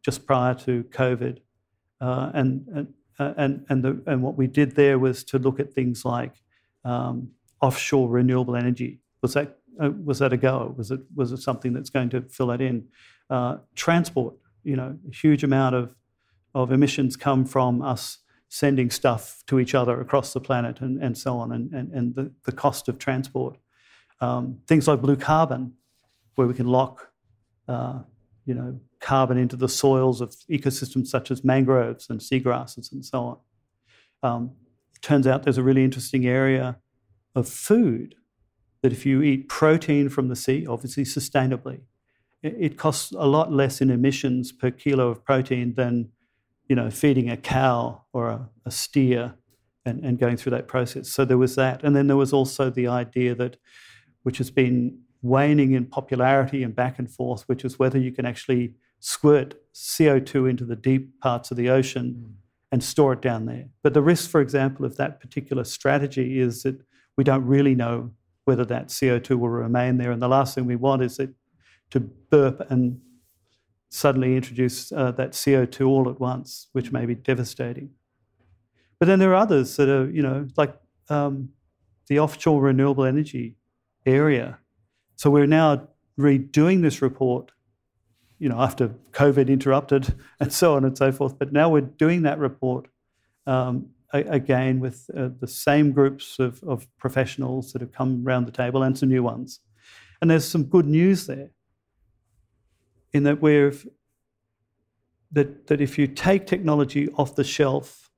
just 0.03 0.25
prior 0.25 0.55
to 0.55 0.83
COVID. 0.86 1.38
Uh, 2.01 2.31
and, 2.33 2.67
and 2.73 2.93
uh, 3.19 3.33
and, 3.38 3.65
and, 3.69 3.83
the, 3.83 4.01
and 4.05 4.21
what 4.21 4.38
we 4.38 4.47
did 4.47 4.75
there 4.75 4.99
was 4.99 5.23
to 5.25 5.39
look 5.39 5.60
at 5.60 5.73
things 5.73 6.05
like 6.05 6.33
um, 6.86 7.29
offshore 7.62 8.10
renewable 8.10 8.55
energy. 8.55 8.99
Was 9.21 9.33
that, 9.33 9.57
uh, 9.81 9.91
was 10.03 10.19
that 10.19 10.33
a 10.33 10.37
go? 10.37 10.73
Was 10.77 10.91
it, 10.91 11.01
was 11.15 11.31
it 11.31 11.37
something 11.37 11.73
that's 11.73 11.89
going 11.89 12.09
to 12.09 12.21
fill 12.21 12.47
that 12.47 12.61
in? 12.61 12.87
Uh, 13.29 13.57
transport, 13.75 14.35
you 14.63 14.75
know, 14.75 14.97
a 15.07 15.15
huge 15.15 15.43
amount 15.43 15.75
of, 15.75 15.95
of 16.53 16.71
emissions 16.71 17.15
come 17.15 17.45
from 17.45 17.81
us 17.81 18.19
sending 18.49 18.89
stuff 18.89 19.43
to 19.47 19.59
each 19.59 19.75
other 19.75 19.99
across 19.99 20.33
the 20.33 20.39
planet 20.39 20.79
and, 20.79 21.01
and 21.03 21.17
so 21.17 21.37
on, 21.37 21.51
and, 21.51 21.73
and, 21.73 21.91
and 21.91 22.15
the, 22.15 22.31
the 22.45 22.51
cost 22.51 22.87
of 22.87 22.97
transport. 22.97 23.57
Um, 24.21 24.59
things 24.67 24.87
like 24.87 25.01
blue 25.01 25.17
carbon, 25.17 25.73
where 26.35 26.47
we 26.47 26.53
can 26.53 26.67
lock, 26.67 27.11
uh, 27.67 27.99
you 28.45 28.53
know, 28.53 28.79
carbon 28.99 29.37
into 29.37 29.55
the 29.55 29.69
soils 29.69 30.21
of 30.21 30.35
ecosystems 30.49 31.07
such 31.07 31.29
as 31.29 31.43
mangroves 31.43 32.09
and 32.09 32.19
seagrasses 32.19 32.91
and 32.91 33.05
so 33.05 33.23
on. 33.23 33.37
Um, 34.23 34.51
turns 35.01 35.27
out 35.27 35.43
there's 35.43 35.57
a 35.57 35.63
really 35.63 35.83
interesting 35.83 36.25
area 36.25 36.77
of 37.35 37.47
food 37.47 38.15
that 38.81 38.91
if 38.91 39.05
you 39.05 39.21
eat 39.21 39.49
protein 39.49 40.09
from 40.09 40.27
the 40.27 40.35
sea, 40.35 40.65
obviously 40.67 41.03
sustainably, 41.03 41.81
it 42.43 42.77
costs 42.77 43.11
a 43.11 43.25
lot 43.25 43.51
less 43.51 43.81
in 43.81 43.89
emissions 43.89 44.51
per 44.51 44.71
kilo 44.71 45.09
of 45.09 45.23
protein 45.23 45.73
than 45.73 46.09
you 46.67 46.75
know 46.75 46.89
feeding 46.89 47.29
a 47.29 47.37
cow 47.37 48.03
or 48.13 48.29
a, 48.29 48.49
a 48.65 48.71
steer 48.71 49.33
and, 49.85 50.03
and 50.03 50.19
going 50.19 50.37
through 50.37 50.51
that 50.51 50.67
process. 50.67 51.09
So 51.09 51.25
there 51.25 51.37
was 51.37 51.55
that, 51.55 51.83
and 51.83 51.95
then 51.95 52.07
there 52.07 52.17
was 52.17 52.33
also 52.33 52.69
the 52.69 52.87
idea 52.87 53.33
that, 53.35 53.57
which 54.23 54.37
has 54.37 54.51
been 54.51 54.99
waning 55.21 55.71
in 55.71 55.85
popularity 55.85 56.61
and 56.63 56.75
back 56.75 56.99
and 56.99 57.09
forth, 57.09 57.43
which 57.47 57.65
is 57.65 57.79
whether 57.79 57.97
you 57.97 58.11
can 58.11 58.25
actually 58.25 58.75
squirt 58.99 59.55
CO2 59.73 60.49
into 60.49 60.65
the 60.65 60.75
deep 60.75 61.19
parts 61.21 61.51
of 61.51 61.57
the 61.57 61.69
ocean 61.69 62.15
mm. 62.19 62.33
and 62.71 62.83
store 62.83 63.13
it 63.13 63.21
down 63.21 63.45
there. 63.45 63.65
But 63.83 63.93
the 63.93 64.01
risk, 64.01 64.29
for 64.29 64.41
example, 64.41 64.85
of 64.85 64.97
that 64.97 65.19
particular 65.19 65.63
strategy 65.63 66.39
is 66.39 66.63
that 66.63 66.79
we 67.15 67.23
don't 67.23 67.45
really 67.45 67.75
know 67.75 68.11
whether 68.47 68.63
that 68.63 68.88
CO2 68.88 69.38
will 69.38 69.49
remain 69.49 69.97
there. 69.97 70.10
And 70.10 70.21
the 70.21 70.29
last 70.29 70.55
thing 70.55 70.65
we 70.65 70.77
want 70.77 71.03
is 71.03 71.19
it 71.19 71.31
to 71.89 71.99
burp 71.99 72.65
and 72.71 73.01
suddenly 73.89 74.38
introduce 74.38 74.89
uh, 74.93 75.12
that 75.12 75.31
CO2 75.31 75.86
all 75.86 76.10
at 76.10 76.17
once, 76.21 76.67
which 76.71 76.93
may 76.93 77.05
be 77.05 77.13
devastating. 77.13 77.89
But 78.99 79.07
then 79.07 79.19
there 79.19 79.31
are 79.31 79.36
others 79.36 79.75
that 79.75 79.89
are, 79.89 80.10
you 80.10 80.21
know, 80.21 80.47
like 80.55 80.73
um, 81.10 81.49
the 82.07 82.19
offshore 82.19 82.62
renewable 82.62 83.03
energy 83.03 83.57
area. 84.05 84.60
So 85.17 85.29
we're 85.29 85.45
now 85.45 85.89
redoing 86.17 86.81
this 86.81 87.01
report, 87.01 87.51
you 88.39 88.47
know, 88.47 88.62
after 88.62 88.88
COVID 89.12 89.49
interrupted 89.49 90.15
and 90.39 90.53
so 90.53 90.77
on 90.77 90.86
and 90.86 90.97
so 90.97 91.12
forth. 91.12 91.38
But 91.38 91.51
now 91.51 91.69
we're 91.69 91.81
doing 91.81 92.21
that 92.21 92.39
report 92.39 92.88
um, 93.45 93.89
again 94.13 94.79
with 94.79 95.09
uh, 95.15 95.29
the 95.39 95.47
same 95.47 95.91
groups 95.91 96.39
of, 96.39 96.63
of 96.63 96.87
professionals 96.97 97.73
that 97.73 97.81
have 97.81 97.91
come 97.91 98.23
around 98.25 98.45
the 98.45 98.51
table 98.51 98.83
and 98.83 98.97
some 98.97 99.09
new 99.09 99.23
ones. 99.23 99.59
And 100.21 100.31
there's 100.31 100.47
some 100.47 100.63
good 100.63 100.85
news 100.85 101.27
there 101.27 101.51
in 103.13 103.23
that 103.23 103.41
we've 103.41 103.87
that, 105.31 105.67
that 105.67 105.81
if 105.81 105.97
you 105.97 106.07
take 106.07 106.47
technology 106.47 107.09
off 107.17 107.35
the 107.35 107.43
shelf 107.43 108.09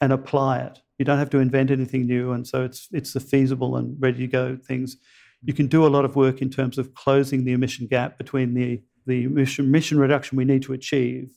and 0.00 0.12
apply 0.12 0.60
it, 0.60 0.80
you 0.98 1.04
don't 1.04 1.18
have 1.18 1.30
to 1.30 1.38
invent 1.38 1.70
anything 1.70 2.06
new, 2.06 2.32
and 2.32 2.46
so 2.46 2.64
it's 2.64 2.88
it's 2.92 3.12
the 3.12 3.20
feasible 3.20 3.76
and 3.76 3.96
ready 4.00 4.18
to 4.18 4.26
go 4.26 4.56
things. 4.56 4.96
You 5.42 5.52
can 5.52 5.66
do 5.66 5.84
a 5.84 5.88
lot 5.88 6.04
of 6.04 6.16
work 6.16 6.40
in 6.40 6.50
terms 6.50 6.78
of 6.78 6.94
closing 6.94 7.44
the 7.44 7.52
emission 7.52 7.86
gap 7.86 8.16
between 8.16 8.54
the 8.54 8.82
the 9.06 9.24
emission, 9.24 9.66
emission 9.66 9.98
reduction 9.98 10.36
we 10.36 10.44
need 10.44 10.62
to 10.62 10.72
achieve 10.72 11.36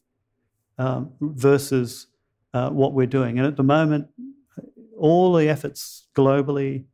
um, 0.77 1.11
versus 1.19 2.07
uh, 2.57 2.69
what 2.71 2.93
we're 2.93 3.13
doing. 3.19 3.37
And 3.37 3.47
at 3.47 3.55
the 3.55 3.63
moment, 3.63 4.07
all 4.97 5.33
the 5.33 5.47
efforts 5.47 6.07
globally 6.15 6.85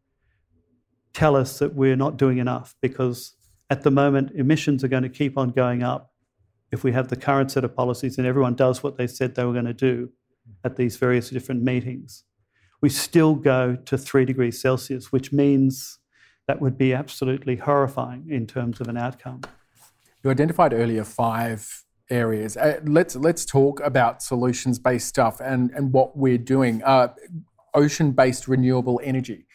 tell 1.14 1.36
us 1.36 1.60
that 1.60 1.74
we're 1.74 1.96
not 1.96 2.18
doing 2.18 2.38
enough 2.38 2.76
because 2.82 3.36
at 3.70 3.84
the 3.84 3.92
moment 3.92 4.32
emissions 4.36 4.84
are 4.84 4.90
going 4.90 5.04
to 5.04 5.16
keep 5.22 5.38
on 5.38 5.52
going 5.52 5.84
up 5.84 6.12
if 6.72 6.84
we 6.84 6.92
have 6.92 7.08
the 7.08 7.16
current 7.16 7.52
set 7.52 7.64
of 7.64 7.76
policies 7.76 8.18
and 8.18 8.26
everyone 8.26 8.56
does 8.56 8.84
what 8.84 8.98
they 8.98 9.08
said 9.08 9.36
they 9.36 9.46
were 9.46 9.54
going 9.54 9.74
to 9.78 9.82
do 9.92 10.10
at 10.64 10.76
these 10.76 10.98
various 10.98 11.30
different 11.30 11.62
meetings, 11.62 12.24
we 12.82 12.90
still 12.90 13.36
go 13.36 13.78
to 13.90 13.98
three 13.98 14.26
degrees 14.26 14.60
Celsius, 14.60 15.12
which 15.12 15.32
means 15.32 16.00
that 16.48 16.60
would 16.60 16.78
be 16.78 16.94
absolutely 16.94 17.56
horrifying 17.58 18.26
in 18.30 18.48
terms 18.48 18.82
of 18.82 18.88
an 18.88 18.98
outcome. 18.98 19.42
You 20.24 20.32
identified 20.32 20.74
earlier 20.74 21.04
five 21.04 21.86
areas. 22.14 22.56
Uh, 22.56 22.80
let's 22.86 23.16
let's 23.16 23.46
talk 23.46 23.80
about 23.82 24.22
solutions 24.22 24.80
based 24.80 25.08
stuff 25.08 25.42
and 25.42 25.72
and 25.72 25.92
what 25.92 26.16
we're 26.16 26.38
doing. 26.38 26.82
Uh, 26.84 27.08
ocean 27.74 28.12
based 28.12 28.48
renewable 28.48 29.02
energy. 29.04 29.46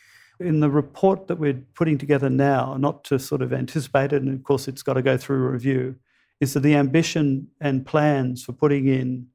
In 0.40 0.60
the 0.60 0.70
report 0.70 1.26
that 1.28 1.38
we're 1.38 1.62
putting 1.74 1.98
together 1.98 2.30
now, 2.30 2.76
not 2.76 3.04
to 3.04 3.18
sort 3.18 3.42
of 3.42 3.52
anticipate 3.52 4.12
it, 4.12 4.22
and 4.22 4.34
of 4.34 4.42
course 4.42 4.68
it's 4.68 4.82
got 4.82 4.94
to 4.94 5.02
go 5.02 5.16
through 5.16 5.48
review, 5.48 5.96
is 6.40 6.54
that 6.54 6.60
the 6.60 6.74
ambition 6.74 7.48
and 7.60 7.84
plans 7.86 8.44
for 8.44 8.52
putting 8.52 8.86
in 8.86 9.26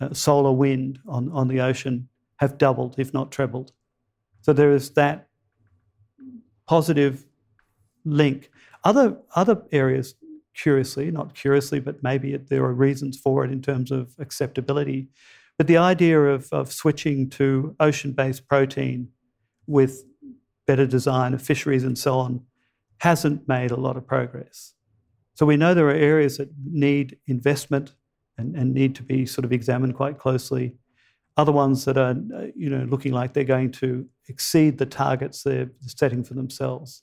uh, 0.00 0.12
solar 0.12 0.52
wind 0.52 0.98
on, 1.06 1.30
on 1.32 1.48
the 1.48 1.60
ocean 1.60 2.08
have 2.36 2.58
doubled, 2.58 2.94
if 2.98 3.12
not 3.12 3.32
trebled. 3.32 3.72
So 4.40 4.52
there 4.52 4.72
is 4.72 4.90
that 4.90 5.28
positive 6.66 7.24
link. 8.04 8.50
Other, 8.84 9.16
other 9.34 9.62
areas, 9.70 10.14
curiously, 10.54 11.10
not 11.10 11.34
curiously, 11.34 11.80
but 11.80 12.02
maybe 12.02 12.34
it, 12.34 12.48
there 12.48 12.64
are 12.64 12.74
reasons 12.74 13.18
for 13.18 13.44
it 13.44 13.50
in 13.50 13.62
terms 13.62 13.90
of 13.90 14.14
acceptability. 14.18 15.08
But 15.58 15.66
the 15.66 15.76
idea 15.76 16.20
of, 16.20 16.48
of 16.52 16.72
switching 16.72 17.30
to 17.30 17.76
ocean 17.80 18.12
based 18.12 18.48
protein 18.48 19.08
with 19.66 20.04
better 20.66 20.86
design 20.86 21.34
of 21.34 21.42
fisheries 21.42 21.84
and 21.84 21.98
so 21.98 22.18
on 22.18 22.42
hasn't 22.98 23.48
made 23.48 23.70
a 23.70 23.76
lot 23.76 23.96
of 23.96 24.06
progress. 24.06 24.74
So 25.34 25.46
we 25.46 25.56
know 25.56 25.74
there 25.74 25.88
are 25.88 25.90
areas 25.90 26.36
that 26.38 26.50
need 26.64 27.18
investment 27.26 27.94
and, 28.38 28.54
and 28.54 28.72
need 28.72 28.94
to 28.96 29.02
be 29.02 29.26
sort 29.26 29.44
of 29.44 29.52
examined 29.52 29.94
quite 29.94 30.18
closely. 30.18 30.76
Other 31.36 31.52
ones 31.52 31.84
that 31.86 31.96
are, 31.96 32.14
you 32.54 32.68
know, 32.68 32.84
looking 32.84 33.12
like 33.12 33.32
they're 33.32 33.44
going 33.44 33.72
to 33.72 34.06
exceed 34.28 34.78
the 34.78 34.86
targets 34.86 35.42
they're 35.42 35.70
setting 35.80 36.22
for 36.22 36.34
themselves. 36.34 37.02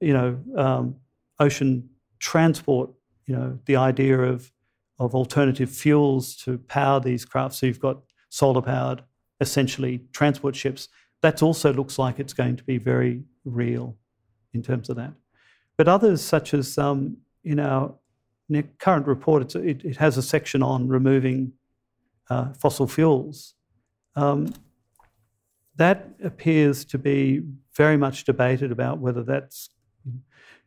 You 0.00 0.12
know, 0.12 0.38
um, 0.56 0.96
ocean 1.38 1.88
transport. 2.18 2.90
You 3.26 3.36
know, 3.36 3.58
the 3.66 3.76
idea 3.76 4.18
of 4.20 4.52
of 4.98 5.14
alternative 5.14 5.70
fuels 5.70 6.34
to 6.36 6.58
power 6.58 7.00
these 7.00 7.24
craft. 7.24 7.54
So 7.54 7.66
you've 7.66 7.80
got 7.80 7.98
solar 8.30 8.62
powered, 8.62 9.02
essentially 9.40 10.02
transport 10.12 10.56
ships. 10.56 10.88
That 11.22 11.42
also 11.42 11.72
looks 11.72 11.98
like 11.98 12.18
it's 12.18 12.32
going 12.32 12.56
to 12.56 12.64
be 12.64 12.78
very 12.78 13.24
real 13.44 13.96
in 14.54 14.62
terms 14.62 14.88
of 14.88 14.96
that. 14.96 15.12
But 15.76 15.88
others, 15.88 16.22
such 16.22 16.54
as 16.54 16.78
um, 16.78 17.18
in 17.44 17.60
our 17.60 17.94
current 18.78 19.06
report, 19.06 19.54
it, 19.54 19.84
it, 19.84 19.96
has 19.96 20.16
a 20.16 20.22
section 20.22 20.62
on 20.62 20.88
removing 20.88 21.52
uh, 22.30 22.52
fossil 22.54 22.86
fuels. 22.86 23.54
Um, 24.14 24.54
that 25.76 26.08
appears 26.24 26.84
to 26.86 26.98
be 26.98 27.42
very 27.74 27.98
much 27.98 28.24
debated 28.24 28.72
about 28.72 28.98
whether 28.98 29.22
that's, 29.22 29.68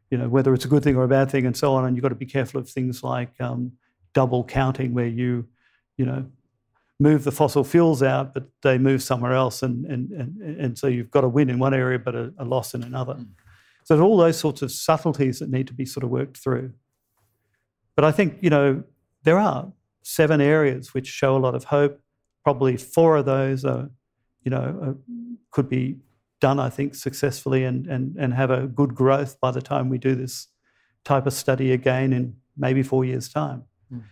you 0.10 0.18
know, 0.18 0.28
whether 0.28 0.54
it's 0.54 0.66
a 0.66 0.68
good 0.68 0.84
thing 0.84 0.96
or 0.96 1.04
a 1.04 1.08
bad 1.08 1.30
thing, 1.30 1.46
and 1.46 1.56
so 1.56 1.74
on. 1.74 1.86
And 1.86 1.96
you've 1.96 2.04
got 2.04 2.10
to 2.10 2.16
be 2.16 2.26
careful 2.26 2.60
of 2.60 2.70
things 2.70 3.04
like 3.04 3.40
um, 3.40 3.74
double 4.14 4.44
counting, 4.44 4.94
where 4.94 5.08
you, 5.08 5.48
you 5.98 6.06
know, 6.06 6.26
move 7.00 7.24
the 7.24 7.32
fossil 7.32 7.64
fuels 7.64 8.04
out, 8.04 8.34
but 8.34 8.48
they 8.62 8.78
move 8.78 9.02
somewhere 9.02 9.34
else, 9.34 9.64
and 9.64 9.86
and 9.86 10.12
and, 10.12 10.60
and 10.60 10.78
so 10.78 10.88
you've 10.88 11.12
got 11.12 11.24
a 11.24 11.30
win 11.30 11.50
in 11.50 11.60
one 11.60 11.74
area, 11.74 12.00
but 12.00 12.16
a, 12.16 12.34
a 12.38 12.46
loss 12.46 12.74
in 12.74 12.84
another. 12.84 13.14
Mm. 13.14 13.28
So 13.84 14.00
all 14.02 14.18
those 14.18 14.38
sorts 14.38 14.62
of 14.62 14.72
subtleties 14.72 15.40
that 15.40 15.50
need 15.50 15.66
to 15.68 15.74
be 15.74 15.86
sort 15.86 16.04
of 16.04 16.12
worked 16.12 16.38
through. 16.38 16.74
But 17.96 18.06
I 18.06 18.12
think, 18.12 18.38
you 18.42 18.50
know, 18.52 18.84
there 19.24 19.40
are 19.40 19.74
seven 20.04 20.42
areas 20.42 20.94
which 20.94 21.08
show 21.08 21.36
a 21.36 21.40
lot 21.40 21.56
of 21.56 21.64
hope. 21.64 22.00
Probably 22.44 22.78
four 22.78 23.18
of 23.18 23.26
those 23.26 23.66
are, 23.66 23.90
you 24.44 24.52
know, 24.52 24.80
are, 24.82 24.96
could 25.52 25.70
be 25.70 25.98
done, 26.40 26.60
I 26.60 26.70
think, 26.70 26.96
successfully 26.96 27.64
and, 27.64 27.88
and, 27.88 28.16
and 28.18 28.34
have 28.34 28.52
a 28.52 28.68
good 28.68 28.96
growth 28.96 29.40
by 29.40 29.52
the 29.52 29.62
time 29.62 29.90
we 29.90 29.98
do 29.98 30.16
this 30.16 30.48
type 31.04 31.26
of 31.26 31.34
study 31.34 31.72
again 31.72 32.14
in 32.14 32.36
maybe 32.58 32.84
four 32.84 33.06
years' 33.06 33.30
time. 33.30 33.64
Mm. 33.94 34.04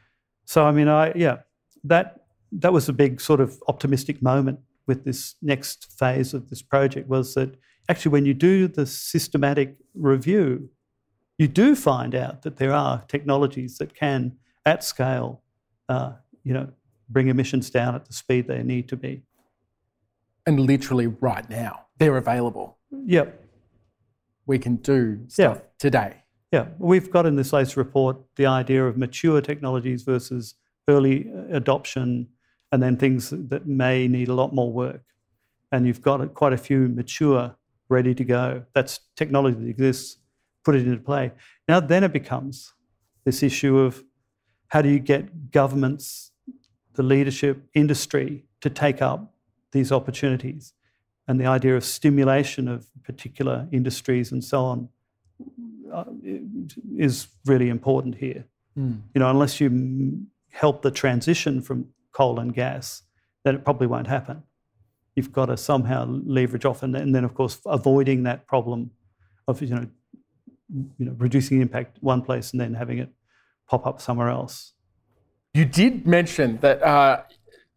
So, 0.46 0.66
I 0.66 0.72
mean, 0.72 0.88
I, 0.88 1.14
yeah, 1.16 1.38
that, 1.84 2.22
that 2.52 2.74
was 2.74 2.90
a 2.90 2.94
big 2.94 3.22
sort 3.22 3.40
of 3.40 3.62
optimistic 3.68 4.22
moment 4.22 4.60
with 4.88 5.04
this 5.04 5.36
next 5.42 5.92
phase 6.00 6.34
of 6.34 6.50
this 6.50 6.62
project 6.62 7.10
was 7.10 7.34
that 7.34 7.56
actually, 7.90 8.12
when 8.12 8.26
you 8.26 8.34
do 8.34 8.68
the 8.68 8.86
systematic 8.86 9.78
review, 9.94 10.70
you 11.38 11.48
do 11.48 11.76
find 11.76 12.16
out 12.16 12.42
that 12.42 12.58
there 12.58 12.74
are 12.74 13.04
technologies 13.08 13.78
that 13.78 13.94
can, 13.94 14.38
at 14.66 14.84
scale, 14.84 15.44
uh, 15.88 16.14
you 16.44 16.54
know, 16.54 16.70
bring 17.10 17.28
emissions 17.28 17.70
down 17.70 17.96
at 17.96 18.06
the 18.06 18.14
speed 18.14 18.48
they 18.48 18.64
need 18.64 18.88
to 18.90 18.98
be. 18.98 19.24
And 20.46 20.60
literally 20.60 21.08
right 21.08 21.48
now, 21.50 21.87
they're 21.98 22.18
available. 22.18 22.78
Yep. 22.92 23.44
We 24.46 24.60
can 24.60 24.78
do 24.78 25.20
stuff 25.28 25.58
yeah. 25.58 25.64
today. 25.80 26.14
Yeah, 26.52 26.68
we've 26.78 27.12
got 27.12 27.26
in 27.26 27.36
this 27.36 27.52
latest 27.52 27.76
report 27.76 28.18
the 28.38 28.46
idea 28.46 28.86
of 28.86 28.98
mature 28.98 29.42
technologies 29.42 30.04
versus 30.04 30.56
early 30.88 31.30
uh, 31.30 31.56
adoption, 31.56 32.28
and 32.72 32.82
then 32.82 32.96
things 32.96 33.30
that 33.32 33.68
may 33.68 34.08
need 34.08 34.30
a 34.30 34.34
lot 34.34 34.54
more 34.54 34.72
work. 34.72 35.04
And 35.72 35.86
you've 35.86 36.02
got 36.02 36.22
uh, 36.22 36.28
quite 36.28 36.54
a 36.54 36.58
few 36.58 36.88
mature 36.88 37.56
ready 37.90 38.16
to 38.16 38.24
go. 38.24 38.64
That's 38.74 39.02
technology 39.18 39.60
that 39.60 39.68
exists, 39.68 40.18
put 40.64 40.76
it 40.76 40.88
into 40.88 41.02
play. 41.02 41.32
Now, 41.68 41.82
then 41.82 42.04
it 42.06 42.14
becomes 42.14 42.74
this 43.26 43.44
issue 43.44 43.80
of 43.80 44.04
how 44.70 44.82
do 44.82 44.90
you 44.90 45.00
get 45.00 45.52
governments, 45.52 46.32
the 46.94 47.04
leadership, 47.04 47.64
industry 47.74 48.46
to 48.62 48.70
take 48.70 49.02
up 49.02 49.34
these 49.74 49.92
opportunities? 49.92 50.74
And 51.28 51.40
the 51.40 51.46
idea 51.46 51.76
of 51.76 51.84
stimulation 51.84 52.68
of 52.68 52.88
particular 53.04 53.68
industries 53.72 54.32
and 54.32 54.44
so 54.44 54.64
on 54.64 54.90
uh, 55.94 56.06
is 56.96 57.28
really 57.46 57.70
important 57.70 58.16
here. 58.16 58.46
Mm. 58.78 59.02
You 59.14 59.20
know, 59.20 59.30
unless 59.30 59.60
you 59.60 60.26
help 60.52 60.82
the 60.82 60.92
transition 60.92 61.62
from 61.62 61.90
coal 62.12 62.40
and 62.40 62.54
gas, 62.54 63.04
then 63.44 63.56
it 63.56 63.64
probably 63.64 63.88
won't 63.88 64.08
happen 64.08 64.44
you've 65.18 65.34
got 65.34 65.48
to 65.48 65.58
somehow 65.58 66.06
leverage 66.26 66.64
off, 66.64 66.84
and, 66.84 66.96
and 66.96 67.14
then 67.14 67.26
of 67.26 67.34
course 67.34 67.60
avoiding 67.66 68.24
that 68.24 68.48
problem 68.48 68.92
of 69.48 69.62
you 69.62 69.70
know, 69.70 69.88
you 71.00 71.06
know 71.06 71.16
reducing 71.18 71.60
impact 71.60 71.98
one 72.02 72.22
place 72.22 72.52
and 72.52 72.62
then 72.62 72.76
having 72.76 73.00
it 73.00 73.10
pop 73.68 73.86
up 73.88 74.00
somewhere 74.00 74.30
else. 74.30 74.74
You 75.56 75.66
did 75.66 76.06
mention 76.06 76.60
that 76.60 76.84
uh, 76.84 77.24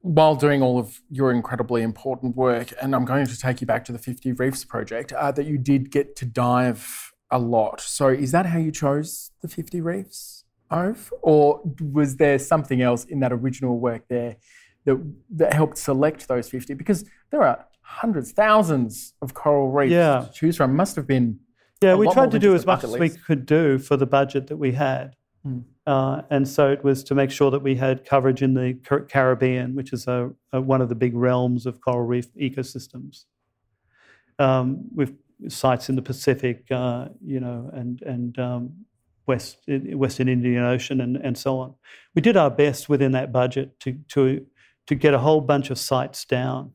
while 0.02 0.34
doing 0.34 0.62
all 0.62 0.78
of 0.78 1.00
your 1.10 1.30
incredibly 1.30 1.82
important 1.82 2.36
work, 2.36 2.72
and 2.80 2.94
I'm 2.94 3.04
going 3.04 3.26
to 3.26 3.38
take 3.38 3.60
you 3.60 3.66
back 3.66 3.84
to 3.86 3.92
the 3.92 3.98
50 3.98 4.32
Reefs 4.32 4.64
project, 4.64 5.12
uh, 5.12 5.30
that 5.32 5.46
you 5.46 5.58
did 5.58 5.90
get 5.90 6.16
to 6.16 6.24
dive 6.24 7.12
a 7.30 7.38
lot. 7.38 7.80
So 7.80 8.08
is 8.08 8.32
that 8.32 8.46
how 8.46 8.58
you 8.58 8.72
chose 8.72 9.30
the 9.42 9.48
50 9.48 9.80
Reefs, 9.80 10.44
Ove? 10.70 11.12
Or 11.22 11.60
was 11.80 12.16
there 12.16 12.38
something 12.38 12.80
else 12.80 13.04
in 13.04 13.20
that 13.20 13.32
original 13.32 13.78
work 13.78 14.08
there 14.08 14.36
that, 14.84 14.96
that 15.36 15.52
helped 15.52 15.76
select 15.78 16.28
those 16.28 16.48
50? 16.48 16.74
Because 16.74 17.04
there 17.30 17.42
are 17.42 17.66
hundreds, 17.82 18.32
thousands 18.32 19.14
of 19.20 19.34
coral 19.34 19.70
reefs 19.70 19.92
Yeah. 19.92 20.26
to 20.26 20.32
choose 20.32 20.56
from. 20.56 20.74
Must 20.74 20.96
have 20.96 21.06
been 21.06 21.40
Yeah, 21.82 21.94
we 21.96 22.10
tried 22.10 22.30
to 22.30 22.38
do 22.38 22.54
as 22.54 22.64
much 22.64 22.84
as 22.84 22.96
we 22.96 23.10
could 23.10 23.46
do 23.46 23.78
for 23.78 23.96
the 23.96 24.06
budget 24.06 24.46
that 24.46 24.56
we 24.56 24.72
had. 24.72 25.14
Hmm. 25.42 25.60
Uh, 25.86 26.22
and 26.30 26.46
so 26.46 26.70
it 26.70 26.84
was 26.84 27.02
to 27.04 27.14
make 27.14 27.30
sure 27.30 27.50
that 27.50 27.62
we 27.62 27.74
had 27.74 28.04
coverage 28.04 28.42
in 28.42 28.54
the 28.54 28.74
Caribbean, 29.08 29.74
which 29.74 29.92
is 29.92 30.06
a, 30.06 30.30
a, 30.52 30.60
one 30.60 30.80
of 30.80 30.88
the 30.88 30.94
big 30.94 31.14
realms 31.14 31.66
of 31.66 31.80
coral 31.80 32.06
reef 32.06 32.32
ecosystems. 32.34 33.24
Um, 34.38 34.84
with 34.94 35.14
sites 35.48 35.88
in 35.88 35.96
the 35.96 36.02
Pacific, 36.02 36.64
uh, 36.70 37.08
you 37.24 37.40
know, 37.40 37.70
and 37.72 38.02
and 38.02 38.38
um, 38.38 38.72
West 39.26 39.58
Western 39.66 40.28
Indian 40.28 40.64
Ocean, 40.64 41.00
and, 41.00 41.16
and 41.16 41.36
so 41.36 41.58
on. 41.58 41.74
We 42.14 42.22
did 42.22 42.36
our 42.36 42.50
best 42.50 42.88
within 42.88 43.12
that 43.12 43.32
budget 43.32 43.78
to 43.80 43.98
to 44.08 44.46
to 44.86 44.94
get 44.94 45.14
a 45.14 45.18
whole 45.18 45.40
bunch 45.40 45.70
of 45.70 45.78
sites 45.78 46.24
down, 46.24 46.72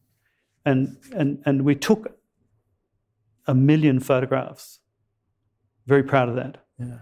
and 0.65 0.97
and 1.15 1.41
and 1.45 1.63
we 1.63 1.75
took 1.75 2.17
a 3.47 3.53
million 3.55 3.99
photographs. 3.99 4.79
Very 5.85 6.03
proud 6.03 6.29
of 6.29 6.35
that 6.35 6.65
Yeah. 6.79 6.99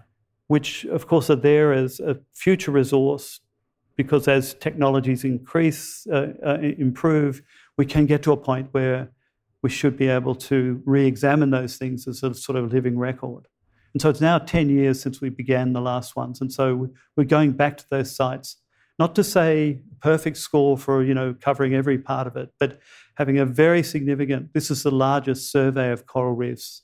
Which 0.54 0.86
of 0.86 1.08
course 1.08 1.32
are 1.32 1.42
there 1.52 1.74
as 1.74 2.00
a 2.00 2.16
future 2.32 2.70
resource 2.70 3.39
because 3.96 4.28
as 4.28 4.54
technologies 4.54 5.24
increase, 5.24 6.06
uh, 6.12 6.28
uh, 6.46 6.60
improve, 6.88 7.42
we 7.76 7.86
can 7.88 8.06
get 8.06 8.22
to 8.22 8.32
a 8.32 8.38
point 8.38 8.68
where 8.72 9.10
we 9.63 9.70
should 9.72 9.98
be 9.98 10.08
able 10.08 10.36
to 10.36 10.80
re-examine 10.86 11.50
those 11.50 11.78
things 11.78 12.08
as 12.08 12.22
a 12.22 12.36
sort 12.36 12.56
of 12.56 12.72
living 12.72 13.00
record. 13.00 13.48
And 13.94 14.02
so 14.02 14.10
it's 14.12 14.22
now 14.22 14.38
10 14.38 14.70
years 14.70 15.02
since 15.02 15.22
we 15.22 15.30
began 15.30 15.74
the 15.74 15.82
last 15.82 16.16
ones. 16.16 16.39
And 16.39 16.54
so 16.54 16.88
we're 17.16 17.24
going 17.24 17.54
back 17.54 17.76
to 17.78 17.86
those 17.89 18.16
sites, 18.16 18.58
not 19.00 19.16
to 19.16 19.24
say 19.24 19.82
perfect 20.02 20.38
score 20.38 20.78
for, 20.78 21.04
you 21.04 21.16
know, 21.16 21.36
covering 21.42 21.74
every 21.74 21.98
part 21.98 22.28
of 22.28 22.36
it, 22.38 22.50
but 22.60 22.80
having 23.16 23.39
a 23.39 23.46
very 23.46 23.82
significant, 23.82 24.54
this 24.54 24.70
is 24.70 24.84
the 24.84 24.92
largest 24.92 25.52
survey 25.52 25.92
of 25.92 26.06
coral 26.06 26.36
reefs 26.36 26.84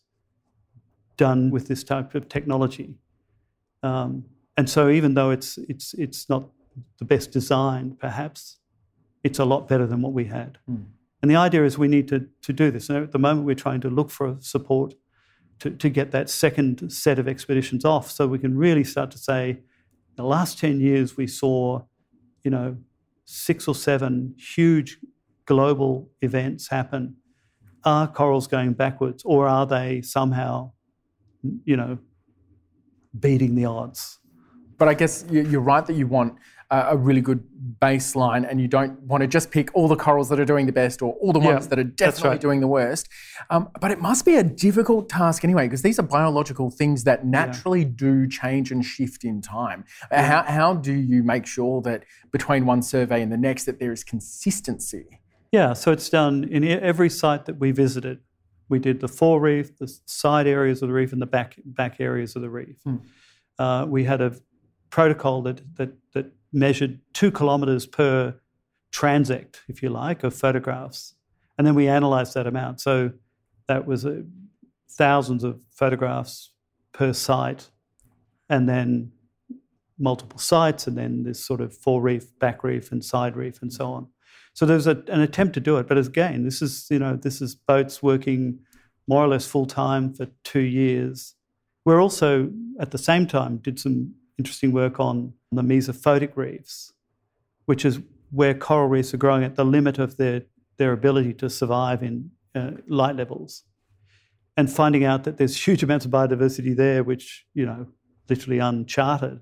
done 1.17 1.51
with 1.51 1.67
this 1.67 1.83
type 1.83 2.15
of 2.15 2.27
technology. 2.29 2.95
Um, 3.83 4.25
and 4.57 4.69
so, 4.69 4.89
even 4.89 5.13
though 5.13 5.31
it's 5.31 5.57
it's 5.57 5.93
it's 5.93 6.29
not 6.29 6.49
the 6.97 7.05
best 7.05 7.31
design, 7.31 7.97
perhaps 7.99 8.59
it's 9.23 9.39
a 9.39 9.45
lot 9.45 9.67
better 9.67 9.87
than 9.87 10.01
what 10.01 10.13
we 10.13 10.25
had. 10.25 10.57
And 11.21 11.29
the 11.31 11.35
idea 11.35 11.65
is 11.65 11.77
we 11.77 11.87
need 11.87 12.07
to 12.09 12.27
to 12.41 12.53
do 12.53 12.71
this. 12.71 12.89
And 12.89 12.97
at 13.03 13.11
the 13.11 13.19
moment, 13.19 13.45
we're 13.45 13.55
trying 13.55 13.81
to 13.81 13.89
look 13.89 14.09
for 14.11 14.37
support 14.39 14.93
to, 15.59 15.69
to 15.69 15.89
get 15.89 16.11
that 16.11 16.29
second 16.29 16.91
set 16.91 17.19
of 17.19 17.27
expeditions 17.27 17.85
off, 17.85 18.11
so 18.11 18.27
we 18.27 18.39
can 18.39 18.57
really 18.57 18.83
start 18.83 19.11
to 19.11 19.17
say, 19.17 19.59
the 20.15 20.23
last 20.23 20.59
ten 20.59 20.79
years 20.79 21.17
we 21.17 21.27
saw, 21.27 21.83
you 22.43 22.51
know, 22.51 22.77
six 23.25 23.67
or 23.67 23.75
seven 23.75 24.35
huge 24.37 24.97
global 25.45 26.09
events 26.21 26.69
happen. 26.69 27.15
Are 27.83 28.07
corals 28.07 28.47
going 28.47 28.73
backwards, 28.73 29.23
or 29.25 29.47
are 29.47 29.65
they 29.65 30.01
somehow, 30.01 30.71
you 31.63 31.77
know, 31.77 31.97
beating 33.19 33.55
the 33.55 33.65
odds? 33.65 34.19
But 34.77 34.87
I 34.87 34.93
guess 34.93 35.25
you- 35.29 35.43
you're 35.51 35.61
right 35.61 35.85
that 35.85 35.93
you 35.95 36.07
want 36.07 36.33
a 36.71 36.89
a 36.91 36.95
really 36.95 37.19
good 37.21 37.41
baseline 37.81 38.47
and 38.49 38.61
you 38.61 38.67
don't 38.67 39.01
want 39.01 39.21
to 39.21 39.27
just 39.27 39.49
pick 39.49 39.67
all 39.73 39.87
the 39.87 39.95
corals 39.95 40.29
that 40.29 40.39
are 40.39 40.45
doing 40.45 40.67
the 40.67 40.71
best 40.71 41.01
or 41.01 41.13
all 41.13 41.33
the 41.33 41.39
Yeah, 41.39 41.53
ones 41.53 41.67
that 41.69 41.79
are 41.79 41.83
definitely 41.83 42.29
right. 42.29 42.39
doing 42.41 42.59
the 42.59 42.67
worst. 42.67 43.09
Um, 43.49 43.69
but 43.81 43.89
it 43.89 43.99
must 43.99 44.23
be 44.23 44.35
a 44.35 44.43
difficult 44.43 45.09
task 45.09 45.43
anyway, 45.43 45.65
because 45.65 45.81
these 45.81 45.97
are 45.97 46.03
biological 46.03 46.69
things 46.69 47.03
that 47.05 47.25
naturally 47.25 47.83
do 47.85 48.27
change 48.27 48.71
and 48.71 48.85
shift 48.85 49.23
in 49.23 49.41
time. 49.41 49.83
Uh, 50.11 50.21
How, 50.21 50.43
how 50.43 50.73
do 50.75 50.93
you 50.93 51.23
make 51.23 51.47
sure 51.47 51.81
that 51.81 52.03
between 52.31 52.67
one 52.67 52.83
survey 52.83 53.23
and 53.23 53.31
the 53.31 53.37
next 53.37 53.65
that 53.65 53.79
there 53.79 53.91
is 53.91 54.03
consistency? 54.03 55.05
Yeah, 55.51 55.73
so 55.73 55.91
it's 55.91 56.09
done 56.09 56.43
in 56.43 56.63
e- 56.63 56.73
every 56.73 57.09
site 57.09 57.45
that 57.45 57.59
we 57.59 57.71
visited. 57.71 58.19
We 58.69 58.79
did 58.79 58.99
the 58.99 59.07
fore 59.07 59.39
reef, 59.41 59.77
the 59.77 59.87
side 60.05 60.47
areas 60.47 60.81
of 60.81 60.89
the 60.89 60.93
reef, 60.93 61.11
and 61.11 61.21
the 61.21 61.25
back 61.25 61.55
back 61.65 61.99
areas 61.99 62.35
of 62.35 62.41
the 62.41 62.49
reef. 62.49 62.77
Uh, 63.57 63.85
we 63.87 64.03
had 64.05 64.21
a 64.21 64.35
protocol 64.89 65.41
that 65.43 65.61
that 65.75 65.91
that 66.13 66.31
measured 66.53 66.99
two 67.13 67.31
kilometres 67.31 67.85
per 67.85 68.35
transect, 68.91 69.57
if 69.67 69.83
you 69.83 69.89
like, 69.89 70.23
of 70.23 70.33
photographs, 70.33 71.15
and 71.57 71.65
then 71.67 71.75
we 71.75 71.87
analysed 71.87 72.33
that 72.35 72.47
amount. 72.47 72.79
So 72.81 73.11
that 73.67 73.85
was 73.85 74.05
uh, 74.05 74.21
thousands 74.89 75.43
of 75.43 75.59
photographs 75.71 76.51
per 76.93 77.13
site, 77.13 77.69
and 78.49 78.67
then 78.69 79.11
multiple 79.97 80.39
sites, 80.39 80.87
and 80.87 80.97
then 80.97 81.23
this 81.23 81.43
sort 81.43 81.61
of 81.61 81.75
fore 81.75 82.01
reef, 82.01 82.37
back 82.39 82.63
reef, 82.63 82.91
and 82.91 83.03
side 83.03 83.35
reef, 83.35 83.61
and 83.61 83.73
so 83.73 83.85
on. 83.91 84.07
So 84.53 84.65
there's 84.65 84.87
a, 84.87 85.03
an 85.07 85.21
attempt 85.21 85.53
to 85.53 85.59
do 85.59 85.77
it, 85.77 85.87
but 85.87 85.97
again, 85.97 86.43
this 86.43 86.61
is 86.61 86.87
you 86.89 86.99
know 86.99 87.15
this 87.15 87.41
is 87.41 87.55
boats 87.55 88.03
working 88.03 88.59
more 89.07 89.23
or 89.23 89.27
less 89.27 89.47
full 89.47 89.65
time 89.65 90.13
for 90.13 90.27
two 90.43 90.59
years. 90.59 91.35
We're 91.85 92.01
also 92.01 92.51
at 92.79 92.91
the 92.91 92.97
same 92.97 93.25
time 93.25 93.57
did 93.57 93.79
some 93.79 94.13
interesting 94.37 94.71
work 94.71 94.99
on 94.99 95.33
the 95.51 95.61
mesophotic 95.61 96.35
reefs, 96.35 96.93
which 97.65 97.85
is 97.85 97.99
where 98.31 98.53
coral 98.53 98.87
reefs 98.87 99.13
are 99.13 99.17
growing 99.17 99.43
at 99.43 99.55
the 99.55 99.65
limit 99.65 99.97
of 99.97 100.17
their 100.17 100.43
their 100.77 100.93
ability 100.93 101.33
to 101.33 101.49
survive 101.49 102.01
in 102.03 102.31
uh, 102.55 102.71
light 102.87 103.15
levels, 103.15 103.63
and 104.55 104.71
finding 104.71 105.03
out 105.03 105.23
that 105.23 105.37
there's 105.37 105.67
huge 105.67 105.83
amounts 105.83 106.05
of 106.05 106.11
biodiversity 106.11 106.75
there, 106.75 107.03
which 107.03 107.45
you 107.53 107.65
know 107.65 107.87
literally 108.29 108.59
uncharted 108.59 109.41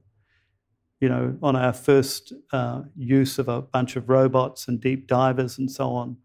you 0.99 1.09
know, 1.09 1.37
on 1.43 1.55
our 1.55 1.73
first 1.73 2.33
uh, 2.51 2.81
use 2.95 3.37
of 3.37 3.47
a 3.47 3.61
bunch 3.61 3.95
of 3.95 4.09
robots 4.09 4.67
and 4.67 4.81
deep 4.81 5.07
divers 5.07 5.57
and 5.57 5.69
so 5.69 5.89
on, 5.89 6.17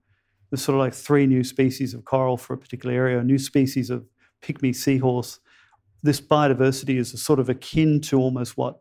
there's 0.50 0.62
sort 0.62 0.76
of 0.76 0.80
like 0.80 0.94
three 0.94 1.26
new 1.26 1.44
species 1.44 1.94
of 1.94 2.04
coral 2.04 2.36
for 2.36 2.54
a 2.54 2.58
particular 2.58 2.94
area, 2.94 3.18
a 3.18 3.24
new 3.24 3.38
species 3.38 3.90
of 3.90 4.06
pygmy 4.42 4.74
seahorse. 4.74 5.40
This 6.02 6.20
biodiversity 6.20 6.98
is 6.98 7.20
sort 7.22 7.38
of 7.38 7.48
akin 7.48 8.00
to 8.02 8.18
almost 8.18 8.56
what, 8.56 8.80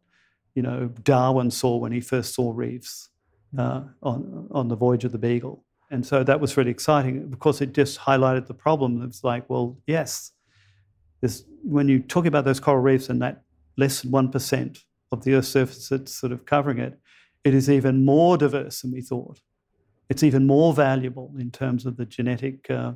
you 0.56 0.62
know, 0.62 0.89
Darwin 1.04 1.51
saw 1.51 1.77
when 1.77 1.91
he 1.91 2.01
first 2.01 2.34
saw 2.34 2.51
reefs 2.54 3.10
uh, 3.58 3.82
on, 4.01 4.47
on 4.51 4.67
the 4.69 4.75
voyage 4.75 5.04
of 5.04 5.12
the 5.12 5.17
Beagle. 5.17 5.63
And 5.89 6.06
so 6.06 6.23
that 6.23 6.39
was 6.39 6.56
really 6.56 6.71
exciting 6.71 7.30
because 7.30 7.60
it 7.60 7.73
just 7.73 7.99
highlighted 7.99 8.47
the 8.47 8.54
problem. 8.54 9.01
It's 9.04 9.23
like, 9.25 9.49
well, 9.49 9.77
yes, 9.88 10.32
there's, 11.19 11.43
when 11.63 11.89
you 11.89 11.99
talk 11.99 12.25
about 12.25 12.45
those 12.45 12.62
coral 12.62 12.82
reefs 12.82 13.10
and 13.10 13.21
that 13.21 13.43
less 13.77 14.01
than 14.01 14.12
1% 14.12 14.84
of 15.12 15.24
the 15.24 15.34
Earth's 15.34 15.50
surface 15.50 15.89
that's 15.89 16.13
sort 16.13 16.32
of 16.32 16.45
covering 16.45 16.80
it, 16.80 17.00
it 17.43 17.54
is 17.54 17.69
even 17.69 18.06
more 18.06 18.38
diverse 18.38 18.82
than 18.82 18.91
we 18.91 19.02
thought. 19.02 19.39
It's 20.10 20.24
even 20.24 20.45
more 20.45 20.74
valuable 20.74 21.34
in 21.39 21.52
terms 21.52 21.86
of 21.86 21.97
the 21.97 22.06
genetic 22.06 22.69
uh, 22.69 22.93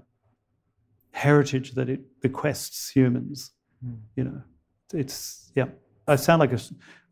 heritage 1.12 1.71
that 1.73 1.89
it 1.89 2.01
bequests 2.21 2.89
humans. 2.89 3.51
You 4.15 4.23
know, 4.25 4.41
it's, 4.93 5.51
yeah. 5.56 5.65
I 6.08 6.15
sound 6.15 6.39
like 6.39 6.51
a, 6.54 6.60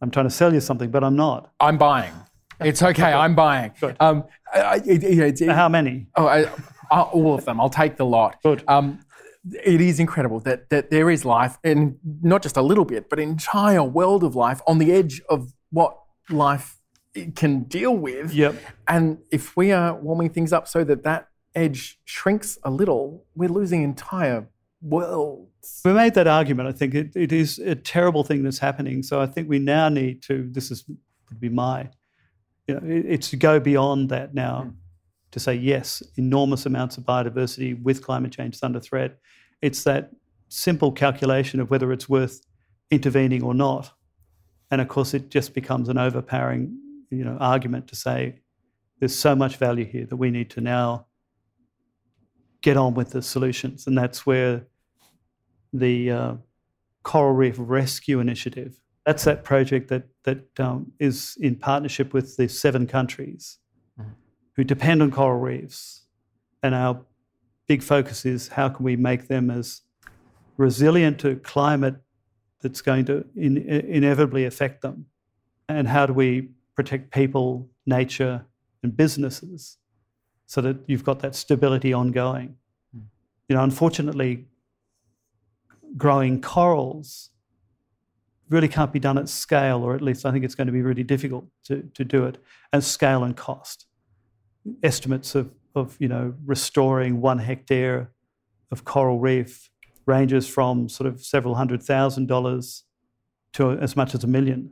I'm 0.02 0.12
trying 0.12 0.26
to 0.28 0.30
sell 0.32 0.54
you 0.54 0.60
something, 0.60 0.92
but 0.92 1.04
I'm 1.04 1.16
not. 1.16 1.52
I'm 1.60 1.78
buying. 1.78 2.14
It's 2.60 2.82
okay. 2.84 3.12
I'm 3.14 3.36
buying. 3.36 3.72
Good. 3.80 3.98
Um, 4.00 4.26
I- 4.54 4.60
I- 4.62 4.76
it- 4.86 5.04
it- 5.04 5.42
it- 5.42 5.50
How 5.50 5.68
many? 5.70 6.08
Oh, 6.16 6.28
I, 6.28 6.46
I, 6.92 7.02
all 7.02 7.34
of 7.34 7.46
them. 7.46 7.60
I'll 7.60 7.70
take 7.70 7.98
the 7.98 8.06
lot. 8.06 8.42
Good. 8.44 8.64
Um, 8.68 9.00
it 9.52 9.82
is 9.82 10.00
incredible 10.00 10.40
that, 10.42 10.70
that 10.70 10.90
there 10.90 11.10
is 11.10 11.26
life, 11.26 11.58
and 11.64 11.98
not 12.22 12.42
just 12.42 12.58
a 12.58 12.62
little 12.62 12.86
bit, 12.86 13.10
but 13.10 13.20
an 13.20 13.30
entire 13.30 13.84
world 13.84 14.24
of 14.24 14.36
life 14.36 14.62
on 14.68 14.78
the 14.78 14.92
edge 14.92 15.22
of 15.30 15.54
what 15.72 15.98
life 16.30 16.78
can 17.36 17.64
deal 17.64 17.96
with. 17.96 18.34
Yep. 18.34 18.56
And 18.88 19.20
if 19.32 19.56
we 19.56 19.72
are 19.72 19.96
warming 19.96 20.30
things 20.30 20.54
up 20.54 20.68
so 20.68 20.84
that 20.84 21.04
that 21.04 21.28
edge 21.56 22.00
shrinks 22.06 22.58
a 22.64 22.72
little, 22.72 23.26
we're 23.36 23.50
losing 23.50 23.84
entire 23.84 24.48
worlds. 24.82 25.82
We 25.86 25.94
made 25.94 26.14
that 26.16 26.28
argument. 26.28 26.70
I 26.70 26.72
think 26.72 26.96
it, 26.96 27.16
it 27.16 27.32
is 27.32 27.60
a 27.60 27.76
terrible 27.76 28.24
thing 28.24 28.44
that's 28.44 28.60
happening. 28.60 29.04
So 29.04 29.22
I 29.22 29.28
think 29.28 29.50
we 29.50 29.60
now 29.60 29.90
need 29.90 30.22
to, 30.24 30.48
this 30.52 30.72
is 30.72 30.86
would 31.30 31.40
be 31.40 31.50
my, 31.50 31.90
you 32.68 32.76
know, 32.76 32.82
it- 32.88 33.06
it's 33.06 33.30
to 33.32 33.38
go 33.38 33.60
beyond 33.60 34.10
that 34.10 34.34
now 34.34 34.64
hmm. 34.64 34.70
To 35.34 35.40
say, 35.40 35.56
yes, 35.56 36.04
enormous 36.16 36.66
amounts 36.66 36.98
of 36.98 37.04
biodiversity 37.04 37.82
with 37.82 38.04
climate 38.04 38.32
change 38.32 38.56
is 38.56 38.64
under 38.64 38.80
threat. 38.80 39.18
It's 39.62 39.84
that 39.84 40.12
simple 40.48 40.92
calculation 40.92 41.60
of 41.60 41.72
whether 41.72 41.92
it's 41.92 42.08
worth 42.08 42.46
intervening 42.92 43.44
or 43.44 43.56
not. 43.56 43.92
And 44.70 44.80
of 44.80 44.88
course, 44.88 45.16
it 45.16 45.30
just 45.30 45.56
becomes 45.56 45.90
an 45.90 45.98
overpowering, 45.98 46.78
you 47.10 47.26
know, 47.26 47.38
argument 47.40 47.88
to 47.88 47.96
say 47.96 48.42
there's 49.00 49.18
so 49.18 49.36
much 49.36 49.58
value 49.58 49.86
here 49.86 50.06
that 50.06 50.18
we 50.18 50.30
need 50.30 50.52
to 50.52 50.62
now 50.62 51.08
get 52.62 52.78
on 52.78 52.94
with 52.94 53.10
the 53.10 53.24
solutions. 53.24 53.88
And 53.88 53.98
that's 53.98 54.28
where 54.28 54.68
the 55.74 56.12
uh, 56.12 56.34
Coral 57.02 57.34
Reef 57.34 57.56
Rescue 57.58 58.20
Initiative, 58.20 58.80
that's 59.04 59.24
that 59.24 59.44
project 59.44 59.90
that 59.90 60.04
that 60.26 60.60
um, 60.60 60.92
is 61.00 61.36
in 61.42 61.56
partnership 61.56 62.14
with 62.14 62.38
the 62.38 62.48
seven 62.48 62.86
countries 62.86 63.58
who 64.56 64.64
depend 64.64 65.02
on 65.02 65.12
coral 65.12 65.40
reefs. 65.40 66.02
And 66.62 66.74
our 66.74 67.02
big 67.68 67.84
focus 67.84 68.26
is 68.26 68.50
how 68.50 68.70
can 68.70 68.86
we 68.86 68.96
make 68.96 69.28
them 69.28 69.50
as 69.50 69.82
resilient 70.58 71.20
to 71.20 71.36
climate 71.38 71.96
that's 72.62 72.82
going 72.82 73.06
to 73.06 73.26
in, 73.36 73.58
inevitably 73.58 74.46
affect 74.46 74.82
them? 74.82 75.08
And 75.68 75.88
how 75.88 76.06
do 76.06 76.14
we 76.14 76.50
protect 76.76 77.12
people, 77.12 77.70
nature, 77.86 78.46
and 78.82 78.96
businesses 78.96 79.78
so 80.46 80.62
that 80.62 80.78
you've 80.88 81.04
got 81.04 81.20
that 81.20 81.36
stability 81.36 81.94
ongoing? 81.94 82.56
Hmm. 82.94 83.04
You 83.50 83.56
know, 83.56 83.64
unfortunately, 83.64 84.46
growing 85.98 86.42
corals 86.42 87.30
really 88.50 88.68
can't 88.68 88.92
be 88.92 89.00
done 89.00 89.18
at 89.18 89.30
scale, 89.30 89.84
or 89.84 89.96
at 89.96 90.02
least 90.02 90.26
I 90.26 90.32
think 90.32 90.46
it's 90.46 90.56
going 90.56 90.68
to 90.68 90.74
be 90.74 90.82
really 90.82 91.04
difficult 91.04 91.48
to, 91.66 91.90
to 91.94 92.04
do 92.06 92.26
it 92.26 92.38
at 92.72 92.84
scale 92.84 93.24
and 93.24 93.36
cost. 93.36 93.88
Estimates 94.82 95.36
of, 95.36 95.52
of 95.76 95.98
you 96.00 96.08
know 96.08 96.34
restoring 96.46 97.22
one 97.22 97.40
hectare 97.40 98.12
of 98.72 98.86
coral 98.86 99.20
reef 99.20 99.70
ranges 100.06 100.48
from 100.48 100.90
sort 100.90 101.08
of 101.08 101.24
several 101.24 101.56
hundred 101.56 101.82
thousand 101.82 102.28
dollars 102.28 102.84
to 103.54 103.72
as 103.72 103.96
much 103.96 104.16
as 104.16 104.24
a 104.24 104.28
million. 104.28 104.72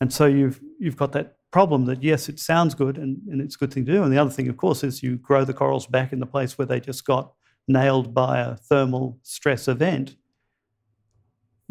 And 0.00 0.12
so 0.12 0.26
you've 0.26 0.60
you've 0.78 0.96
got 0.96 1.12
that 1.12 1.36
problem 1.50 1.84
that 1.84 2.02
yes, 2.02 2.28
it 2.28 2.40
sounds 2.40 2.74
good 2.74 2.96
and, 2.96 3.18
and 3.28 3.40
it's 3.40 3.56
a 3.56 3.58
good 3.58 3.72
thing 3.72 3.84
to 3.86 3.92
do. 3.92 4.02
And 4.02 4.12
the 4.12 4.18
other 4.18 4.30
thing, 4.30 4.48
of 4.48 4.56
course, 4.56 4.82
is 4.82 5.02
you 5.02 5.16
grow 5.16 5.44
the 5.44 5.52
corals 5.52 5.86
back 5.86 6.12
in 6.12 6.18
the 6.18 6.26
place 6.26 6.56
where 6.56 6.66
they 6.66 6.80
just 6.80 7.04
got 7.04 7.32
nailed 7.68 8.14
by 8.14 8.40
a 8.40 8.56
thermal 8.56 9.18
stress 9.22 9.68
event 9.68 10.16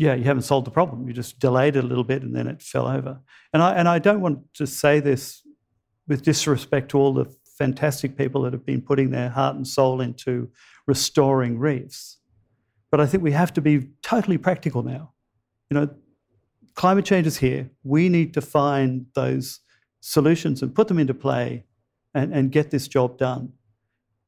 yeah, 0.02 0.16
you 0.16 0.24
haven't 0.24 0.42
solved 0.42 0.66
the 0.66 0.72
problem. 0.72 1.08
You 1.08 1.14
just 1.14 1.40
delayed 1.40 1.76
it 1.76 1.84
a 1.84 1.88
little 1.88 2.04
bit 2.04 2.24
and 2.24 2.36
then 2.36 2.48
it 2.48 2.64
fell 2.64 2.88
over. 2.88 3.20
And 3.54 3.62
I, 3.62 3.74
and 3.74 3.88
I 3.88 4.00
don't 4.00 4.20
want 4.20 4.40
to 4.56 4.66
say 4.66 5.00
this 5.00 5.44
with 6.08 6.24
disrespect 6.24 6.90
to 6.90 6.98
all 6.98 7.14
the 7.14 7.26
fantastic 7.58 8.18
people 8.18 8.42
that 8.42 8.54
have 8.54 8.66
been 8.66 8.82
putting 8.82 9.12
their 9.12 9.30
heart 9.30 9.56
and 9.56 9.68
soul 9.68 10.02
into 10.02 10.50
restoring 10.88 11.60
reefs. 11.60 12.18
But 12.90 13.00
I 13.00 13.06
think 13.06 13.24
we 13.24 13.32
have 13.32 13.54
to 13.54 13.62
be 13.62 13.90
totally 14.02 14.38
practical 14.38 14.84
now. 14.84 15.14
You 15.70 15.76
know, 15.76 15.90
climate 16.76 17.06
change 17.06 17.28
is 17.28 17.38
here. 17.38 17.70
We 17.84 18.10
need 18.10 18.34
to 18.34 18.42
find 18.42 19.06
those 19.14 19.60
solutions 20.02 20.62
and 20.62 20.74
put 20.74 20.88
them 20.88 21.00
into 21.00 21.14
play 21.14 21.66
and, 22.14 22.34
and 22.34 22.52
get 22.52 22.72
this 22.72 22.88
job 22.88 23.18
done. 23.18 23.54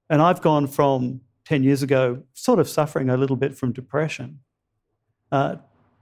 And 0.09 0.21
I've 0.21 0.41
gone 0.41 0.67
from 0.67 1.21
10 1.45 1.63
years 1.63 1.83
ago, 1.83 2.23
sort 2.33 2.59
of 2.59 2.69
suffering 2.69 3.09
a 3.09 3.17
little 3.17 3.35
bit 3.35 3.57
from 3.57 3.73
depression 3.73 4.39
uh, 5.31 5.55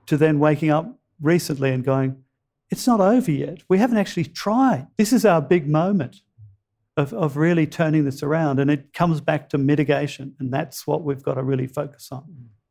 to 0.06 0.18
then 0.18 0.40
waking 0.40 0.70
up 0.70 1.00
recently 1.22 1.72
and 1.72 1.84
going, 1.84 2.24
it's 2.72 2.88
not 2.88 3.02
over 3.02 3.30
yet. 3.30 3.62
We 3.70 3.78
haven't 3.78 3.98
actually 3.98 4.26
tried. 4.26 4.88
This 4.98 5.12
is 5.14 5.26
our 5.26 5.42
big 5.42 5.68
moment 5.68 6.22
of, 6.98 7.14
of 7.14 7.38
really 7.38 7.68
turning 7.68 8.06
this 8.06 8.24
around. 8.24 8.60
And 8.60 8.72
it 8.72 8.94
comes 8.94 9.22
back 9.22 9.50
to 9.50 9.58
mitigation. 9.58 10.36
And 10.40 10.52
that's 10.52 10.88
what 10.88 11.04
we've 11.04 11.22
got 11.22 11.36
to 11.36 11.44
really 11.44 11.68
focus 11.68 12.10
on. 12.12 12.24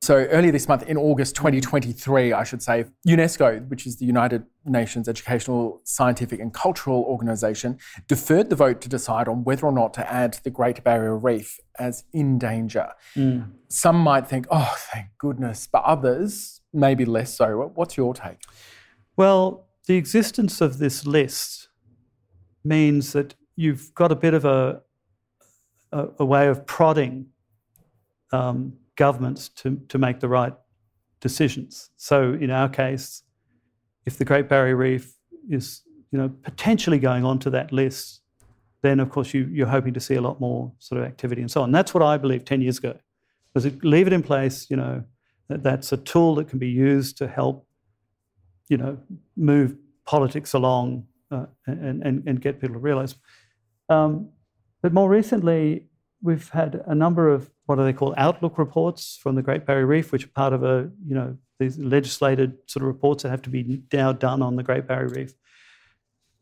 So, 0.02 0.16
earlier 0.16 0.50
this 0.50 0.66
month, 0.66 0.84
in 0.84 0.96
August 0.96 1.36
2023, 1.36 2.32
I 2.32 2.42
should 2.42 2.62
say, 2.62 2.86
UNESCO, 3.06 3.68
which 3.68 3.86
is 3.86 3.98
the 3.98 4.06
United 4.06 4.46
Nations 4.64 5.10
Educational, 5.10 5.82
Scientific 5.84 6.40
and 6.40 6.54
Cultural 6.54 7.02
Organization, 7.02 7.78
deferred 8.08 8.48
the 8.48 8.56
vote 8.56 8.80
to 8.80 8.88
decide 8.88 9.28
on 9.28 9.44
whether 9.44 9.66
or 9.66 9.72
not 9.72 9.92
to 9.94 10.10
add 10.10 10.38
the 10.42 10.48
Great 10.48 10.82
Barrier 10.82 11.18
Reef 11.18 11.60
as 11.78 12.04
in 12.14 12.38
danger. 12.38 12.88
Mm. 13.14 13.50
Some 13.68 13.96
might 13.96 14.26
think, 14.26 14.46
oh, 14.50 14.74
thank 14.90 15.08
goodness, 15.18 15.68
but 15.70 15.84
others, 15.84 16.62
maybe 16.72 17.04
less 17.04 17.36
so. 17.36 17.70
What's 17.74 17.98
your 17.98 18.14
take? 18.14 18.38
Well, 19.18 19.68
the 19.86 19.96
existence 19.96 20.60
of 20.60 20.78
this 20.78 21.06
list 21.06 21.68
means 22.64 23.12
that 23.12 23.34
you've 23.56 23.94
got 23.94 24.12
a 24.12 24.16
bit 24.16 24.34
of 24.34 24.44
a, 24.44 24.82
a, 25.92 26.08
a 26.20 26.24
way 26.24 26.48
of 26.48 26.66
prodding. 26.66 27.26
Um, 28.32 28.74
governments 29.00 29.48
to, 29.48 29.80
to 29.88 29.96
make 29.96 30.20
the 30.20 30.28
right 30.28 30.52
decisions. 31.22 31.88
So 31.96 32.34
in 32.34 32.50
our 32.50 32.68
case, 32.68 33.22
if 34.04 34.18
the 34.18 34.26
Great 34.26 34.46
Barrier 34.46 34.76
Reef 34.76 35.14
is 35.48 35.80
you 36.12 36.18
know, 36.18 36.28
potentially 36.42 36.98
going 36.98 37.24
onto 37.24 37.48
that 37.48 37.72
list, 37.72 38.20
then 38.82 39.00
of 39.00 39.08
course 39.08 39.32
you, 39.32 39.48
you're 39.50 39.66
hoping 39.66 39.94
to 39.94 40.00
see 40.00 40.16
a 40.16 40.20
lot 40.20 40.38
more 40.38 40.70
sort 40.78 41.00
of 41.00 41.06
activity 41.06 41.40
and 41.40 41.50
so 41.50 41.62
on. 41.62 41.72
That's 41.72 41.94
what 41.94 42.02
I 42.02 42.18
believe 42.18 42.44
10 42.44 42.60
years 42.60 42.76
ago. 42.76 42.94
Was 43.54 43.64
it 43.64 43.82
leave 43.82 44.06
it 44.06 44.12
in 44.12 44.22
place, 44.22 44.66
you 44.68 44.76
know, 44.76 45.02
that, 45.48 45.62
that's 45.62 45.92
a 45.92 45.96
tool 45.96 46.34
that 46.34 46.48
can 46.48 46.58
be 46.58 46.68
used 46.68 47.16
to 47.18 47.26
help, 47.26 47.66
you 48.70 48.78
know, 48.78 48.96
move 49.36 49.76
politics 50.06 50.54
along 50.54 51.06
uh, 51.30 51.46
and, 51.66 52.02
and, 52.02 52.26
and 52.26 52.40
get 52.40 52.60
people 52.60 52.74
to 52.74 52.80
realize. 52.80 53.16
Um, 53.90 54.30
but 54.80 54.94
more 54.94 55.10
recently, 55.10 55.88
we've 56.22 56.48
had 56.50 56.82
a 56.86 56.94
number 56.94 57.28
of 57.28 57.50
what 57.66 57.78
are 57.78 57.84
they 57.84 57.92
called 57.92 58.14
outlook 58.16 58.56
reports 58.58 59.18
from 59.22 59.34
the 59.34 59.42
Great 59.42 59.66
Barrier 59.66 59.86
Reef, 59.86 60.12
which 60.12 60.24
are 60.24 60.28
part 60.28 60.52
of 60.52 60.62
a 60.62 60.90
you 61.06 61.14
know 61.14 61.36
these 61.58 61.78
legislated 61.78 62.56
sort 62.66 62.82
of 62.82 62.86
reports 62.86 63.22
that 63.22 63.30
have 63.30 63.42
to 63.42 63.50
be 63.50 63.82
now 63.92 64.12
done 64.12 64.40
on 64.40 64.56
the 64.56 64.62
Great 64.62 64.86
Barrier 64.86 65.08
Reef, 65.08 65.34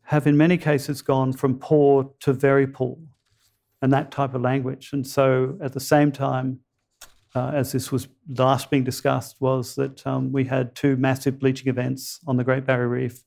have 0.03 0.25
in 0.25 0.37
many 0.37 0.57
cases 0.57 1.01
gone 1.01 1.33
from 1.33 1.59
poor 1.59 2.11
to 2.21 2.31
very 2.31 2.67
poor, 2.67 2.97
and 3.81 3.91
that 3.91 4.11
type 4.11 4.33
of 4.33 4.41
language. 4.41 4.91
And 4.93 5.05
so 5.05 5.57
at 5.61 5.73
the 5.73 5.79
same 5.79 6.11
time, 6.11 6.59
uh, 7.35 7.51
as 7.53 7.71
this 7.71 7.91
was 7.91 8.07
last 8.27 8.69
being 8.69 8.83
discussed, 8.83 9.37
was 9.39 9.75
that 9.75 10.05
um, 10.05 10.31
we 10.31 10.45
had 10.45 10.75
two 10.75 10.95
massive 10.97 11.39
bleaching 11.39 11.67
events 11.67 12.19
on 12.27 12.37
the 12.37 12.43
Great 12.43 12.65
Barrier 12.65 12.87
Reef 12.87 13.23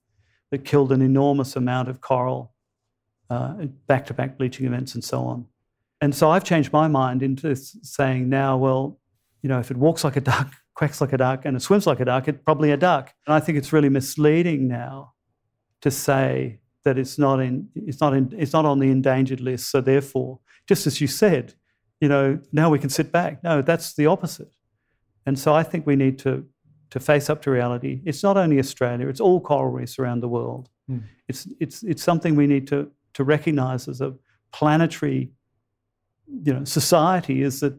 that 0.50 0.64
killed 0.64 0.92
an 0.92 1.00
enormous 1.00 1.56
amount 1.56 1.88
of 1.88 2.00
coral, 2.00 2.52
back 3.86 4.04
to 4.06 4.14
back 4.14 4.36
bleaching 4.36 4.66
events, 4.66 4.94
and 4.94 5.02
so 5.02 5.22
on. 5.22 5.46
And 6.02 6.12
so 6.12 6.30
I've 6.30 6.42
changed 6.42 6.72
my 6.72 6.88
mind 6.88 7.22
into 7.22 7.54
saying 7.54 8.28
now, 8.28 8.56
well, 8.56 8.98
you 9.40 9.48
know, 9.48 9.60
if 9.60 9.70
it 9.70 9.76
walks 9.76 10.02
like 10.02 10.16
a 10.16 10.20
duck, 10.20 10.52
quacks 10.74 11.00
like 11.00 11.12
a 11.12 11.16
duck, 11.16 11.44
and 11.44 11.56
it 11.56 11.60
swims 11.60 11.86
like 11.86 12.00
a 12.00 12.04
duck, 12.04 12.26
it's 12.26 12.42
probably 12.44 12.72
a 12.72 12.76
duck. 12.76 13.14
And 13.26 13.34
I 13.34 13.40
think 13.40 13.56
it's 13.56 13.72
really 13.72 13.88
misleading 13.88 14.66
now 14.66 15.12
to 15.80 15.92
say 15.92 16.58
that 16.84 16.98
it's 16.98 17.18
not 17.18 17.38
in, 17.38 17.68
it's 17.76 18.00
not 18.00 18.14
in, 18.14 18.34
it's 18.36 18.52
not 18.52 18.64
on 18.64 18.80
the 18.80 18.90
endangered 18.90 19.40
list. 19.40 19.70
So 19.70 19.80
therefore, 19.80 20.40
just 20.66 20.88
as 20.88 21.00
you 21.00 21.06
said, 21.06 21.54
you 22.02 22.08
know, 22.08 22.38
now 22.52 22.68
we 22.68 22.78
can 22.78 22.90
sit 22.90 23.12
back. 23.12 23.42
No, 23.44 23.62
that's 23.62 23.94
the 23.94 24.06
opposite. 24.06 24.52
And 25.24 25.38
so 25.38 25.54
I 25.54 25.62
think 25.62 25.86
we 25.86 25.96
need 25.96 26.18
to 26.20 26.44
to 26.90 27.00
face 27.00 27.30
up 27.30 27.40
to 27.42 27.50
reality. 27.50 28.02
It's 28.04 28.22
not 28.22 28.36
only 28.36 28.58
Australia; 28.58 29.08
it's 29.08 29.20
all 29.20 29.40
coral 29.40 29.70
reefs 29.70 29.98
around 29.98 30.20
the 30.20 30.28
world. 30.28 30.68
Mm. 30.90 31.04
It's 31.28 31.48
it's 31.60 31.82
it's 31.84 32.02
something 32.02 32.34
we 32.36 32.48
need 32.48 32.66
to 32.68 32.90
to 33.14 33.24
recognise 33.24 33.88
as 33.88 34.00
a 34.00 34.14
planetary 34.50 35.32
you 36.44 36.54
know, 36.54 36.64
society 36.64 37.42
is 37.42 37.60
that 37.60 37.74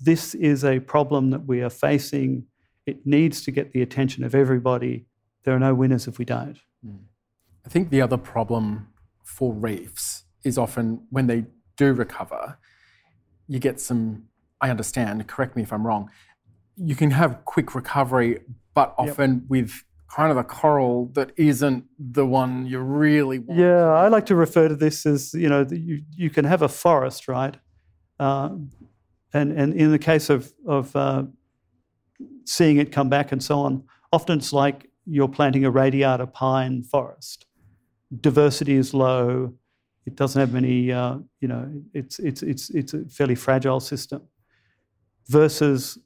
this 0.00 0.34
is 0.34 0.64
a 0.64 0.80
problem 0.80 1.30
that 1.30 1.46
we 1.46 1.60
are 1.60 1.70
facing. 1.70 2.44
It 2.86 3.06
needs 3.06 3.42
to 3.42 3.50
get 3.50 3.72
the 3.72 3.82
attention 3.82 4.24
of 4.24 4.34
everybody. 4.34 5.06
There 5.44 5.54
are 5.54 5.58
no 5.58 5.74
winners 5.74 6.06
if 6.08 6.18
we 6.18 6.24
don't. 6.24 6.58
Mm. 6.86 7.00
I 7.66 7.68
think 7.68 7.90
the 7.90 8.00
other 8.00 8.16
problem 8.16 8.88
for 9.22 9.52
reefs 9.52 10.24
is 10.44 10.56
often 10.56 11.06
when 11.10 11.26
they 11.26 11.44
do 11.76 11.92
recover, 11.92 12.58
you 13.48 13.58
get 13.58 13.80
some, 13.80 14.24
I 14.60 14.70
understand, 14.70 15.26
correct 15.26 15.56
me 15.56 15.62
if 15.62 15.72
I'm 15.72 15.86
wrong, 15.86 16.10
you 16.76 16.94
can 16.94 17.10
have 17.10 17.44
quick 17.44 17.74
recovery, 17.74 18.40
but 18.74 18.94
often 18.98 19.34
yep. 19.34 19.42
with 19.48 19.84
kind 20.14 20.30
of 20.30 20.36
a 20.36 20.44
coral 20.44 21.06
that 21.14 21.32
isn't 21.36 21.84
the 21.98 22.24
one 22.24 22.66
you 22.66 22.78
really 22.78 23.38
want. 23.38 23.58
Yeah, 23.58 23.88
I 23.88 24.08
like 24.08 24.26
to 24.26 24.34
refer 24.36 24.68
to 24.68 24.76
this 24.76 25.04
as, 25.04 25.34
you 25.34 25.48
know, 25.48 25.66
you, 25.70 26.02
you 26.16 26.30
can 26.30 26.44
have 26.44 26.62
a 26.62 26.68
forest, 26.68 27.28
right? 27.28 27.56
Uh, 28.18 28.50
and, 29.32 29.52
and 29.52 29.74
in 29.74 29.90
the 29.90 29.98
case 29.98 30.30
of, 30.30 30.52
of 30.66 30.94
uh, 30.96 31.24
seeing 32.44 32.78
it 32.78 32.92
come 32.92 33.08
back 33.08 33.32
and 33.32 33.42
so 33.42 33.60
on, 33.60 33.84
often 34.12 34.38
it's 34.38 34.52
like 34.52 34.90
you're 35.04 35.28
planting 35.28 35.64
a 35.64 35.70
radiata 35.70 36.26
pine 36.26 36.82
forest. 36.82 37.46
Diversity 38.20 38.74
is 38.74 38.94
low. 38.94 39.54
It 40.08 40.16
doesn't 40.16 40.40
have 40.40 40.54
many, 40.54 40.90
uh, 40.90 41.18
you 41.40 41.48
know, 41.48 41.70
it's, 41.92 42.18
it's, 42.18 42.42
it's, 42.42 42.70
it's 42.70 42.94
a 42.94 43.04
fairly 43.04 43.34
fragile 43.34 43.78
system. 43.78 44.22
Versus 45.26 45.98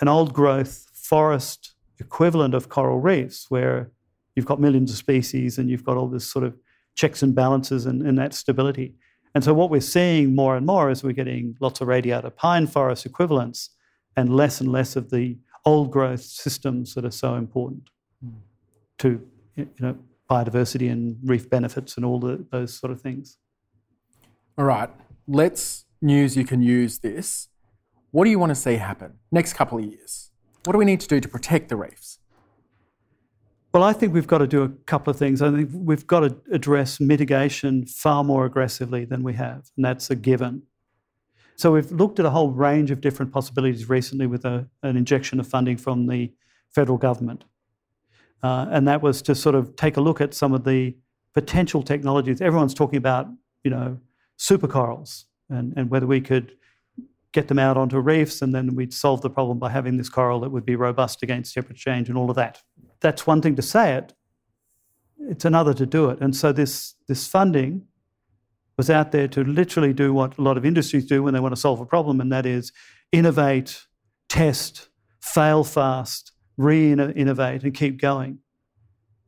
an 0.00 0.08
old 0.08 0.32
growth 0.32 0.86
forest 0.94 1.74
equivalent 1.98 2.54
of 2.54 2.70
coral 2.70 2.98
reefs, 2.98 3.50
where 3.50 3.90
you've 4.34 4.46
got 4.46 4.58
millions 4.58 4.90
of 4.90 4.96
species 4.96 5.58
and 5.58 5.68
you've 5.68 5.84
got 5.84 5.98
all 5.98 6.08
this 6.08 6.26
sort 6.26 6.46
of 6.46 6.56
checks 6.94 7.22
and 7.22 7.34
balances 7.34 7.84
and, 7.84 8.00
and 8.00 8.16
that 8.16 8.32
stability. 8.32 8.94
And 9.34 9.44
so 9.44 9.52
what 9.52 9.68
we're 9.68 9.82
seeing 9.82 10.34
more 10.34 10.56
and 10.56 10.64
more 10.64 10.90
is 10.90 11.04
we're 11.04 11.12
getting 11.12 11.54
lots 11.60 11.82
of 11.82 11.88
radiata 11.88 12.30
pine 12.30 12.66
forest 12.66 13.04
equivalents 13.04 13.68
and 14.16 14.34
less 14.34 14.62
and 14.62 14.72
less 14.72 14.96
of 14.96 15.10
the 15.10 15.36
old 15.66 15.90
growth 15.90 16.22
systems 16.22 16.94
that 16.94 17.04
are 17.04 17.10
so 17.10 17.34
important 17.34 17.90
mm. 18.24 18.32
to 18.98 19.20
you 19.56 19.68
know, 19.78 19.98
biodiversity 20.30 20.90
and 20.90 21.18
reef 21.24 21.50
benefits 21.50 21.96
and 21.96 22.06
all 22.06 22.18
the, 22.18 22.44
those 22.50 22.72
sort 22.72 22.90
of 22.90 23.00
things. 23.00 23.36
All 24.58 24.66
right, 24.66 24.90
let's 25.26 25.86
news 26.02 26.36
you 26.36 26.44
can 26.44 26.60
use 26.60 26.98
this. 26.98 27.48
What 28.10 28.24
do 28.24 28.30
you 28.30 28.38
want 28.38 28.50
to 28.50 28.54
see 28.54 28.74
happen 28.74 29.14
next 29.30 29.54
couple 29.54 29.78
of 29.78 29.84
years? 29.84 30.30
What 30.64 30.74
do 30.74 30.78
we 30.78 30.84
need 30.84 31.00
to 31.00 31.08
do 31.08 31.20
to 31.20 31.28
protect 31.28 31.70
the 31.70 31.76
reefs? 31.76 32.18
Well, 33.72 33.82
I 33.82 33.94
think 33.94 34.12
we've 34.12 34.26
got 34.26 34.38
to 34.38 34.46
do 34.46 34.62
a 34.62 34.68
couple 34.68 35.10
of 35.10 35.16
things. 35.16 35.40
I 35.40 35.50
think 35.50 35.70
we've 35.72 36.06
got 36.06 36.20
to 36.20 36.36
address 36.52 37.00
mitigation 37.00 37.86
far 37.86 38.22
more 38.22 38.44
aggressively 38.44 39.06
than 39.06 39.22
we 39.22 39.32
have, 39.34 39.70
and 39.74 39.86
that's 39.86 40.10
a 40.10 40.16
given. 40.16 40.64
So 41.56 41.72
we've 41.72 41.90
looked 41.90 42.20
at 42.20 42.26
a 42.26 42.30
whole 42.30 42.50
range 42.50 42.90
of 42.90 43.00
different 43.00 43.32
possibilities 43.32 43.88
recently 43.88 44.26
with 44.26 44.44
a, 44.44 44.68
an 44.82 44.98
injection 44.98 45.40
of 45.40 45.46
funding 45.46 45.78
from 45.78 46.08
the 46.08 46.30
federal 46.74 46.98
government. 46.98 47.44
Uh, 48.42 48.66
and 48.70 48.86
that 48.86 49.00
was 49.00 49.22
to 49.22 49.34
sort 49.34 49.54
of 49.54 49.76
take 49.76 49.96
a 49.96 50.00
look 50.02 50.20
at 50.20 50.34
some 50.34 50.52
of 50.52 50.64
the 50.64 50.94
potential 51.32 51.82
technologies. 51.82 52.42
Everyone's 52.42 52.74
talking 52.74 52.98
about, 52.98 53.28
you 53.64 53.70
know, 53.70 53.98
supercorals 54.38 55.24
and, 55.48 55.72
and 55.76 55.90
whether 55.90 56.06
we 56.06 56.20
could 56.20 56.52
get 57.32 57.48
them 57.48 57.58
out 57.58 57.76
onto 57.76 57.98
reefs 57.98 58.42
and 58.42 58.54
then 58.54 58.74
we'd 58.74 58.92
solve 58.92 59.22
the 59.22 59.30
problem 59.30 59.58
by 59.58 59.70
having 59.70 59.96
this 59.96 60.08
coral 60.08 60.40
that 60.40 60.50
would 60.50 60.66
be 60.66 60.76
robust 60.76 61.22
against 61.22 61.54
temperature 61.54 61.90
change 61.90 62.08
and 62.08 62.18
all 62.18 62.28
of 62.28 62.36
that. 62.36 62.62
That's 63.00 63.26
one 63.26 63.40
thing 63.40 63.56
to 63.56 63.62
say 63.62 63.94
it, 63.94 64.12
it's 65.18 65.44
another 65.44 65.72
to 65.74 65.86
do 65.86 66.10
it. 66.10 66.20
And 66.20 66.36
so 66.36 66.52
this, 66.52 66.94
this 67.08 67.26
funding 67.26 67.86
was 68.76 68.90
out 68.90 69.12
there 69.12 69.28
to 69.28 69.44
literally 69.44 69.92
do 69.92 70.12
what 70.12 70.38
a 70.38 70.42
lot 70.42 70.56
of 70.56 70.64
industries 70.64 71.06
do 71.06 71.22
when 71.22 71.34
they 71.34 71.40
want 71.40 71.54
to 71.54 71.60
solve 71.60 71.80
a 71.80 71.86
problem, 71.86 72.20
and 72.20 72.32
that 72.32 72.46
is 72.46 72.72
innovate, 73.12 73.86
test, 74.28 74.88
fail 75.20 75.62
fast, 75.62 76.32
re 76.56 76.92
innovate, 76.92 77.62
and 77.62 77.74
keep 77.74 78.00
going. 78.00 78.38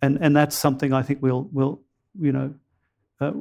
And, 0.02 0.18
and 0.20 0.36
that's 0.36 0.56
something 0.56 0.92
I 0.92 1.02
think 1.02 1.22
we'll, 1.22 1.48
we'll 1.52 1.82
you 2.18 2.32
know, 2.32 2.54
uh, 3.20 3.32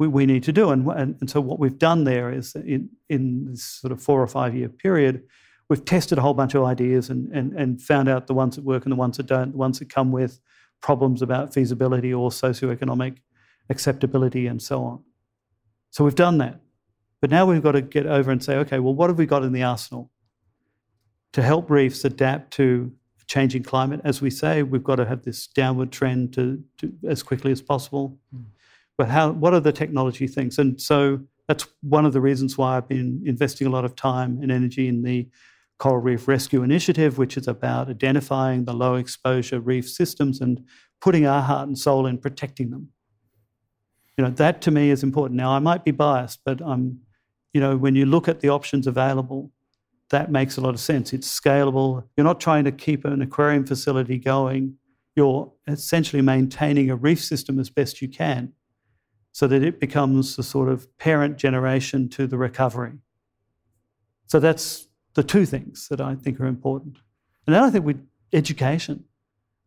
we, 0.00 0.08
we 0.08 0.24
need 0.24 0.42
to 0.44 0.52
do. 0.52 0.70
And, 0.70 0.88
and, 0.88 1.16
and, 1.20 1.28
so 1.28 1.42
what 1.42 1.58
we've 1.58 1.78
done 1.78 2.04
there 2.04 2.32
is 2.32 2.54
in, 2.54 2.88
in 3.10 3.44
this 3.44 3.62
sort 3.62 3.92
of 3.92 4.02
four 4.02 4.22
or 4.22 4.26
five 4.26 4.54
year 4.54 4.70
period, 4.70 5.22
we've 5.68 5.84
tested 5.84 6.16
a 6.16 6.22
whole 6.22 6.32
bunch 6.32 6.54
of 6.54 6.64
ideas 6.64 7.10
and, 7.10 7.30
and, 7.32 7.52
and 7.52 7.82
found 7.82 8.08
out 8.08 8.26
the 8.26 8.32
ones 8.32 8.56
that 8.56 8.64
work 8.64 8.86
and 8.86 8.92
the 8.92 8.96
ones 8.96 9.18
that 9.18 9.26
don't, 9.26 9.52
the 9.52 9.58
ones 9.58 9.78
that 9.78 9.90
come 9.90 10.10
with 10.10 10.40
problems 10.80 11.20
about 11.20 11.52
feasibility 11.52 12.14
or 12.14 12.30
socioeconomic 12.30 13.18
acceptability 13.68 14.46
and 14.46 14.62
so 14.62 14.82
on. 14.82 15.04
So 15.90 16.02
we've 16.02 16.14
done 16.14 16.38
that. 16.38 16.60
But 17.20 17.28
now 17.28 17.44
we've 17.44 17.62
got 17.62 17.72
to 17.72 17.82
get 17.82 18.06
over 18.06 18.30
and 18.30 18.42
say, 18.42 18.56
okay, 18.56 18.78
well, 18.78 18.94
what 18.94 19.10
have 19.10 19.18
we 19.18 19.26
got 19.26 19.44
in 19.44 19.52
the 19.52 19.64
arsenal 19.64 20.10
to 21.34 21.42
help 21.42 21.70
reefs 21.70 22.06
adapt 22.06 22.52
to 22.54 22.90
changing 23.26 23.64
climate? 23.64 24.00
As 24.02 24.22
we 24.22 24.30
say, 24.30 24.62
we've 24.62 24.82
got 24.82 24.96
to 24.96 25.04
have 25.04 25.24
this 25.24 25.46
downward 25.46 25.92
trend 25.92 26.32
to, 26.34 26.64
to 26.78 26.90
as 27.06 27.22
quickly 27.22 27.52
as 27.52 27.60
possible. 27.60 28.16
Mm. 28.34 28.44
But 29.00 29.08
how? 29.08 29.30
What 29.30 29.54
are 29.54 29.60
the 29.60 29.72
technology 29.72 30.26
things? 30.26 30.58
And 30.58 30.78
so 30.78 31.20
that's 31.48 31.66
one 31.80 32.04
of 32.04 32.12
the 32.12 32.20
reasons 32.20 32.58
why 32.58 32.76
I've 32.76 32.86
been 32.86 33.22
investing 33.24 33.66
a 33.66 33.70
lot 33.70 33.86
of 33.86 33.96
time 33.96 34.40
and 34.42 34.52
energy 34.52 34.88
in 34.88 35.00
the 35.00 35.26
Coral 35.78 36.02
Reef 36.02 36.28
Rescue 36.28 36.62
Initiative, 36.62 37.16
which 37.16 37.38
is 37.38 37.48
about 37.48 37.88
identifying 37.88 38.66
the 38.66 38.74
low 38.74 38.96
exposure 38.96 39.58
reef 39.58 39.88
systems 39.88 40.42
and 40.42 40.62
putting 41.00 41.24
our 41.24 41.40
heart 41.40 41.66
and 41.66 41.78
soul 41.78 42.04
in 42.04 42.18
protecting 42.18 42.68
them. 42.68 42.90
You 44.18 44.24
know, 44.24 44.32
that 44.32 44.60
to 44.60 44.70
me 44.70 44.90
is 44.90 45.02
important. 45.02 45.38
Now, 45.38 45.52
I 45.52 45.60
might 45.60 45.82
be 45.82 45.92
biased, 45.92 46.40
but 46.44 46.60
I'm, 46.60 47.00
you 47.54 47.60
know, 47.62 47.78
when 47.78 47.94
you 47.94 48.04
look 48.04 48.28
at 48.28 48.40
the 48.40 48.50
options 48.50 48.86
available, 48.86 49.50
that 50.10 50.30
makes 50.30 50.58
a 50.58 50.60
lot 50.60 50.74
of 50.74 50.80
sense. 50.80 51.14
It's 51.14 51.40
scalable. 51.40 52.04
You're 52.18 52.24
not 52.24 52.38
trying 52.38 52.64
to 52.64 52.72
keep 52.72 53.06
an 53.06 53.22
aquarium 53.22 53.64
facility 53.64 54.18
going. 54.18 54.74
You're 55.16 55.50
essentially 55.66 56.20
maintaining 56.20 56.90
a 56.90 56.96
reef 56.96 57.24
system 57.24 57.58
as 57.58 57.70
best 57.70 58.02
you 58.02 58.08
can 58.10 58.52
so 59.32 59.46
that 59.46 59.62
it 59.62 59.80
becomes 59.80 60.36
the 60.36 60.42
sort 60.42 60.68
of 60.68 60.86
parent 60.98 61.38
generation 61.38 62.08
to 62.10 62.26
the 62.26 62.38
recovery. 62.38 62.92
So 64.26 64.40
that's 64.40 64.88
the 65.14 65.22
two 65.22 65.46
things 65.46 65.88
that 65.88 66.00
I 66.00 66.14
think 66.14 66.40
are 66.40 66.46
important. 66.46 66.98
And 67.46 67.54
then 67.54 67.62
I 67.62 67.70
think 67.70 67.84
with 67.84 68.06
education. 68.32 69.04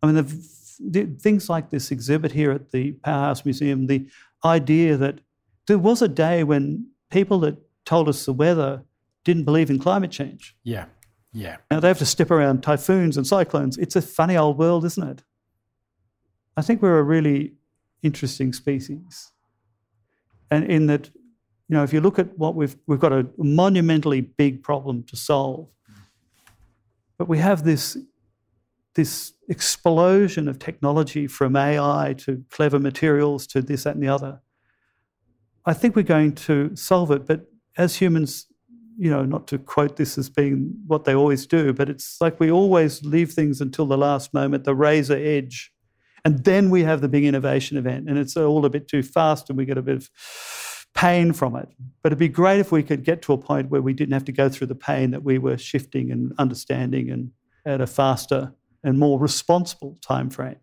I 0.02 0.08
mean, 0.08 0.16
the, 0.16 0.48
the, 0.80 1.06
things 1.20 1.50
like 1.50 1.70
this 1.70 1.92
exhibit 1.92 2.32
here 2.32 2.52
at 2.52 2.72
the 2.72 2.94
Powerhouse 3.04 3.46
Museum, 3.46 3.88
the 3.88 4.08
idea 4.44 4.98
that 4.98 5.20
there 5.68 5.78
was 5.78 6.02
a 6.02 6.08
day 6.08 6.44
when 6.44 6.88
people 7.10 7.40
that 7.40 7.58
told 7.86 8.10
us 8.10 8.26
the 8.26 8.34
weather 8.34 8.84
didn't 9.24 9.44
believe 9.44 9.70
in 9.70 9.80
climate 9.80 10.12
change. 10.12 10.56
Yeah, 10.64 10.86
yeah. 11.32 11.58
Now 11.72 11.80
they 11.80 11.88
have 11.88 12.00
to 12.00 12.06
step 12.06 12.32
around 12.32 12.64
typhoons 12.64 13.18
and 13.18 13.26
cyclones. 13.26 13.78
It's 13.78 13.96
a 13.96 14.02
funny 14.02 14.36
old 14.36 14.58
world, 14.58 14.84
isn't 14.86 15.08
it? 15.08 15.24
I 16.56 16.62
think 16.62 16.82
we're 16.82 17.00
a 17.00 17.04
really 17.04 17.54
interesting 18.02 18.54
species. 18.54 19.32
And 20.52 20.66
in 20.66 20.88
that, 20.88 21.10
you 21.70 21.76
know, 21.76 21.84
if 21.84 21.94
you 21.94 22.02
look 22.02 22.20
at 22.20 22.38
what 22.38 22.56
we've, 22.56 22.76
we've 22.88 23.00
got 23.00 23.14
a 23.14 23.28
monumentally 23.38 24.22
big 24.22 24.64
problem 24.64 25.04
to 25.04 25.16
solve, 25.16 25.68
but 27.18 27.28
we 27.28 27.38
have 27.38 27.64
this 27.64 27.98
this 28.96 29.34
explosion 29.50 30.48
of 30.48 30.60
technology 30.60 31.28
from 31.28 31.56
AI 31.56 32.14
to 32.20 32.44
clever 32.50 32.80
materials 32.80 33.48
to 33.48 33.62
this, 33.62 33.84
that, 33.84 33.96
and 33.96 34.04
the 34.04 34.08
other. 34.08 34.40
I 35.66 35.74
think 35.74 35.96
we're 35.96 36.04
going 36.04 36.34
to 36.34 36.76
solve 36.76 37.12
it, 37.12 37.26
but 37.26 37.48
as 37.78 37.96
humans, 37.96 38.48
you 38.98 39.10
know, 39.10 39.26
not 39.26 39.48
to 39.48 39.58
quote 39.58 39.96
this 39.96 40.18
as 40.18 40.30
being 40.30 40.74
what 40.86 41.06
they 41.06 41.16
always 41.16 41.48
do, 41.48 41.74
but 41.74 41.90
it's 41.90 42.18
like 42.22 42.40
we 42.40 42.52
always 42.52 43.04
leave 43.04 43.32
things 43.32 43.62
until 43.62 43.88
the 43.88 43.98
last 43.98 44.34
moment, 44.34 44.66
the 44.66 44.76
razor 44.76 45.18
edge, 45.18 45.73
and 46.26 46.44
then 46.44 46.70
we 46.70 46.84
have 46.84 47.02
the 47.02 47.10
big 47.10 47.26
innovation 47.26 47.78
event, 47.78 48.10
and 48.10 48.18
it's 48.18 48.38
all 48.38 48.66
a 48.66 48.70
bit 48.70 48.88
too 48.88 49.04
fast, 49.04 49.50
and 49.50 49.58
we 49.58 49.66
get 49.66 49.78
a 49.78 49.82
bit 49.82 49.96
of 49.96 50.10
pain 50.94 51.34
from 51.34 51.56
it. 51.56 51.68
But 52.02 52.10
it'd 52.10 52.20
be 52.20 52.30
great 52.30 52.60
if 52.60 52.72
we 52.72 52.84
could 52.84 53.04
get 53.04 53.22
to 53.24 53.34
a 53.34 53.38
point 53.38 53.70
where 53.70 53.82
we 53.82 53.94
didn't 53.94 54.14
have 54.14 54.26
to 54.26 54.32
go 54.32 54.48
through 54.50 54.68
the 54.68 54.76
pain 54.76 55.12
that 55.12 55.24
we 55.24 55.38
were 55.38 55.58
shifting 55.58 56.12
and 56.12 56.34
understanding 56.38 57.10
and 57.10 57.32
at 57.66 57.82
a 57.82 57.88
faster 57.88 58.54
and 58.84 59.00
more 59.00 59.18
responsible 59.20 59.98
time 60.02 60.30
frame. 60.30 60.58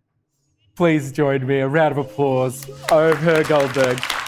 Please 0.77 1.13
join 1.13 1.47
me. 1.47 1.59
A 1.59 1.69
round 1.69 1.93
of 1.93 1.99
applause. 1.99 2.69
Ove 2.91 3.17
Hoegh-Guldberg. 3.19 4.20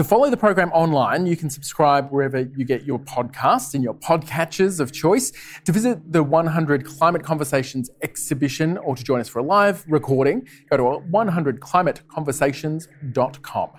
To 0.00 0.04
follow 0.04 0.30
the 0.30 0.36
program 0.38 0.72
online, 0.72 1.26
you 1.26 1.36
can 1.36 1.50
subscribe 1.50 2.08
wherever 2.08 2.40
you 2.40 2.64
get 2.64 2.84
your 2.84 2.98
podcasts 3.00 3.74
in 3.74 3.82
your 3.82 3.92
podcatchers 3.92 4.80
of 4.80 4.92
choice. 4.92 5.30
To 5.66 5.72
visit 5.72 6.10
the 6.10 6.22
100 6.22 6.86
Climate 6.86 7.22
Conversations 7.22 7.90
exhibition 8.00 8.78
or 8.78 8.96
to 8.96 9.04
join 9.04 9.20
us 9.20 9.28
for 9.28 9.40
a 9.40 9.42
live 9.42 9.84
recording, 9.86 10.48
go 10.70 10.78
to 10.78 10.84
100climateconversations.com. 11.10 13.70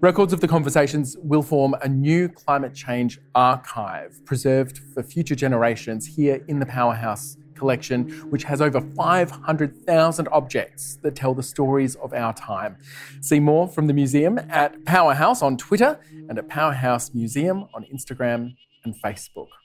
Records 0.00 0.32
of 0.32 0.40
the 0.40 0.48
conversations 0.48 1.16
will 1.22 1.42
form 1.42 1.76
a 1.80 1.88
new 1.88 2.28
climate 2.28 2.74
change 2.74 3.20
archive 3.36 4.20
preserved 4.24 4.80
for 4.92 5.04
future 5.04 5.36
generations 5.36 6.06
here 6.06 6.44
in 6.48 6.58
the 6.58 6.66
Powerhouse 6.66 7.36
collection, 7.62 8.10
which 8.32 8.42
has 8.42 8.60
over 8.60 8.80
500,000 8.80 10.28
objects 10.32 10.96
that 11.02 11.14
tell 11.14 11.32
the 11.32 11.44
stories 11.44 11.94
of 11.94 12.12
our 12.12 12.34
time. 12.34 12.76
See 13.20 13.38
more 13.38 13.68
from 13.68 13.86
the 13.86 13.92
museum 13.92 14.40
at 14.50 14.84
Powerhouse 14.84 15.42
on 15.42 15.56
Twitter 15.56 16.00
and 16.28 16.36
at 16.38 16.48
Powerhouse 16.48 17.14
Museum 17.14 17.68
on 17.72 17.84
Instagram 17.94 18.56
and 18.84 18.96
Facebook. 18.96 19.61